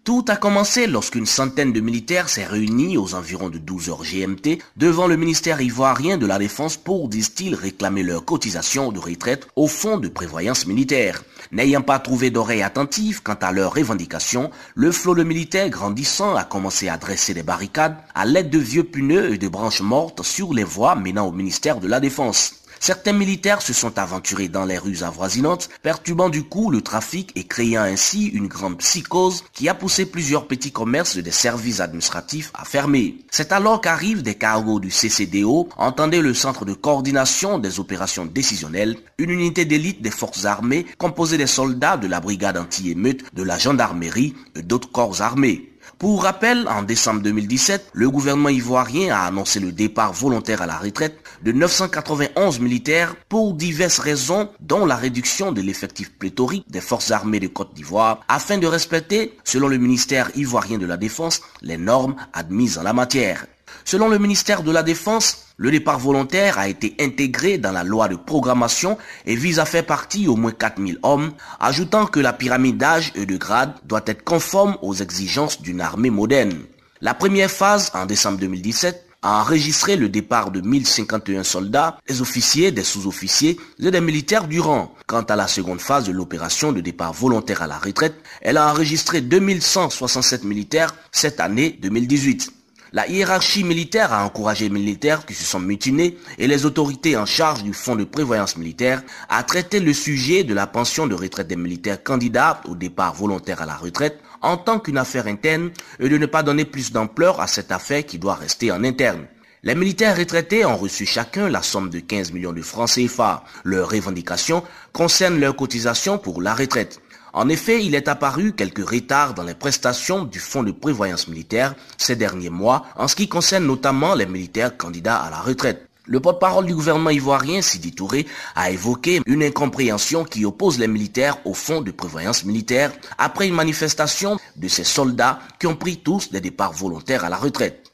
Tout 0.04 0.26
a 0.28 0.36
commencé 0.36 0.86
lorsqu'une 0.86 1.24
centaine 1.24 1.72
de 1.72 1.80
militaires 1.80 2.28
s'est 2.28 2.44
réunie 2.44 2.98
aux 2.98 3.14
environs 3.14 3.48
de 3.48 3.56
12 3.56 3.88
heures 3.88 4.02
GMT 4.02 4.58
devant 4.76 5.06
le 5.06 5.16
ministère 5.16 5.62
ivoirien 5.62 6.18
de 6.18 6.26
la 6.26 6.38
Défense 6.38 6.76
pour, 6.76 7.08
disent-ils, 7.08 7.54
réclamer 7.54 8.02
leur 8.02 8.26
cotisation 8.26 8.92
de 8.92 8.98
retraite 8.98 9.48
au 9.56 9.66
fonds 9.66 9.96
de 9.96 10.08
prévoyance 10.08 10.66
militaire. 10.66 11.24
N'ayant 11.52 11.80
pas 11.80 11.98
trouvé 12.00 12.30
d'oreilles 12.30 12.60
attentives 12.60 13.22
quant 13.22 13.38
à 13.40 13.50
leurs 13.50 13.72
revendications, 13.72 14.50
le 14.74 14.92
flot 14.92 15.14
de 15.14 15.22
militaires 15.22 15.70
grandissant 15.70 16.36
a 16.36 16.44
commencé 16.44 16.90
à 16.90 16.98
dresser 16.98 17.32
des 17.32 17.42
barricades 17.42 17.96
à 18.14 18.26
l'aide 18.26 18.50
de 18.50 18.58
vieux 18.58 18.84
pneus 18.84 19.32
et 19.32 19.38
de 19.38 19.48
branches 19.48 19.80
mortes 19.80 20.22
sur 20.22 20.52
les 20.52 20.64
voies 20.64 20.96
menant 20.96 21.28
au 21.28 21.32
ministère 21.32 21.80
de 21.80 21.88
la 21.88 22.00
Défense. 22.00 22.63
Certains 22.86 23.14
militaires 23.14 23.62
se 23.62 23.72
sont 23.72 23.98
aventurés 23.98 24.48
dans 24.48 24.66
les 24.66 24.76
rues 24.76 25.04
avoisinantes, 25.04 25.70
perturbant 25.80 26.28
du 26.28 26.42
coup 26.42 26.70
le 26.70 26.82
trafic 26.82 27.32
et 27.34 27.44
créant 27.44 27.80
ainsi 27.80 28.26
une 28.26 28.46
grande 28.46 28.76
psychose 28.76 29.42
qui 29.54 29.70
a 29.70 29.74
poussé 29.74 30.04
plusieurs 30.04 30.46
petits 30.46 30.70
commerces 30.70 31.16
et 31.16 31.22
des 31.22 31.30
services 31.30 31.80
administratifs 31.80 32.50
à 32.52 32.66
fermer. 32.66 33.20
C'est 33.30 33.52
alors 33.52 33.80
qu'arrivent 33.80 34.22
des 34.22 34.34
cargos 34.34 34.80
du 34.80 34.90
CCDO, 34.90 35.70
entendez 35.78 36.20
le 36.20 36.34
Centre 36.34 36.66
de 36.66 36.74
coordination 36.74 37.58
des 37.58 37.80
opérations 37.80 38.26
décisionnelles, 38.26 38.98
une 39.16 39.30
unité 39.30 39.64
d'élite 39.64 40.02
des 40.02 40.10
forces 40.10 40.44
armées 40.44 40.84
composée 40.98 41.38
des 41.38 41.46
soldats 41.46 41.96
de 41.96 42.06
la 42.06 42.20
brigade 42.20 42.58
anti-émeute, 42.58 43.24
de 43.32 43.42
la 43.42 43.56
gendarmerie 43.56 44.34
et 44.56 44.62
d'autres 44.62 44.92
corps 44.92 45.22
armés. 45.22 45.73
Pour 45.98 46.24
rappel, 46.24 46.66
en 46.68 46.82
décembre 46.82 47.22
2017, 47.22 47.90
le 47.92 48.10
gouvernement 48.10 48.48
ivoirien 48.48 49.14
a 49.14 49.26
annoncé 49.26 49.60
le 49.60 49.72
départ 49.72 50.12
volontaire 50.12 50.60
à 50.60 50.66
la 50.66 50.76
retraite 50.76 51.18
de 51.42 51.52
991 51.52 52.60
militaires 52.60 53.14
pour 53.28 53.54
diverses 53.54 53.98
raisons, 53.98 54.50
dont 54.60 54.86
la 54.86 54.96
réduction 54.96 55.52
de 55.52 55.60
l'effectif 55.60 56.12
pléthorique 56.12 56.70
des 56.70 56.80
forces 56.80 57.10
armées 57.10 57.40
de 57.40 57.46
Côte 57.46 57.74
d'Ivoire, 57.74 58.20
afin 58.28 58.58
de 58.58 58.66
respecter, 58.66 59.36
selon 59.44 59.68
le 59.68 59.78
ministère 59.78 60.30
ivoirien 60.36 60.78
de 60.78 60.86
la 60.86 60.96
Défense, 60.96 61.42
les 61.62 61.78
normes 61.78 62.16
admises 62.32 62.78
en 62.78 62.82
la 62.82 62.92
matière. 62.92 63.46
Selon 63.84 64.08
le 64.08 64.18
ministère 64.18 64.62
de 64.62 64.70
la 64.70 64.82
Défense, 64.82 65.44
le 65.58 65.70
départ 65.70 65.98
volontaire 65.98 66.58
a 66.58 66.68
été 66.68 66.96
intégré 66.98 67.58
dans 67.58 67.70
la 67.70 67.84
loi 67.84 68.08
de 68.08 68.16
programmation 68.16 68.96
et 69.26 69.36
vise 69.36 69.58
à 69.58 69.66
faire 69.66 69.84
partie 69.84 70.26
au 70.26 70.36
moins 70.36 70.52
4000 70.52 70.98
hommes, 71.02 71.32
ajoutant 71.60 72.06
que 72.06 72.18
la 72.18 72.32
pyramide 72.32 72.78
d'âge 72.78 73.12
et 73.14 73.26
de 73.26 73.36
grade 73.36 73.74
doit 73.84 74.02
être 74.06 74.24
conforme 74.24 74.78
aux 74.80 74.94
exigences 74.94 75.60
d'une 75.60 75.82
armée 75.82 76.08
moderne. 76.08 76.54
La 77.02 77.12
première 77.12 77.50
phase, 77.50 77.90
en 77.92 78.06
décembre 78.06 78.38
2017, 78.38 79.04
a 79.20 79.42
enregistré 79.42 79.96
le 79.96 80.08
départ 80.08 80.50
de 80.50 80.62
1051 80.62 81.44
soldats, 81.44 81.98
des 82.08 82.22
officiers, 82.22 82.72
des 82.72 82.84
sous-officiers 82.84 83.58
et 83.78 83.90
des 83.90 84.00
militaires 84.00 84.48
du 84.48 84.60
rang. 84.60 84.94
Quant 85.06 85.22
à 85.22 85.36
la 85.36 85.46
seconde 85.46 85.80
phase 85.80 86.04
de 86.04 86.12
l'opération 86.12 86.72
de 86.72 86.80
départ 86.80 87.12
volontaire 87.12 87.60
à 87.60 87.66
la 87.66 87.78
retraite, 87.78 88.16
elle 88.40 88.56
a 88.56 88.70
enregistré 88.70 89.20
2167 89.20 90.44
militaires 90.44 90.94
cette 91.12 91.40
année 91.40 91.78
2018. 91.82 92.63
La 92.94 93.08
hiérarchie 93.08 93.64
militaire 93.64 94.12
a 94.12 94.24
encouragé 94.24 94.68
les 94.68 94.70
militaires 94.70 95.26
qui 95.26 95.34
se 95.34 95.42
sont 95.42 95.58
mutinés 95.58 96.16
et 96.38 96.46
les 96.46 96.64
autorités 96.64 97.16
en 97.16 97.26
charge 97.26 97.64
du 97.64 97.72
fonds 97.72 97.96
de 97.96 98.04
prévoyance 98.04 98.56
militaire 98.56 99.02
à 99.28 99.42
traiter 99.42 99.80
le 99.80 99.92
sujet 99.92 100.44
de 100.44 100.54
la 100.54 100.68
pension 100.68 101.08
de 101.08 101.14
retraite 101.16 101.48
des 101.48 101.56
militaires 101.56 102.04
candidats 102.04 102.60
au 102.68 102.76
départ 102.76 103.12
volontaire 103.12 103.60
à 103.60 103.66
la 103.66 103.74
retraite 103.74 104.20
en 104.42 104.56
tant 104.58 104.78
qu'une 104.78 104.96
affaire 104.96 105.26
interne 105.26 105.72
et 105.98 106.08
de 106.08 106.16
ne 106.16 106.26
pas 106.26 106.44
donner 106.44 106.64
plus 106.64 106.92
d'ampleur 106.92 107.40
à 107.40 107.48
cette 107.48 107.72
affaire 107.72 108.06
qui 108.06 108.18
doit 108.18 108.36
rester 108.36 108.70
en 108.70 108.84
interne. 108.84 109.26
Les 109.64 109.74
militaires 109.74 110.16
retraités 110.16 110.64
ont 110.64 110.76
reçu 110.76 111.04
chacun 111.04 111.48
la 111.48 111.62
somme 111.62 111.90
de 111.90 111.98
15 111.98 112.30
millions 112.30 112.52
de 112.52 112.62
francs 112.62 112.90
CFA. 112.90 113.42
Leurs 113.64 113.90
revendications 113.90 114.62
concernent 114.92 115.40
leur 115.40 115.56
cotisation 115.56 116.16
pour 116.16 116.40
la 116.40 116.54
retraite. 116.54 117.00
En 117.36 117.48
effet, 117.48 117.84
il 117.84 117.96
est 117.96 118.06
apparu 118.06 118.52
quelques 118.52 118.88
retards 118.88 119.34
dans 119.34 119.42
les 119.42 119.54
prestations 119.54 120.22
du 120.22 120.38
fonds 120.38 120.62
de 120.62 120.70
prévoyance 120.70 121.26
militaire 121.26 121.74
ces 121.98 122.14
derniers 122.14 122.48
mois 122.48 122.86
en 122.94 123.08
ce 123.08 123.16
qui 123.16 123.28
concerne 123.28 123.66
notamment 123.66 124.14
les 124.14 124.24
militaires 124.26 124.76
candidats 124.76 125.16
à 125.16 125.30
la 125.30 125.40
retraite. 125.40 125.88
Le 126.06 126.20
porte-parole 126.20 126.66
du 126.66 126.74
gouvernement 126.76 127.10
ivoirien, 127.10 127.60
Sidi 127.60 127.90
Touré, 127.90 128.26
a 128.54 128.70
évoqué 128.70 129.20
une 129.26 129.42
incompréhension 129.42 130.22
qui 130.22 130.44
oppose 130.44 130.78
les 130.78 130.86
militaires 130.86 131.38
au 131.44 131.54
fonds 131.54 131.80
de 131.80 131.90
prévoyance 131.90 132.44
militaire 132.44 132.92
après 133.18 133.48
une 133.48 133.54
manifestation 133.54 134.38
de 134.54 134.68
ces 134.68 134.84
soldats 134.84 135.40
qui 135.58 135.66
ont 135.66 135.74
pris 135.74 135.96
tous 135.96 136.30
des 136.30 136.40
départs 136.40 136.72
volontaires 136.72 137.24
à 137.24 137.30
la 137.30 137.36
retraite. 137.36 137.90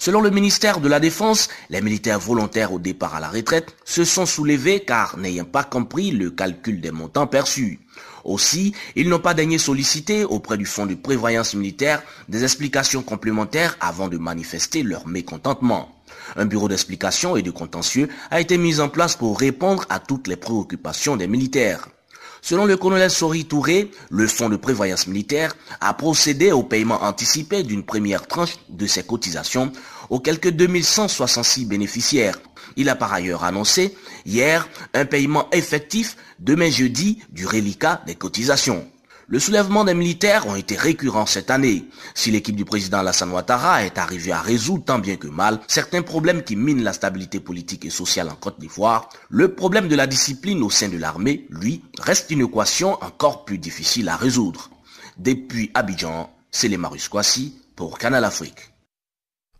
Selon 0.00 0.20
le 0.20 0.30
ministère 0.30 0.80
de 0.80 0.88
la 0.88 0.98
Défense, 0.98 1.48
les 1.68 1.82
militaires 1.82 2.18
volontaires 2.18 2.72
au 2.72 2.80
départ 2.80 3.14
à 3.14 3.20
la 3.20 3.28
retraite 3.28 3.76
se 3.84 4.02
sont 4.04 4.26
soulevés 4.26 4.80
car 4.80 5.16
n'ayant 5.16 5.44
pas 5.44 5.62
compris 5.62 6.10
le 6.10 6.30
calcul 6.30 6.80
des 6.80 6.90
montants 6.90 7.28
perçus. 7.28 7.78
Aussi, 8.24 8.74
ils 8.96 9.08
n'ont 9.08 9.18
pas 9.18 9.34
daigné 9.34 9.58
solliciter 9.58 10.24
auprès 10.24 10.58
du 10.58 10.66
Fonds 10.66 10.86
de 10.86 10.94
prévoyance 10.94 11.54
militaire 11.54 12.02
des 12.28 12.44
explications 12.44 13.02
complémentaires 13.02 13.76
avant 13.80 14.08
de 14.08 14.18
manifester 14.18 14.82
leur 14.82 15.06
mécontentement. 15.06 15.94
Un 16.36 16.46
bureau 16.46 16.68
d'explication 16.68 17.36
et 17.36 17.42
de 17.42 17.50
contentieux 17.50 18.08
a 18.30 18.40
été 18.40 18.58
mis 18.58 18.80
en 18.80 18.88
place 18.88 19.16
pour 19.16 19.38
répondre 19.38 19.84
à 19.88 19.98
toutes 19.98 20.28
les 20.28 20.36
préoccupations 20.36 21.16
des 21.16 21.26
militaires. 21.26 21.88
Selon 22.42 22.64
le 22.64 22.76
colonel 22.76 23.10
Sori 23.10 23.44
Touré, 23.44 23.90
le 24.10 24.26
fonds 24.26 24.48
de 24.48 24.56
prévoyance 24.56 25.06
militaire 25.06 25.54
a 25.80 25.92
procédé 25.92 26.52
au 26.52 26.62
paiement 26.62 27.02
anticipé 27.02 27.62
d'une 27.62 27.84
première 27.84 28.26
tranche 28.26 28.56
de 28.70 28.86
ses 28.86 29.02
cotisations 29.02 29.72
aux 30.10 30.20
quelques 30.20 30.50
2166 30.50 31.64
bénéficiaires. 31.64 32.38
Il 32.76 32.88
a 32.88 32.96
par 32.96 33.12
ailleurs 33.12 33.44
annoncé 33.44 33.96
hier 34.26 34.68
un 34.92 35.06
paiement 35.06 35.48
effectif 35.52 36.16
demain 36.38 36.70
jeudi 36.70 37.22
du 37.30 37.46
reliquat 37.46 38.02
des 38.06 38.16
cotisations. 38.16 38.86
Le 39.28 39.38
soulèvement 39.38 39.84
des 39.84 39.94
militaires 39.94 40.48
ont 40.48 40.56
été 40.56 40.74
récurrents 40.76 41.24
cette 41.24 41.50
année. 41.52 41.84
Si 42.16 42.32
l'équipe 42.32 42.56
du 42.56 42.64
président 42.64 42.98
Alassane 42.98 43.30
Ouattara 43.30 43.84
est 43.84 43.96
arrivée 43.96 44.32
à 44.32 44.40
résoudre 44.40 44.84
tant 44.84 44.98
bien 44.98 45.14
que 45.14 45.28
mal 45.28 45.60
certains 45.68 46.02
problèmes 46.02 46.42
qui 46.42 46.56
minent 46.56 46.82
la 46.82 46.92
stabilité 46.92 47.38
politique 47.38 47.84
et 47.84 47.90
sociale 47.90 48.28
en 48.28 48.34
Côte 48.34 48.58
d'Ivoire, 48.58 49.08
le 49.28 49.54
problème 49.54 49.86
de 49.86 49.94
la 49.94 50.08
discipline 50.08 50.64
au 50.64 50.70
sein 50.70 50.88
de 50.88 50.98
l'armée, 50.98 51.46
lui, 51.48 51.84
reste 52.00 52.32
une 52.32 52.44
équation 52.44 52.94
encore 53.04 53.44
plus 53.44 53.58
difficile 53.58 54.08
à 54.08 54.16
résoudre. 54.16 54.70
Depuis 55.16 55.70
Abidjan, 55.74 56.28
c'est 56.50 56.66
les 56.66 56.76
Marus 56.76 57.08
pour 57.76 57.98
Canal 57.98 58.24
Afrique. 58.24 58.69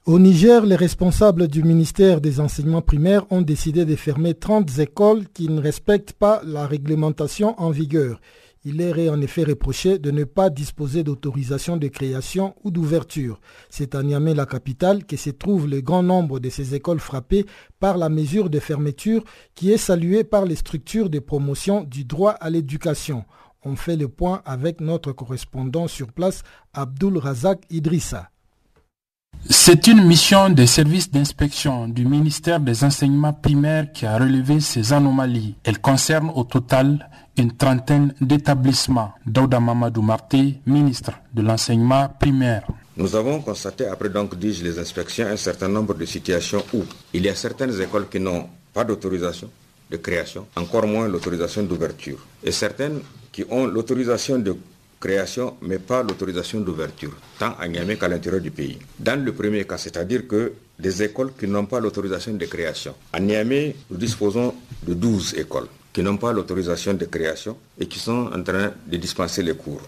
Au 0.07 0.19
Niger, 0.19 0.65
les 0.65 0.77
responsables 0.77 1.47
du 1.47 1.63
ministère 1.63 2.23
des 2.23 2.41
enseignements 2.41 2.81
primaires 2.81 3.31
ont 3.31 3.43
décidé 3.43 3.85
de 3.85 3.95
fermer 3.97 4.33
30 4.33 4.79
écoles 4.79 5.29
qui 5.35 5.51
ne 5.51 5.61
respectent 5.61 6.15
pas 6.15 6.41
la 6.43 6.67
réglementation 6.67 7.55
en 7.61 7.69
vigueur. 7.69 8.19
Il 8.65 8.79
leur 8.79 8.99
est 8.99 9.11
en 9.11 9.21
effet 9.21 9.45
reproché 9.45 9.99
de 9.99 10.11
ne 10.11 10.25
pas 10.25 10.49
disposer 10.49 11.05
d'autorisation 11.05 11.77
de 11.77 11.87
création 11.89 12.55
ou 12.65 12.71
d'ouverture. 12.71 13.43
C'est 13.69 13.95
à 13.95 14.03
Niamey, 14.03 14.33
la 14.33 14.47
capitale, 14.47 15.05
que 15.05 15.19
se 15.19 15.31
trouve 15.31 15.69
le 15.69 15.83
grand 15.83 16.03
nombre 16.03 16.41
de 16.41 16.49
ces 16.49 16.75
écoles 16.75 16.99
frappées 16.99 17.45
par 17.79 17.99
la 17.99 18.09
mesure 18.09 18.49
de 18.49 18.59
fermeture 18.59 19.23
qui 19.55 19.71
est 19.71 19.77
saluée 19.77 20.25
par 20.25 20.47
les 20.47 20.57
structures 20.57 21.11
de 21.11 21.19
promotion 21.19 21.85
du 21.85 22.07
droit 22.07 22.33
à 22.33 22.49
l'éducation. 22.49 23.27
On 23.65 23.77
fait 23.77 23.97
le 23.97 24.09
point 24.09 24.41
avec 24.47 24.81
notre 24.81 25.13
correspondant 25.13 25.89
sur 25.89 26.11
place, 26.11 26.43
Abdul 26.73 27.19
Razak 27.19 27.61
Idrissa. 27.69 28.31
C'est 29.49 29.87
une 29.87 30.05
mission 30.05 30.51
des 30.51 30.67
services 30.67 31.11
d'inspection 31.11 31.89
du 31.89 32.05
ministère 32.05 32.61
des 32.61 32.85
enseignements 32.85 33.33
primaires 33.33 33.91
qui 33.93 34.05
a 34.05 34.19
relevé 34.19 34.61
ces 34.61 34.93
anomalies. 34.93 35.55
Elle 35.65 35.81
concerne 35.81 36.31
au 36.35 36.45
total 36.45 37.09
une 37.39 37.53
trentaine 37.57 38.15
d'établissements. 38.21 39.13
Dauda 39.27 39.59
Mamadou 39.59 40.03
Marté, 40.03 40.61
ministre 40.67 41.13
de 41.33 41.43
l'enseignement 41.43 42.09
primaire. 42.21 42.67
Nous 42.97 43.17
avons 43.17 43.41
constaté, 43.41 43.87
après 43.87 44.11
donc, 44.11 44.39
dis 44.39 44.61
les 44.63 44.79
inspections, 44.79 45.27
un 45.27 45.37
certain 45.37 45.69
nombre 45.69 45.95
de 45.95 46.05
situations 46.05 46.63
où 46.75 46.83
il 47.15 47.25
y 47.25 47.29
a 47.29 47.35
certaines 47.35 47.81
écoles 47.81 48.09
qui 48.09 48.21
n'ont 48.21 48.47
pas 48.75 48.85
d'autorisation 48.85 49.49
de 49.91 49.97
création, 49.97 50.47
encore 50.55 50.87
moins 50.87 51.09
l'autorisation 51.09 51.63
d'ouverture, 51.63 52.19
et 52.45 52.53
certaines 52.53 53.01
qui 53.33 53.45
ont 53.51 53.67
l'autorisation 53.67 54.39
de 54.39 54.55
création, 55.01 55.57
mais 55.63 55.79
pas 55.79 56.03
l'autorisation 56.03 56.61
d'ouverture, 56.61 57.13
tant 57.39 57.55
à 57.59 57.67
Niamey 57.67 57.97
qu'à 57.97 58.07
l'intérieur 58.09 58.43
du 58.43 58.51
pays. 58.51 58.79
Dans 58.99 59.23
le 59.25 59.33
premier 59.33 59.65
cas, 59.65 59.79
c'est-à-dire 59.79 60.29
que 60.29 60.53
des 60.79 61.03
écoles 61.03 61.33
qui 61.39 61.47
n'ont 61.47 61.67
pas 61.67 61.81
l'autorisation 61.81 62.35
de 62.35 62.45
création. 62.47 62.95
À 63.13 63.19
Niamey, 63.21 63.75
nous 63.91 63.97
disposons 63.97 64.55
de 64.87 64.95
12 64.95 65.35
écoles 65.39 65.67
qui 65.93 66.03
n'ont 66.03 66.19
pas 66.19 66.33
l'autorisation 66.33 66.95
de 66.95 67.05
création 67.07 67.57
et 67.79 67.87
qui 67.87 67.99
sont 67.99 68.31
en 68.33 68.43
train 68.43 68.73
de 68.87 68.97
dispenser 68.97 69.43
les 69.43 69.55
cours. 69.55 69.83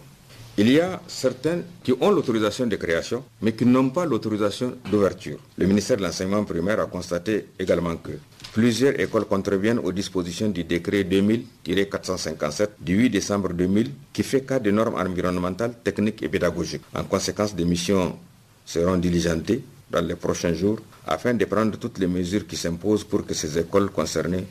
Il 0.58 0.70
y 0.70 0.80
a 0.80 1.00
certaines 1.06 1.64
qui 1.82 1.94
ont 1.98 2.10
l'autorisation 2.10 2.66
de 2.66 2.76
création, 2.76 3.24
mais 3.40 3.52
qui 3.54 3.64
n'ont 3.64 3.88
pas 3.88 4.04
l'autorisation 4.04 4.74
d'ouverture. 4.90 5.38
Le 5.56 5.66
ministère 5.66 5.96
de 5.96 6.02
l'Enseignement 6.02 6.44
primaire 6.44 6.80
a 6.80 6.86
constaté 6.86 7.46
également 7.58 7.96
que 7.96 8.12
plusieurs 8.52 8.98
écoles 9.00 9.24
contreviennent 9.24 9.78
aux 9.78 9.92
dispositions 9.92 10.48
du 10.48 10.64
décret 10.64 11.04
2000-457 11.04 12.68
du 12.80 12.94
8 12.96 13.10
décembre 13.10 13.52
2000 13.54 13.90
qui 14.12 14.22
fait 14.22 14.42
cas 14.42 14.58
des 14.60 14.72
normes 14.72 14.94
environnementales, 14.96 15.74
techniques 15.82 16.22
et 16.22 16.28
pédagogiques. 16.28 16.82
En 16.94 17.04
conséquence, 17.04 17.54
des 17.54 17.64
missions 17.64 18.18
seront 18.66 18.96
diligentées 18.96 19.62
dans 19.90 20.00
les 20.06 20.16
prochains 20.16 20.52
jours 20.52 20.78
afin 21.06 21.34
de 21.34 21.44
prendre 21.46 21.78
toutes 21.78 21.98
les 21.98 22.06
mesures 22.06 22.46
qui 22.46 22.56
s'imposent 22.56 23.04
pour 23.04 23.26
que 23.26 23.34
ces 23.34 23.58
écoles 23.58 23.90
concernées 23.90 24.44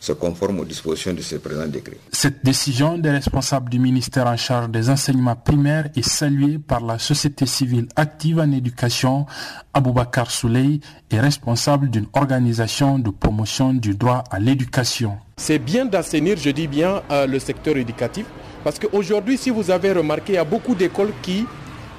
se 0.00 0.12
conforme 0.12 0.60
aux 0.60 0.64
dispositions 0.64 1.12
de 1.12 1.20
ce 1.20 1.36
présent 1.36 1.66
décret. 1.66 1.98
Cette 2.12 2.44
décision 2.44 2.98
des 2.98 3.10
responsables 3.10 3.68
du 3.68 3.78
ministère 3.78 4.26
en 4.26 4.36
charge 4.36 4.70
des 4.70 4.90
enseignements 4.90 5.36
primaires 5.36 5.88
est 5.96 6.08
saluée 6.08 6.58
par 6.58 6.80
la 6.80 6.98
société 6.98 7.46
civile 7.46 7.88
active 7.96 8.38
en 8.38 8.50
éducation. 8.52 9.26
Aboubakar 9.74 10.30
Souley 10.30 10.80
est 11.10 11.20
responsable 11.20 11.90
d'une 11.90 12.06
organisation 12.12 12.98
de 12.98 13.10
promotion 13.10 13.72
du 13.74 13.94
droit 13.94 14.24
à 14.30 14.38
l'éducation. 14.38 15.18
C'est 15.36 15.58
bien 15.58 15.84
d'assainir, 15.84 16.36
je 16.36 16.50
dis 16.50 16.68
bien, 16.68 17.02
euh, 17.10 17.26
le 17.26 17.38
secteur 17.38 17.76
éducatif. 17.76 18.26
Parce 18.64 18.78
qu'aujourd'hui, 18.78 19.38
si 19.38 19.50
vous 19.50 19.70
avez 19.70 19.92
remarqué, 19.92 20.32
il 20.32 20.36
y 20.36 20.38
a 20.38 20.44
beaucoup 20.44 20.74
d'écoles 20.74 21.12
qui, 21.22 21.46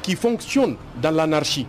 qui 0.01 0.15
fonctionnent 0.15 0.75
dans 1.01 1.11
l'anarchie. 1.11 1.65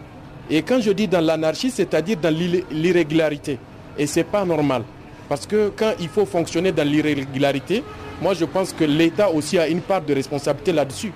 Et 0.49 0.63
quand 0.63 0.81
je 0.81 0.91
dis 0.91 1.07
dans 1.07 1.25
l'anarchie, 1.25 1.71
c'est-à-dire 1.71 2.17
dans 2.17 2.35
l'irrégularité. 2.35 3.59
Et 3.97 4.07
ce 4.07 4.21
n'est 4.21 4.25
pas 4.25 4.45
normal. 4.45 4.83
Parce 5.31 5.47
que 5.47 5.71
quand 5.77 5.93
il 6.01 6.09
faut 6.09 6.27
fonctionner 6.27 6.73
dans 6.73 6.83
l'irrégularité, 6.83 7.85
moi 8.21 8.35
je 8.35 8.45
pense 8.45 8.73
que 8.73 8.83
l'État 8.83 9.31
aussi 9.31 9.61
a 9.61 9.69
une 9.69 9.81
part 9.81 10.03
de 10.03 10.13
responsabilité 10.13 10.73
là-dessus. 10.73 11.13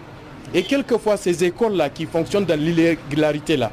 Et 0.54 0.62
quelquefois, 0.62 1.16
ces 1.16 1.42
écoles-là 1.42 1.90
qui 1.90 2.06
fonctionnent 2.06 2.44
dans 2.44 2.58
l'irrégularité-là, 2.58 3.72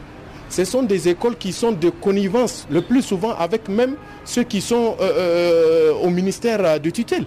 ce 0.50 0.66
sont 0.66 0.82
des 0.82 1.08
écoles 1.08 1.38
qui 1.38 1.54
sont 1.54 1.72
de 1.72 1.90
connivence, 1.92 2.66
le 2.72 2.82
plus 2.82 3.04
souvent 3.04 3.36
avec 3.36 3.70
même 3.70 3.94
ceux 4.26 4.42
qui 4.42 4.62
sont 4.62 4.96
euh, 5.00 5.92
euh, 5.92 5.94
au 6.02 6.10
ministère 6.10 6.80
de 6.80 6.90
tutelle. 6.90 7.26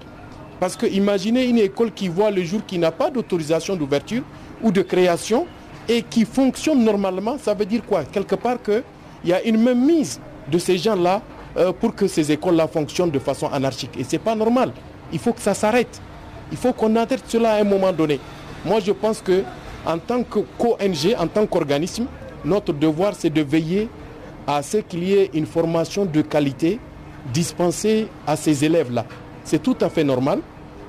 Parce 0.58 0.74
que 0.74 0.86
imaginez 0.86 1.44
une 1.44 1.58
école 1.58 1.92
qui 1.92 2.08
voit 2.08 2.32
le 2.32 2.42
jour 2.42 2.62
qui 2.66 2.80
n'a 2.80 2.90
pas 2.90 3.10
d'autorisation 3.10 3.76
d'ouverture 3.76 4.24
ou 4.60 4.72
de 4.72 4.82
création 4.82 5.46
et 5.88 6.02
qui 6.02 6.24
fonctionne 6.24 6.82
normalement, 6.82 7.38
ça 7.40 7.54
veut 7.54 7.66
dire 7.66 7.82
quoi? 7.86 8.02
Quelque 8.02 8.34
part 8.34 8.60
qu'il 8.60 8.82
y 9.24 9.32
a 9.32 9.40
une 9.44 9.62
même 9.62 9.86
mise 9.86 10.18
de 10.50 10.58
ces 10.58 10.78
gens-là 10.78 11.22
euh, 11.56 11.72
pour 11.72 11.94
que 11.94 12.06
ces 12.06 12.32
écoles-là 12.32 12.66
fonctionnent 12.68 13.10
de 13.10 13.18
façon 13.18 13.48
anarchique. 13.48 13.92
Et 13.98 14.04
ce 14.04 14.12
n'est 14.12 14.18
pas 14.18 14.34
normal. 14.34 14.72
Il 15.12 15.18
faut 15.18 15.32
que 15.32 15.40
ça 15.40 15.54
s'arrête. 15.54 16.00
Il 16.50 16.58
faut 16.58 16.72
qu'on 16.72 16.94
arrête 16.96 17.22
cela 17.28 17.52
à 17.54 17.60
un 17.60 17.64
moment 17.64 17.92
donné. 17.92 18.18
Moi, 18.64 18.80
je 18.80 18.92
pense 18.92 19.20
que 19.20 19.42
en 19.86 19.98
tant 19.98 20.22
qu'ONG, 20.24 21.14
en 21.18 21.26
tant 21.26 21.46
qu'organisme, 21.46 22.06
notre 22.44 22.72
devoir, 22.72 23.14
c'est 23.16 23.30
de 23.30 23.42
veiller 23.42 23.88
à 24.46 24.62
ce 24.62 24.78
qu'il 24.78 25.04
y 25.04 25.14
ait 25.14 25.30
une 25.34 25.46
formation 25.46 26.04
de 26.04 26.20
qualité 26.22 26.78
dispensée 27.32 28.08
à 28.26 28.36
ces 28.36 28.64
élèves-là. 28.64 29.06
C'est 29.44 29.62
tout 29.62 29.76
à 29.80 29.88
fait 29.88 30.04
normal. 30.04 30.40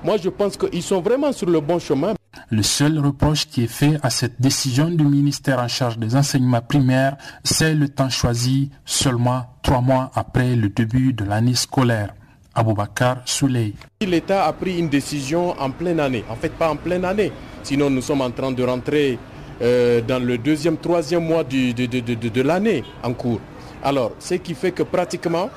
Moi, 0.03 0.18
je 0.18 0.30
pense 0.30 0.57
qu'ils 0.57 0.84
sont 0.84 1.01
vraiment 1.01 1.32
sur 1.32 1.49
le 1.49 1.59
bon 1.59 1.80
chemin. 1.80 2.13
Le 2.52 2.62
seul 2.62 3.00
reproche 3.00 3.48
qui 3.48 3.64
est 3.64 3.68
fait 3.68 3.98
à 4.04 4.10
cette 4.10 4.39
décision 4.39 4.89
du 4.89 5.04
ministère 5.04 5.60
en 5.60 5.68
charge 5.68 5.98
des 5.98 6.16
enseignements 6.16 6.62
primaires, 6.62 7.18
c'est 7.43 7.74
le 7.74 7.89
temps 7.89 8.10
choisi 8.10 8.70
seulement 8.86 9.48
trois 9.64 9.82
mois 9.82 10.12
après 10.14 10.56
le 10.56 10.70
début 10.70 11.14
de 11.14 11.26
l'année 11.26 11.56
scolaire. 11.56 12.14
Aboubakar 12.54 13.18
Souley. 13.26 13.74
L'État 14.00 14.46
a 14.46 14.54
pris 14.54 14.80
une 14.80 14.88
décision 14.88 15.60
en 15.60 15.72
pleine 15.72 16.00
année. 16.00 16.24
En 16.30 16.36
fait, 16.36 16.50
pas 16.54 16.70
en 16.70 16.78
pleine 16.78 17.04
année. 17.04 17.32
Sinon, 17.64 17.89
nous 17.89 18.02
sommes 18.02 18.22
en 18.22 18.32
train 18.32 18.52
de 18.52 18.64
rentrer 18.64 19.20
euh, 19.62 20.02
dans 20.02 20.24
le 20.24 20.38
deuxième, 20.38 20.78
troisième 20.78 21.26
mois 21.26 21.43
de, 21.43 22.41
l'année 22.41 22.84
en 23.04 23.14
cours. 23.14 23.41
Alors, 23.84 24.14
ce 24.20 24.36
qui 24.36 24.54
fait 24.54 24.72
que 24.72 24.84
pratiquement, 24.84 25.50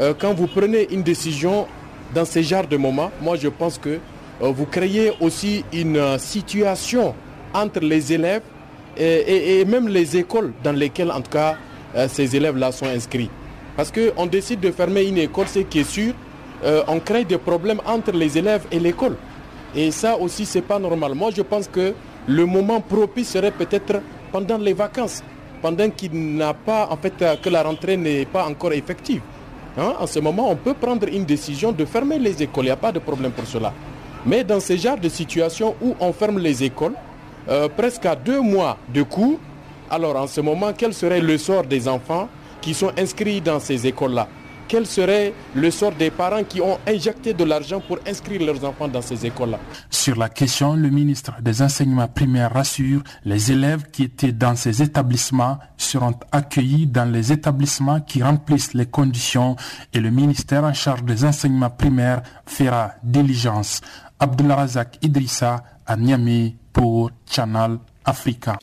euh, 0.00 0.14
quand 0.18 0.32
vous 0.32 0.46
prenez 0.46 0.86
une 0.92 1.02
décision 1.02 1.66
dans 2.14 2.24
ce 2.24 2.40
genre 2.40 2.66
de 2.66 2.76
moments, 2.76 3.10
moi 3.20 3.36
je 3.36 3.48
pense 3.48 3.78
que 3.78 3.98
vous 4.40 4.66
créez 4.66 5.12
aussi 5.20 5.64
une 5.72 5.96
euh, 5.96 6.18
situation 6.18 7.14
entre 7.54 7.80
les 7.80 8.12
élèves 8.12 8.42
et, 8.98 9.64
même 9.66 9.88
les 9.88 10.16
écoles 10.16 10.52
dans 10.64 10.72
lesquelles, 10.72 11.10
en 11.10 11.20
tout 11.20 11.30
cas, 11.30 11.56
euh, 11.94 12.08
ces 12.08 12.34
élèves-là 12.34 12.72
sont 12.72 12.86
inscrits. 12.86 13.30
Parce 13.76 13.92
qu'on 13.92 14.24
décide 14.26 14.60
de 14.60 14.70
fermer 14.70 15.04
une 15.04 15.18
école, 15.18 15.46
ce 15.48 15.58
qui 15.60 15.80
est 15.80 15.84
sûr, 15.90 16.14
on 16.88 16.98
crée 17.00 17.24
des 17.24 17.36
problèmes 17.36 17.80
entre 17.84 18.12
les 18.12 18.38
élèves 18.38 18.62
et 18.72 18.78
l'école. 18.80 19.16
Et 19.74 19.90
ça 19.90 20.16
aussi, 20.16 20.46
ce 20.46 20.58
n'est 20.58 20.62
pas 20.62 20.78
normal. 20.78 21.14
Moi, 21.14 21.30
je 21.36 21.42
pense 21.42 21.68
que 21.68 21.92
le 22.26 22.46
moment 22.46 22.80
propice 22.80 23.28
serait 23.32 23.50
peut-être 23.50 24.00
pendant 24.32 24.56
les 24.56 24.72
vacances, 24.72 25.22
pendant 25.60 25.90
qu'il 25.90 26.36
n'a 26.36 26.54
pas, 26.54 26.88
en 26.90 26.96
fait, 26.96 27.12
que 27.42 27.50
la 27.50 27.62
rentrée 27.62 27.98
n'est 27.98 28.24
pas 28.24 28.46
encore 28.46 28.72
effective. 28.72 29.20
Hein, 29.78 29.92
en 30.00 30.06
ce 30.06 30.18
moment, 30.20 30.50
on 30.50 30.56
peut 30.56 30.72
prendre 30.72 31.06
une 31.08 31.24
décision 31.26 31.70
de 31.72 31.84
fermer 31.84 32.18
les 32.18 32.42
écoles. 32.42 32.64
Il 32.64 32.68
n'y 32.68 32.72
a 32.72 32.76
pas 32.76 32.92
de 32.92 32.98
problème 32.98 33.32
pour 33.32 33.46
cela. 33.46 33.72
Mais 34.26 34.42
dans 34.42 34.58
ce 34.58 34.76
genre 34.76 34.98
de 34.98 35.08
situation 35.08 35.76
où 35.80 35.94
on 36.00 36.12
ferme 36.12 36.38
les 36.40 36.64
écoles, 36.64 36.94
euh, 37.48 37.68
presque 37.68 38.04
à 38.06 38.16
deux 38.16 38.40
mois 38.40 38.76
de 38.92 39.02
cours, 39.02 39.38
alors 39.88 40.16
en 40.16 40.26
ce 40.26 40.40
moment, 40.40 40.72
quel 40.76 40.92
serait 40.92 41.20
le 41.20 41.38
sort 41.38 41.62
des 41.62 41.86
enfants 41.86 42.28
qui 42.60 42.74
sont 42.74 42.90
inscrits 42.98 43.40
dans 43.40 43.60
ces 43.60 43.86
écoles-là? 43.86 44.26
Quel 44.68 44.84
serait 44.84 45.32
le 45.54 45.70
sort 45.70 45.92
des 45.92 46.10
parents 46.10 46.42
qui 46.42 46.60
ont 46.60 46.76
injecté 46.88 47.32
de 47.32 47.44
l'argent 47.44 47.80
pour 47.80 47.98
inscrire 48.04 48.42
leurs 48.42 48.64
enfants 48.64 48.88
dans 48.88 49.00
ces 49.00 49.24
écoles-là? 49.24 49.60
Sur 49.90 50.16
la 50.16 50.28
question, 50.28 50.74
le 50.74 50.90
ministre 50.90 51.34
des 51.40 51.62
Enseignements 51.62 52.08
primaires 52.08 52.52
rassure, 52.52 53.02
les 53.24 53.52
élèves 53.52 53.84
qui 53.92 54.02
étaient 54.02 54.32
dans 54.32 54.56
ces 54.56 54.82
établissements 54.82 55.58
seront 55.76 56.14
accueillis 56.32 56.88
dans 56.88 57.04
les 57.04 57.30
établissements 57.30 58.00
qui 58.00 58.24
remplissent 58.24 58.74
les 58.74 58.86
conditions 58.86 59.54
et 59.92 60.00
le 60.00 60.10
ministère 60.10 60.64
en 60.64 60.74
charge 60.74 61.04
des 61.04 61.24
enseignements 61.24 61.70
primaires 61.70 62.22
fera 62.44 62.94
diligence. 63.04 63.82
Abdulrazak 64.18 64.98
Idrissa 65.02 65.62
à 65.86 65.96
Niamey 65.96 66.56
pour 66.72 67.10
Channel 67.30 67.78
Africa. 68.04 68.58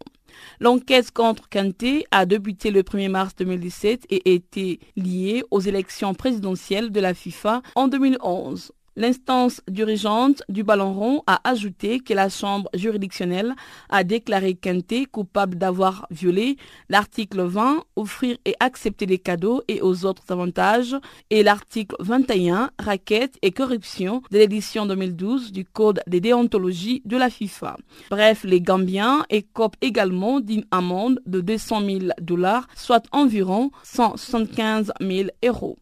L'enquête 0.60 1.12
contre 1.12 1.50
Kanté 1.50 2.06
a 2.12 2.26
débuté 2.26 2.72
le 2.72 2.82
1er 2.82 3.10
mars 3.10 3.36
2017 3.38 4.06
et 4.10 4.34
été 4.34 4.80
liée 4.96 5.44
aux 5.52 5.60
élections 5.60 6.14
présidentielles 6.14 6.92
de 6.92 7.00
la 7.02 7.14
FIFA 7.14 7.62
en 7.76 7.88
2011. 7.88 8.72
L'instance 9.00 9.62
dirigeante 9.70 10.44
du 10.50 10.66
Ballon 10.66 10.92
rond 10.92 11.24
a 11.26 11.40
ajouté 11.50 12.02
que 12.02 12.14
la 12.14 12.28
Chambre 12.28 12.70
juridictionnelle 12.74 13.56
a 13.88 14.04
déclaré 14.04 14.56
Quinté 14.56 15.06
coupable 15.06 15.56
d'avoir 15.58 16.06
violé 16.12 16.58
l'article 16.90 17.44
20, 17.44 17.86
offrir 17.96 18.36
et 18.44 18.56
accepter 18.60 19.06
des 19.06 19.18
cadeaux 19.18 19.62
et 19.70 19.82
aux 19.82 20.04
autres 20.04 20.30
avantages, 20.34 20.98
et 21.30 21.44
l'article 21.44 21.96
21, 22.00 22.72
raquette 22.78 23.38
et 23.42 23.54
corruption 23.54 24.22
de 24.32 24.38
l'édition 24.38 24.86
2012 24.86 25.54
du 25.54 25.64
Code 25.64 26.02
des 26.06 26.20
déontologies 26.20 27.02
de 27.06 27.16
la 27.16 27.30
FIFA. 27.30 27.78
Bref, 28.10 28.44
les 28.44 28.60
Gambiens 28.60 29.24
écopent 29.30 29.78
également 29.80 30.42
d'une 30.42 30.66
amende 30.72 31.22
de 31.26 31.40
200 31.40 31.86
000 31.86 32.00
dollars, 32.20 32.68
soit 32.76 33.06
environ 33.14 33.72
175 33.84 34.92
000 35.00 35.30
euros. 35.46 35.78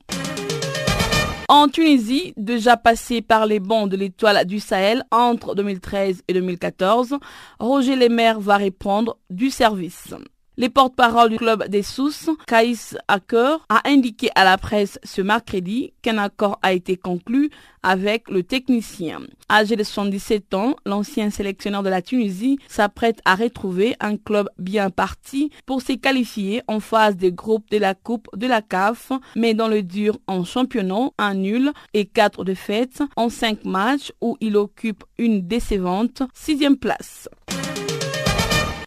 En 1.49 1.69
Tunisie, 1.69 2.33
déjà 2.35 2.75
passé 2.75 3.21
par 3.21 3.45
les 3.45 3.61
bancs 3.61 3.89
de 3.89 3.95
l'étoile 3.95 4.43
du 4.45 4.59
Sahel 4.59 5.05
entre 5.11 5.55
2013 5.55 6.23
et 6.27 6.33
2014, 6.33 7.15
Roger 7.59 7.95
Lemaire 7.95 8.41
va 8.41 8.57
répondre 8.57 9.17
du 9.29 9.49
service. 9.49 10.13
Les 10.59 10.69
porte-parole 10.69 11.29
du 11.29 11.37
club 11.37 11.67
des 11.67 11.83
Sous, 11.83 12.35
Kaïs 12.47 12.97
Acker, 13.07 13.57
a 13.69 13.87
indiqué 13.87 14.31
à 14.33 14.43
la 14.43 14.57
presse 14.57 14.97
ce 15.03 15.21
mercredi 15.21 15.93
qu'un 16.01 16.17
accord 16.17 16.57
a 16.63 16.73
été 16.73 16.97
conclu 16.97 17.51
avec 17.83 18.27
le 18.27 18.41
technicien. 18.41 19.21
Âgé 19.51 19.75
de 19.75 19.83
77 19.83 20.55
ans, 20.55 20.75
l'ancien 20.83 21.29
sélectionneur 21.29 21.83
de 21.83 21.89
la 21.89 22.01
Tunisie 22.01 22.57
s'apprête 22.67 23.21
à 23.23 23.35
retrouver 23.35 23.95
un 23.99 24.17
club 24.17 24.49
bien 24.57 24.89
parti 24.89 25.51
pour 25.67 25.83
se 25.83 25.93
qualifier 25.93 26.63
en 26.67 26.79
phase 26.79 27.17
de 27.17 27.29
groupe 27.29 27.69
de 27.69 27.77
la 27.77 27.93
Coupe 27.93 28.27
de 28.35 28.47
la 28.47 28.63
CAF, 28.63 29.11
mais 29.35 29.53
dans 29.53 29.67
le 29.67 29.83
dur 29.83 30.17
en 30.25 30.43
championnat, 30.43 31.11
un 31.19 31.35
nul 31.35 31.71
et 31.93 32.05
quatre 32.05 32.43
défaites 32.43 33.03
en 33.15 33.29
cinq 33.29 33.63
matchs 33.63 34.11
où 34.21 34.37
il 34.41 34.57
occupe 34.57 35.03
une 35.19 35.47
décevante 35.47 36.23
sixième 36.33 36.77
place. 36.77 37.29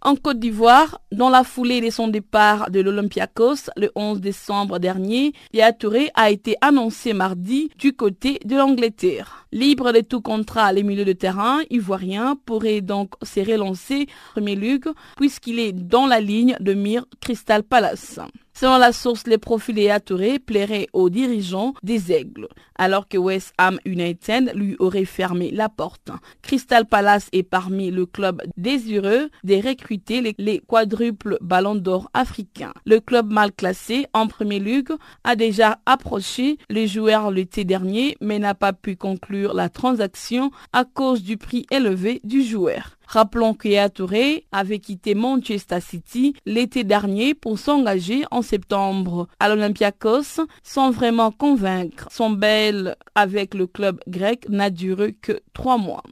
En 0.03 0.17
Côte 0.17 0.39
d'Ivoire, 0.39 1.03
dans 1.13 1.29
la 1.29 1.45
foulée 1.45 1.83
de 1.83 1.91
son 1.91 2.09
départ 2.09 2.71
de 2.71 2.81
l'Olympiakos 2.81 3.69
le 3.77 3.91
11 3.95 4.23
décembre 4.23 4.79
dernier, 4.79 5.35
Yaya 5.53 5.75
Touré 5.75 6.11
a 6.15 6.31
été 6.31 6.57
annoncé 6.63 7.13
mardi 7.13 7.71
du 7.77 7.93
côté 7.93 8.41
de 8.47 8.57
l'Angleterre. 8.57 9.47
Libre 9.53 9.93
de 9.93 10.01
tout 10.01 10.23
contrat, 10.23 10.73
les 10.73 10.85
milieux 10.85 11.05
de 11.05 11.13
terrain 11.13 11.61
ivoiriens 11.69 12.37
pourraient 12.47 12.81
donc 12.81 13.13
se 13.23 13.41
relancer 13.41 14.07
premier 14.33 14.57
ligue 14.57 14.89
puisqu'il 15.19 15.59
est 15.59 15.73
dans 15.73 16.07
la 16.07 16.21
ligne 16.21 16.57
de 16.61 16.73
mire 16.73 17.05
Crystal 17.21 17.63
Palace. 17.63 18.21
Selon 18.61 18.77
la 18.77 18.93
source, 18.93 19.27
les 19.27 19.39
profils 19.39 19.75
de 19.75 19.99
Touré 20.01 20.39
plairaient 20.39 20.89
aux 20.93 21.09
dirigeants 21.09 21.73
des 21.83 22.13
Aigles, 22.13 22.47
alors 22.75 23.09
que 23.09 23.17
West 23.17 23.55
Ham 23.57 23.79
United 23.87 24.53
lui 24.55 24.77
aurait 24.79 25.07
fermé 25.07 25.51
la 25.51 25.71
porte. 25.71 26.11
Crystal 26.43 26.85
Palace 26.85 27.31
est 27.33 27.43
parmi 27.43 27.91
le 27.91 28.05
club 28.05 28.43
désireux 28.59 29.31
de 29.45 29.55
recruter 29.67 30.35
les, 30.37 30.59
quadruples 30.59 31.39
ballons 31.41 31.75
d'or 31.75 32.11
africains. 32.13 32.75
Le 32.85 33.01
club 33.01 33.33
mal 33.33 33.51
classé 33.51 34.05
en 34.13 34.27
premier 34.27 34.59
ligue 34.59 34.93
a 35.25 35.37
déjà 35.37 35.79
approché 35.87 36.59
les 36.69 36.87
joueurs 36.87 37.31
l'été 37.31 37.65
dernier, 37.65 38.19
mais 38.21 38.39
n'a 38.39 38.55
pas 38.55 38.75
pu 38.75 38.95
conclure 38.95 39.55
la 39.55 39.71
transaction 39.71 40.51
à 40.75 40.85
cause 40.85 41.23
du 41.23 41.39
prix 41.39 41.65
élevé 41.71 42.21
du 42.25 42.43
joueur. 42.43 42.99
Rappelons 43.13 43.55
que 43.55 43.89
Touré 43.89 44.47
avait 44.53 44.79
quitté 44.79 45.17
Manchester 45.17 45.81
City 45.81 46.37
l'été 46.47 46.85
dernier 46.85 47.35
pour 47.35 47.59
s'engager 47.59 48.23
en 48.31 48.41
septembre 48.41 49.27
à 49.41 49.49
l'Olympiakos 49.49 50.47
sans 50.63 50.93
vraiment 50.93 51.33
convaincre. 51.33 52.07
Son 52.13 52.31
bel 52.31 52.95
avec 53.17 53.55
le 53.55 53.67
club 53.67 53.99
grec 54.07 54.49
n'a 54.49 54.71
duré 54.71 55.15
que 55.15 55.41
trois 55.55 55.77
mois. 55.77 56.05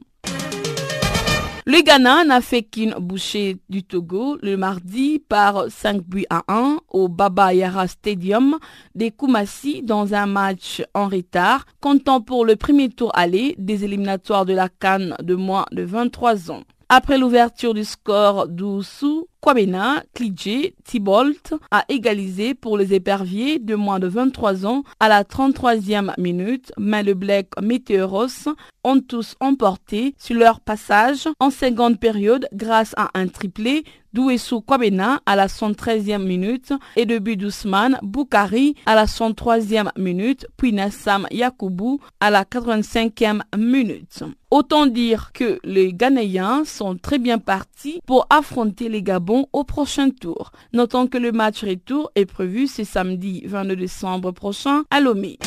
Le 1.65 1.81
Ghana 1.81 2.25
n'a 2.25 2.41
fait 2.41 2.63
qu'une 2.63 2.95
bouchée 2.99 3.55
du 3.69 3.83
Togo 3.83 4.37
le 4.41 4.57
mardi 4.57 5.19
par 5.19 5.71
5 5.71 6.01
buts 6.01 6.25
à 6.29 6.43
1 6.49 6.79
au 6.89 7.07
Baba 7.07 7.53
Yara 7.53 7.87
Stadium 7.87 8.57
des 8.93 9.11
Koumassi 9.11 9.83
dans 9.83 10.13
un 10.13 10.25
match 10.25 10.83
en 10.93 11.07
retard, 11.07 11.65
comptant 11.79 12.19
pour 12.19 12.43
le 12.43 12.57
premier 12.57 12.89
tour 12.89 13.11
aller 13.13 13.55
des 13.57 13.85
éliminatoires 13.85 14.45
de 14.45 14.53
la 14.53 14.67
Cannes 14.67 15.15
de 15.23 15.35
moins 15.35 15.65
de 15.71 15.83
23 15.83 16.51
ans. 16.51 16.63
Après 16.91 17.19
l'ouverture 17.19 17.75
du 17.75 17.83
score 17.83 18.47
d'Oussou, 18.47 19.27
Kwabena, 19.41 20.03
Klidje, 20.13 20.73
Thibault 20.83 21.53
a 21.71 21.85
égalisé 21.87 22.53
pour 22.53 22.77
les 22.77 22.93
éperviers 22.93 23.57
de 23.57 23.75
moins 23.75 23.99
de 23.99 24.07
23 24.07 24.65
ans 24.65 24.83
à 24.99 25.07
la 25.07 25.23
33e 25.23 26.13
minute, 26.17 26.73
mais 26.77 27.03
le 27.03 27.13
Black 27.13 27.47
Meteoros 27.61 28.49
ont 28.83 28.99
tous 28.99 29.35
emporté 29.39 30.13
sur 30.17 30.35
leur 30.35 30.59
passage 30.59 31.27
en 31.39 31.51
seconde 31.51 31.99
période 31.99 32.47
grâce 32.53 32.93
à 32.97 33.09
un 33.13 33.27
triplé 33.27 33.83
d'Ouessou 34.13 34.61
Kwabena 34.61 35.21
à 35.25 35.35
la 35.35 35.47
113e 35.47 36.23
minute 36.23 36.73
et 36.95 37.05
de 37.05 37.19
but 37.19 37.37
d'Ousmane 37.37 37.99
Boukari 38.01 38.75
à 38.85 38.95
la 38.95 39.05
103e 39.05 39.89
minute, 39.97 40.47
puis 40.57 40.73
Nassam 40.73 41.27
Yakoubou 41.31 41.99
à 42.19 42.31
la 42.31 42.43
85e 42.43 43.41
minute. 43.55 44.23
Autant 44.49 44.87
dire 44.87 45.31
que 45.31 45.59
les 45.63 45.93
Ghanéens 45.93 46.63
sont 46.65 46.97
très 46.97 47.19
bien 47.19 47.37
partis 47.37 48.01
pour 48.07 48.25
affronter 48.31 48.89
les 48.89 49.03
Gabons 49.03 49.28
au 49.29 49.63
prochain 49.63 50.09
tour. 50.09 50.51
Notons 50.73 51.07
que 51.07 51.17
le 51.17 51.31
match 51.31 51.63
retour 51.63 52.11
est 52.15 52.25
prévu 52.25 52.67
ce 52.67 52.83
samedi 52.83 53.43
22 53.45 53.75
décembre 53.75 54.31
prochain 54.31 54.83
à 54.89 54.99
Lomé. 54.99 55.37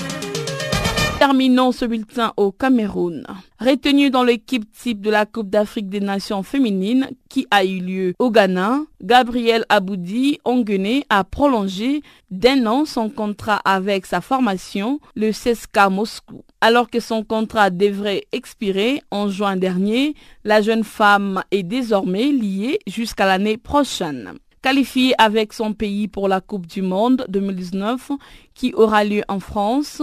Terminons 1.18 1.70
ce 1.70 1.84
bulletin 1.84 2.32
au 2.36 2.50
Cameroun. 2.50 3.24
Retenu 3.60 4.10
dans 4.10 4.24
l'équipe 4.24 4.64
type 4.72 5.00
de 5.00 5.10
la 5.10 5.24
Coupe 5.24 5.50
d'Afrique 5.50 5.88
des 5.88 6.00
Nations 6.00 6.42
féminines 6.42 7.08
qui 7.28 7.46
a 7.50 7.64
eu 7.64 7.78
lieu 7.78 8.14
au 8.18 8.30
Ghana, 8.30 8.80
Gabriel 9.00 9.64
Aboudi 9.68 10.40
Onguené 10.44 11.04
a 11.10 11.22
prolongé 11.22 12.02
d'un 12.30 12.66
an 12.66 12.84
son 12.84 13.08
contrat 13.08 13.60
avec 13.64 14.06
sa 14.06 14.20
formation, 14.20 14.98
le 15.14 15.30
CSKA 15.30 15.90
Moscou. 15.90 16.42
Alors 16.64 16.88
que 16.88 17.00
son 17.00 17.24
contrat 17.24 17.70
devrait 17.70 18.22
expirer 18.30 19.02
en 19.10 19.28
juin 19.28 19.56
dernier, 19.56 20.14
la 20.44 20.62
jeune 20.62 20.84
femme 20.84 21.42
est 21.50 21.64
désormais 21.64 22.30
liée 22.30 22.78
jusqu'à 22.86 23.26
l'année 23.26 23.56
prochaine. 23.56 24.34
Qualifiée 24.62 25.12
avec 25.18 25.54
son 25.54 25.72
pays 25.72 26.06
pour 26.06 26.28
la 26.28 26.40
Coupe 26.40 26.68
du 26.68 26.80
Monde 26.80 27.24
2019 27.28 28.12
qui 28.54 28.72
aura 28.74 29.02
lieu 29.02 29.22
en 29.26 29.40
France, 29.40 30.02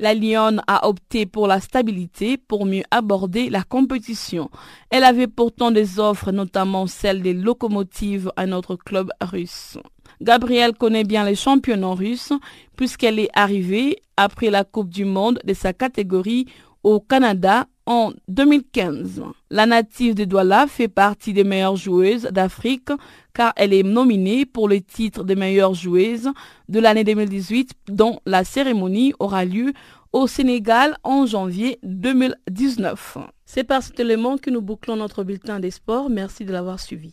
la 0.00 0.12
Lyon 0.12 0.56
a 0.66 0.88
opté 0.88 1.24
pour 1.24 1.46
la 1.46 1.60
stabilité 1.60 2.36
pour 2.36 2.66
mieux 2.66 2.82
aborder 2.90 3.48
la 3.48 3.62
compétition. 3.62 4.50
Elle 4.90 5.04
avait 5.04 5.28
pourtant 5.28 5.70
des 5.70 6.00
offres, 6.00 6.32
notamment 6.32 6.88
celles 6.88 7.22
des 7.22 7.32
locomotives 7.32 8.32
à 8.34 8.46
notre 8.46 8.74
club 8.74 9.12
russe. 9.20 9.78
Gabrielle 10.22 10.74
connaît 10.74 11.04
bien 11.04 11.24
les 11.24 11.34
championnats 11.34 11.94
russes 11.94 12.32
puisqu'elle 12.76 13.18
est 13.18 13.30
arrivée 13.34 13.98
après 14.16 14.50
la 14.50 14.64
Coupe 14.64 14.88
du 14.88 15.04
Monde 15.04 15.40
de 15.44 15.52
sa 15.52 15.72
catégorie 15.72 16.46
au 16.84 17.00
Canada 17.00 17.66
en 17.86 18.12
2015. 18.28 19.22
La 19.50 19.66
native 19.66 20.14
de 20.14 20.24
Douala 20.24 20.66
fait 20.68 20.88
partie 20.88 21.32
des 21.32 21.42
meilleures 21.44 21.76
joueuses 21.76 22.22
d'Afrique 22.24 22.90
car 23.34 23.52
elle 23.56 23.72
est 23.72 23.82
nominée 23.82 24.46
pour 24.46 24.68
le 24.68 24.80
titre 24.80 25.24
des 25.24 25.34
meilleures 25.34 25.74
joueuses 25.74 26.30
de 26.68 26.78
l'année 26.78 27.04
2018 27.04 27.70
dont 27.88 28.20
la 28.24 28.44
cérémonie 28.44 29.14
aura 29.18 29.44
lieu 29.44 29.72
au 30.12 30.26
Sénégal 30.26 30.96
en 31.02 31.26
janvier 31.26 31.78
2019. 31.82 33.18
C'est 33.44 33.64
par 33.64 33.82
cet 33.82 33.98
élément 33.98 34.38
que 34.38 34.50
nous 34.50 34.62
bouclons 34.62 34.96
notre 34.96 35.24
bulletin 35.24 35.58
des 35.58 35.70
sports. 35.70 36.10
Merci 36.10 36.44
de 36.44 36.52
l'avoir 36.52 36.78
suivi. 36.78 37.12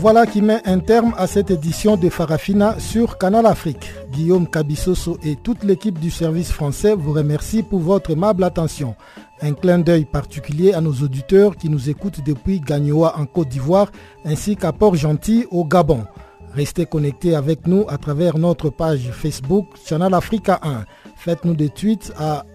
Voilà 0.00 0.24
qui 0.24 0.40
met 0.40 0.62
un 0.66 0.78
terme 0.78 1.12
à 1.18 1.26
cette 1.26 1.50
édition 1.50 1.98
de 1.98 2.08
Farafina 2.08 2.80
sur 2.80 3.18
Canal 3.18 3.44
Afrique. 3.44 3.92
Guillaume 4.10 4.48
Cabissoso 4.48 5.18
et 5.22 5.36
toute 5.36 5.62
l'équipe 5.62 5.98
du 5.98 6.10
service 6.10 6.50
français 6.50 6.94
vous 6.94 7.12
remercient 7.12 7.62
pour 7.62 7.80
votre 7.80 8.10
aimable 8.10 8.42
attention. 8.44 8.94
Un 9.42 9.52
clin 9.52 9.78
d'œil 9.78 10.06
particulier 10.06 10.72
à 10.72 10.80
nos 10.80 10.94
auditeurs 10.94 11.54
qui 11.54 11.68
nous 11.68 11.90
écoutent 11.90 12.24
depuis 12.24 12.60
Gagnoa 12.60 13.18
en 13.18 13.26
Côte 13.26 13.50
d'Ivoire 13.50 13.92
ainsi 14.24 14.56
qu'à 14.56 14.72
Port-Gentil 14.72 15.44
au 15.50 15.66
Gabon. 15.66 16.06
Restez 16.54 16.86
connectés 16.86 17.34
avec 17.34 17.66
nous 17.66 17.84
à 17.86 17.98
travers 17.98 18.38
notre 18.38 18.70
page 18.70 19.10
Facebook 19.12 19.66
Channel 19.84 20.14
Africa 20.14 20.60
1. 20.62 20.86
Faites-nous 21.16 21.54
des 21.54 21.68
tweets 21.68 22.10
à 22.18 22.46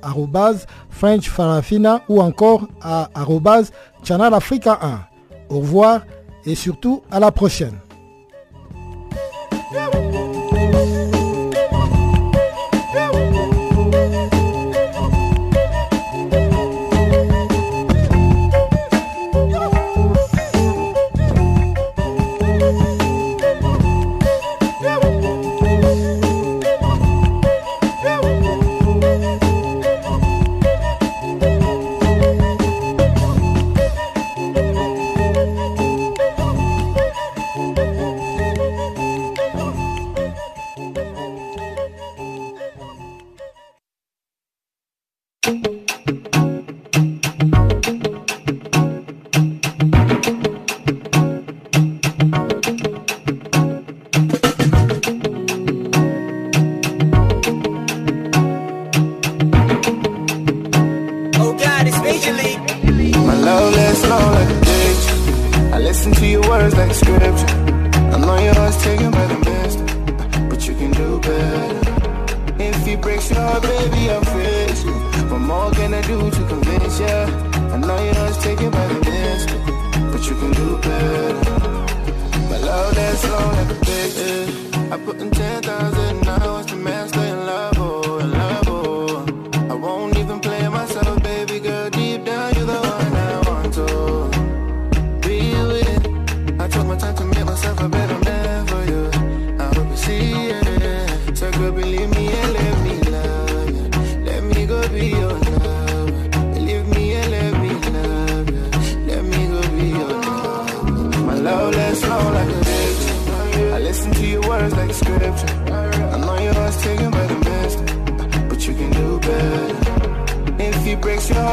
French 0.89 1.29
Farafina 1.29 2.01
ou 2.09 2.23
encore 2.23 2.67
à 2.81 3.07
Channel 4.03 4.33
Africa 4.33 4.79
1. 4.81 4.99
Au 5.53 5.59
revoir 5.59 6.01
et 6.45 6.55
surtout 6.55 7.01
à 7.11 7.19
la 7.19 7.31
prochaine. 7.31 7.77
yeah. 84.13 84.93
I 84.93 84.97
put 84.97 85.19
in 85.19 85.31
10,000. 85.31 86.04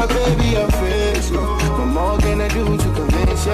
baby, 0.06 0.56
I'm 0.56 0.70
fixed. 0.70 1.32
What 1.32 1.86
more 1.86 2.18
can 2.18 2.40
I 2.40 2.48
do 2.48 2.64
to 2.76 2.88
convince 2.94 3.46
ya? 3.46 3.52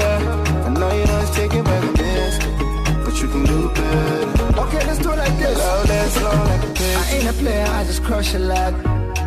I 0.66 0.68
know 0.70 0.92
you're 0.92 1.10
always 1.10 1.30
taking 1.30 1.64
back 1.64 1.84
against 1.84 2.58
but 3.08 3.22
you 3.22 3.28
can 3.28 3.44
do 3.46 3.68
better. 3.70 4.60
Okay, 4.62 4.86
let's 4.86 4.98
do 4.98 5.10
it 5.12 5.16
like 5.16 5.38
this. 5.38 5.58
Love 5.58 5.88
that's 5.88 6.22
long 6.22 6.44
like 6.50 6.62
a 6.62 6.72
pitch. 6.74 6.96
I 6.96 7.14
ain't 7.14 7.28
a 7.28 7.32
player, 7.32 7.66
I 7.66 7.84
just 7.84 8.02
crush 8.04 8.34
a 8.34 8.38
lot. 8.38 8.74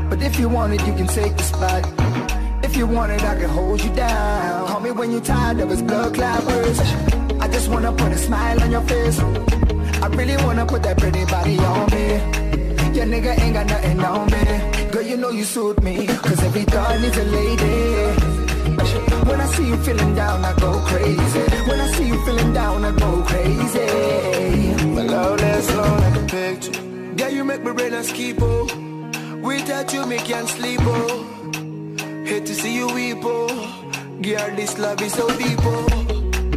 But 0.09 0.21
if 0.21 0.39
you 0.39 0.49
want 0.49 0.73
it, 0.73 0.85
you 0.85 0.93
can 0.93 1.07
take 1.07 1.35
the 1.35 1.43
spot. 1.43 1.83
If 2.63 2.77
you 2.77 2.85
want 2.85 3.11
it, 3.11 3.23
I 3.23 3.35
can 3.39 3.49
hold 3.49 3.81
you 3.83 3.91
down. 3.95 4.67
Call 4.67 4.79
me 4.81 4.91
when 4.91 5.11
you're 5.11 5.27
tired 5.33 5.59
of 5.59 5.69
his 5.69 5.81
blood 5.81 6.13
clappers. 6.13 6.79
I 7.43 7.47
just 7.47 7.69
wanna 7.69 7.91
put 7.91 8.11
a 8.11 8.17
smile 8.17 8.61
on 8.61 8.69
your 8.69 8.81
face. 8.81 9.19
I 10.05 10.07
really 10.19 10.37
wanna 10.45 10.65
put 10.65 10.83
that 10.83 10.97
pretty 10.99 11.25
body 11.25 11.57
on 11.57 11.89
me. 11.95 12.05
Your 12.97 13.07
nigga 13.07 13.39
ain't 13.39 13.53
got 13.55 13.65
nothing 13.65 13.99
on 13.99 14.29
me 14.29 14.70
you 15.11 15.17
know 15.17 15.29
you 15.29 15.43
suit 15.43 15.83
me. 15.83 16.07
Cause 16.07 16.41
every 16.41 16.63
guy 16.63 16.97
needs 17.01 17.17
a 17.17 17.25
lady. 17.25 17.75
When 19.27 19.41
I 19.41 19.45
see 19.55 19.67
you 19.67 19.77
feeling 19.83 20.15
down, 20.15 20.45
I 20.45 20.53
go 20.57 20.71
crazy. 20.89 21.45
When 21.67 21.79
I 21.81 21.87
see 21.95 22.07
you 22.07 22.25
feeling 22.25 22.53
down, 22.53 22.85
I 22.85 22.91
go 22.91 23.21
crazy. 23.23 24.85
My 24.95 25.03
love 25.03 25.37
that's 25.39 25.75
long 25.75 25.97
like 26.05 26.17
a 26.21 26.25
picture. 26.35 26.81
Girl, 27.17 27.29
you 27.29 27.43
make 27.43 27.61
me 27.61 27.71
brain 27.73 27.93
a 27.93 28.03
skip. 28.03 28.39
Without 29.47 29.93
you, 29.93 30.05
me 30.05 30.17
can't 30.17 30.47
sleep, 30.47 30.79
oh. 30.83 31.27
Hate 32.25 32.45
to 32.45 32.55
see 32.55 32.73
you 32.73 32.87
weep, 32.93 33.17
oh. 33.23 33.49
Girl, 34.21 34.55
this 34.55 34.77
love 34.79 35.01
is 35.01 35.13
so 35.13 35.27
deep, 35.37 35.59
oh. 35.61 35.87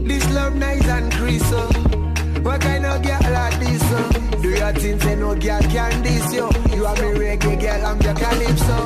This 0.09 0.25
love 0.33 0.55
nice 0.55 0.87
and 0.87 1.13
crystal. 1.13 1.59
Oh. 1.59 2.41
What 2.43 2.61
kind 2.61 2.87
of 2.87 3.03
girl 3.03 3.33
like 3.33 3.59
this, 3.59 3.83
oh? 3.85 4.04
Do 4.45 4.51
your 4.51 4.73
thing, 4.75 5.01
say 5.01 5.17
no 5.17 5.35
girl 5.35 5.63
can 5.73 6.03
diss 6.03 6.35
you. 6.35 6.47
You 6.77 6.85
are 6.85 6.95
my 6.97 7.13
reggae 7.17 7.59
girl, 7.63 7.87
I'm 7.87 7.99
your 8.03 8.13
calypso. 8.13 8.77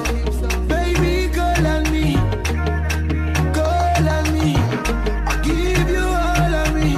Baby 0.68 1.34
call 1.34 1.66
on 1.66 1.82
me, 1.90 2.14
girl 3.56 4.09
and 4.14 4.28
me, 4.34 4.54
give 5.42 5.90
you 5.90 6.06
all 6.26 6.54
of 6.62 6.68
me, 6.76 6.90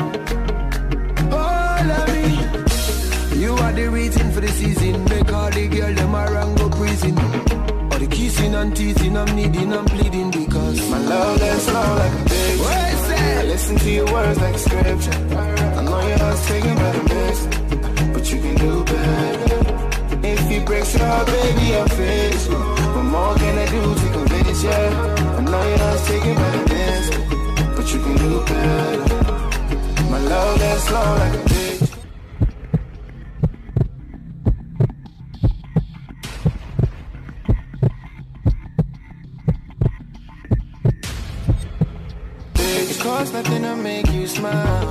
all 1.32 1.90
of 1.98 2.06
me. 2.12 3.40
You 3.40 3.54
are 3.54 3.72
the 3.72 3.88
reason 3.90 4.30
for 4.30 4.42
the 4.42 4.48
season. 4.48 5.04
Make 5.04 5.32
all 5.32 5.50
the 5.50 5.66
girl 5.66 5.94
them 5.94 6.14
around 6.14 6.58
go 6.58 6.68
prison. 6.68 7.18
All 7.18 7.98
the 7.98 8.08
kissing 8.10 8.54
and 8.54 8.76
teasing, 8.76 9.16
I'm 9.16 9.34
needing, 9.36 9.72
I'm 9.72 9.86
bleeding 9.86 10.30
because 10.32 10.90
my 10.90 10.98
love 10.98 11.40
that's 11.40 11.62
slow 11.62 11.94
like 11.96 12.12
a 12.12 12.24
bitch. 12.28 12.60
I 13.40 13.42
listen 13.44 13.76
to 13.78 13.90
your 13.90 14.12
words 14.12 14.38
like 14.38 14.58
scripture. 14.58 15.18
I 15.78 15.82
know 15.82 16.06
your 16.08 16.18
heart's 16.18 16.46
taken 16.46 16.74
by 16.76 16.92
the 16.92 17.14
mist 17.14 17.59
can 18.42 18.54
do 18.56 18.84
better. 18.84 20.26
If 20.26 20.50
you 20.50 20.60
break 20.60 20.84
your 20.94 21.06
heart, 21.06 21.26
baby, 21.26 21.74
I'll 21.74 21.88
fix 21.88 22.46
it. 22.46 22.52
What 22.52 23.04
more 23.04 23.34
can 23.36 23.58
I 23.58 23.66
do 23.66 23.82
to 24.00 24.06
convince 24.12 24.62
you? 24.62 24.70
I 24.70 25.40
know 25.40 25.62
you're 25.68 25.78
not 25.78 25.98
taking 26.06 26.34
my 26.34 26.54
against 26.62 27.12
but 27.76 27.94
you 27.94 28.00
can 28.00 28.16
do 28.16 28.44
better. 28.44 29.14
My 30.10 30.18
love 30.18 30.60
lasts 30.60 30.90
long 30.90 31.18
like 31.18 31.34
a 31.34 31.42
bitch. 31.50 31.60
It 42.90 42.98
costs 43.00 43.32
nothing 43.32 43.62
to 43.62 43.76
make 43.76 44.10
you 44.12 44.26
smile 44.26 44.89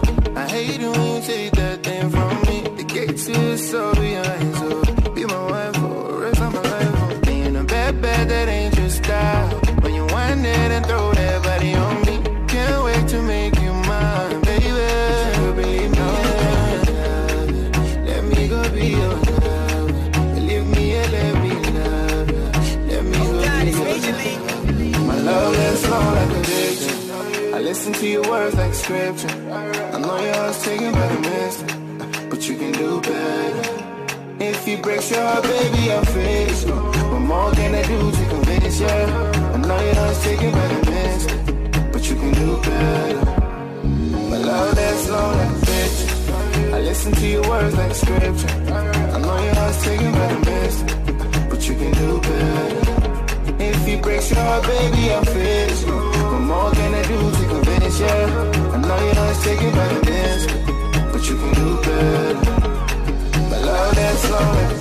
breaks 34.82 35.12
your 35.12 35.22
heart, 35.22 35.44
baby, 35.44 35.92
I'm 35.92 36.06
faced 36.06 36.68
What 36.68 37.20
more 37.20 37.52
can 37.52 37.76
I 37.76 37.84
do 37.84 38.12
to 38.12 38.26
convince 38.30 38.80
you? 38.80 38.88
I 38.88 39.58
know 39.58 39.80
you're 39.86 39.96
not 39.96 40.16
taking 40.22 40.52
by 40.52 40.68
the 40.68 40.92
mist 40.92 41.30
But 41.92 42.10
you 42.10 42.16
can 42.16 42.34
do 42.34 42.58
better. 42.62 43.26
My 44.30 44.38
love, 44.38 44.76
that's 44.76 45.10
long 45.10 45.38
like 45.38 45.50
a 45.50 45.60
bitch 45.66 46.74
I 46.74 46.80
listen 46.82 47.12
to 47.14 47.28
your 47.28 47.50
words 47.50 47.76
like 47.76 47.92
a 47.92 47.96
scripture. 47.96 48.48
I 49.16 49.20
know 49.20 49.38
you're 49.44 49.56
not 49.56 49.74
taking 49.82 50.12
by 50.12 50.28
the 50.34 50.40
mist 50.50 50.86
But 51.50 51.68
you 51.68 51.76
can 51.76 51.92
do 51.94 52.22
better. 52.22 53.64
If 53.64 53.88
you 53.88 53.98
breaks 53.98 54.30
your 54.32 54.40
heart, 54.40 54.64
baby, 54.64 55.14
I'm 55.14 55.26
faced 55.26 55.88
What 55.88 56.42
more 56.42 56.72
can 56.72 56.94
I 56.94 57.04
do 57.04 57.18
to 57.38 57.44
convince 57.54 58.00
you? 58.00 58.06
I 58.06 58.78
know 58.78 59.00
you're 59.06 59.16
not 59.16 59.36
taking 59.44 59.72
by 59.72 59.88
the 59.94 60.02
mist 60.10 60.50
But 61.12 61.28
you 61.28 61.36
can 61.38 61.54
do 61.54 61.82
better 61.82 62.59
dance 64.00 64.22
slowly. 64.22 64.79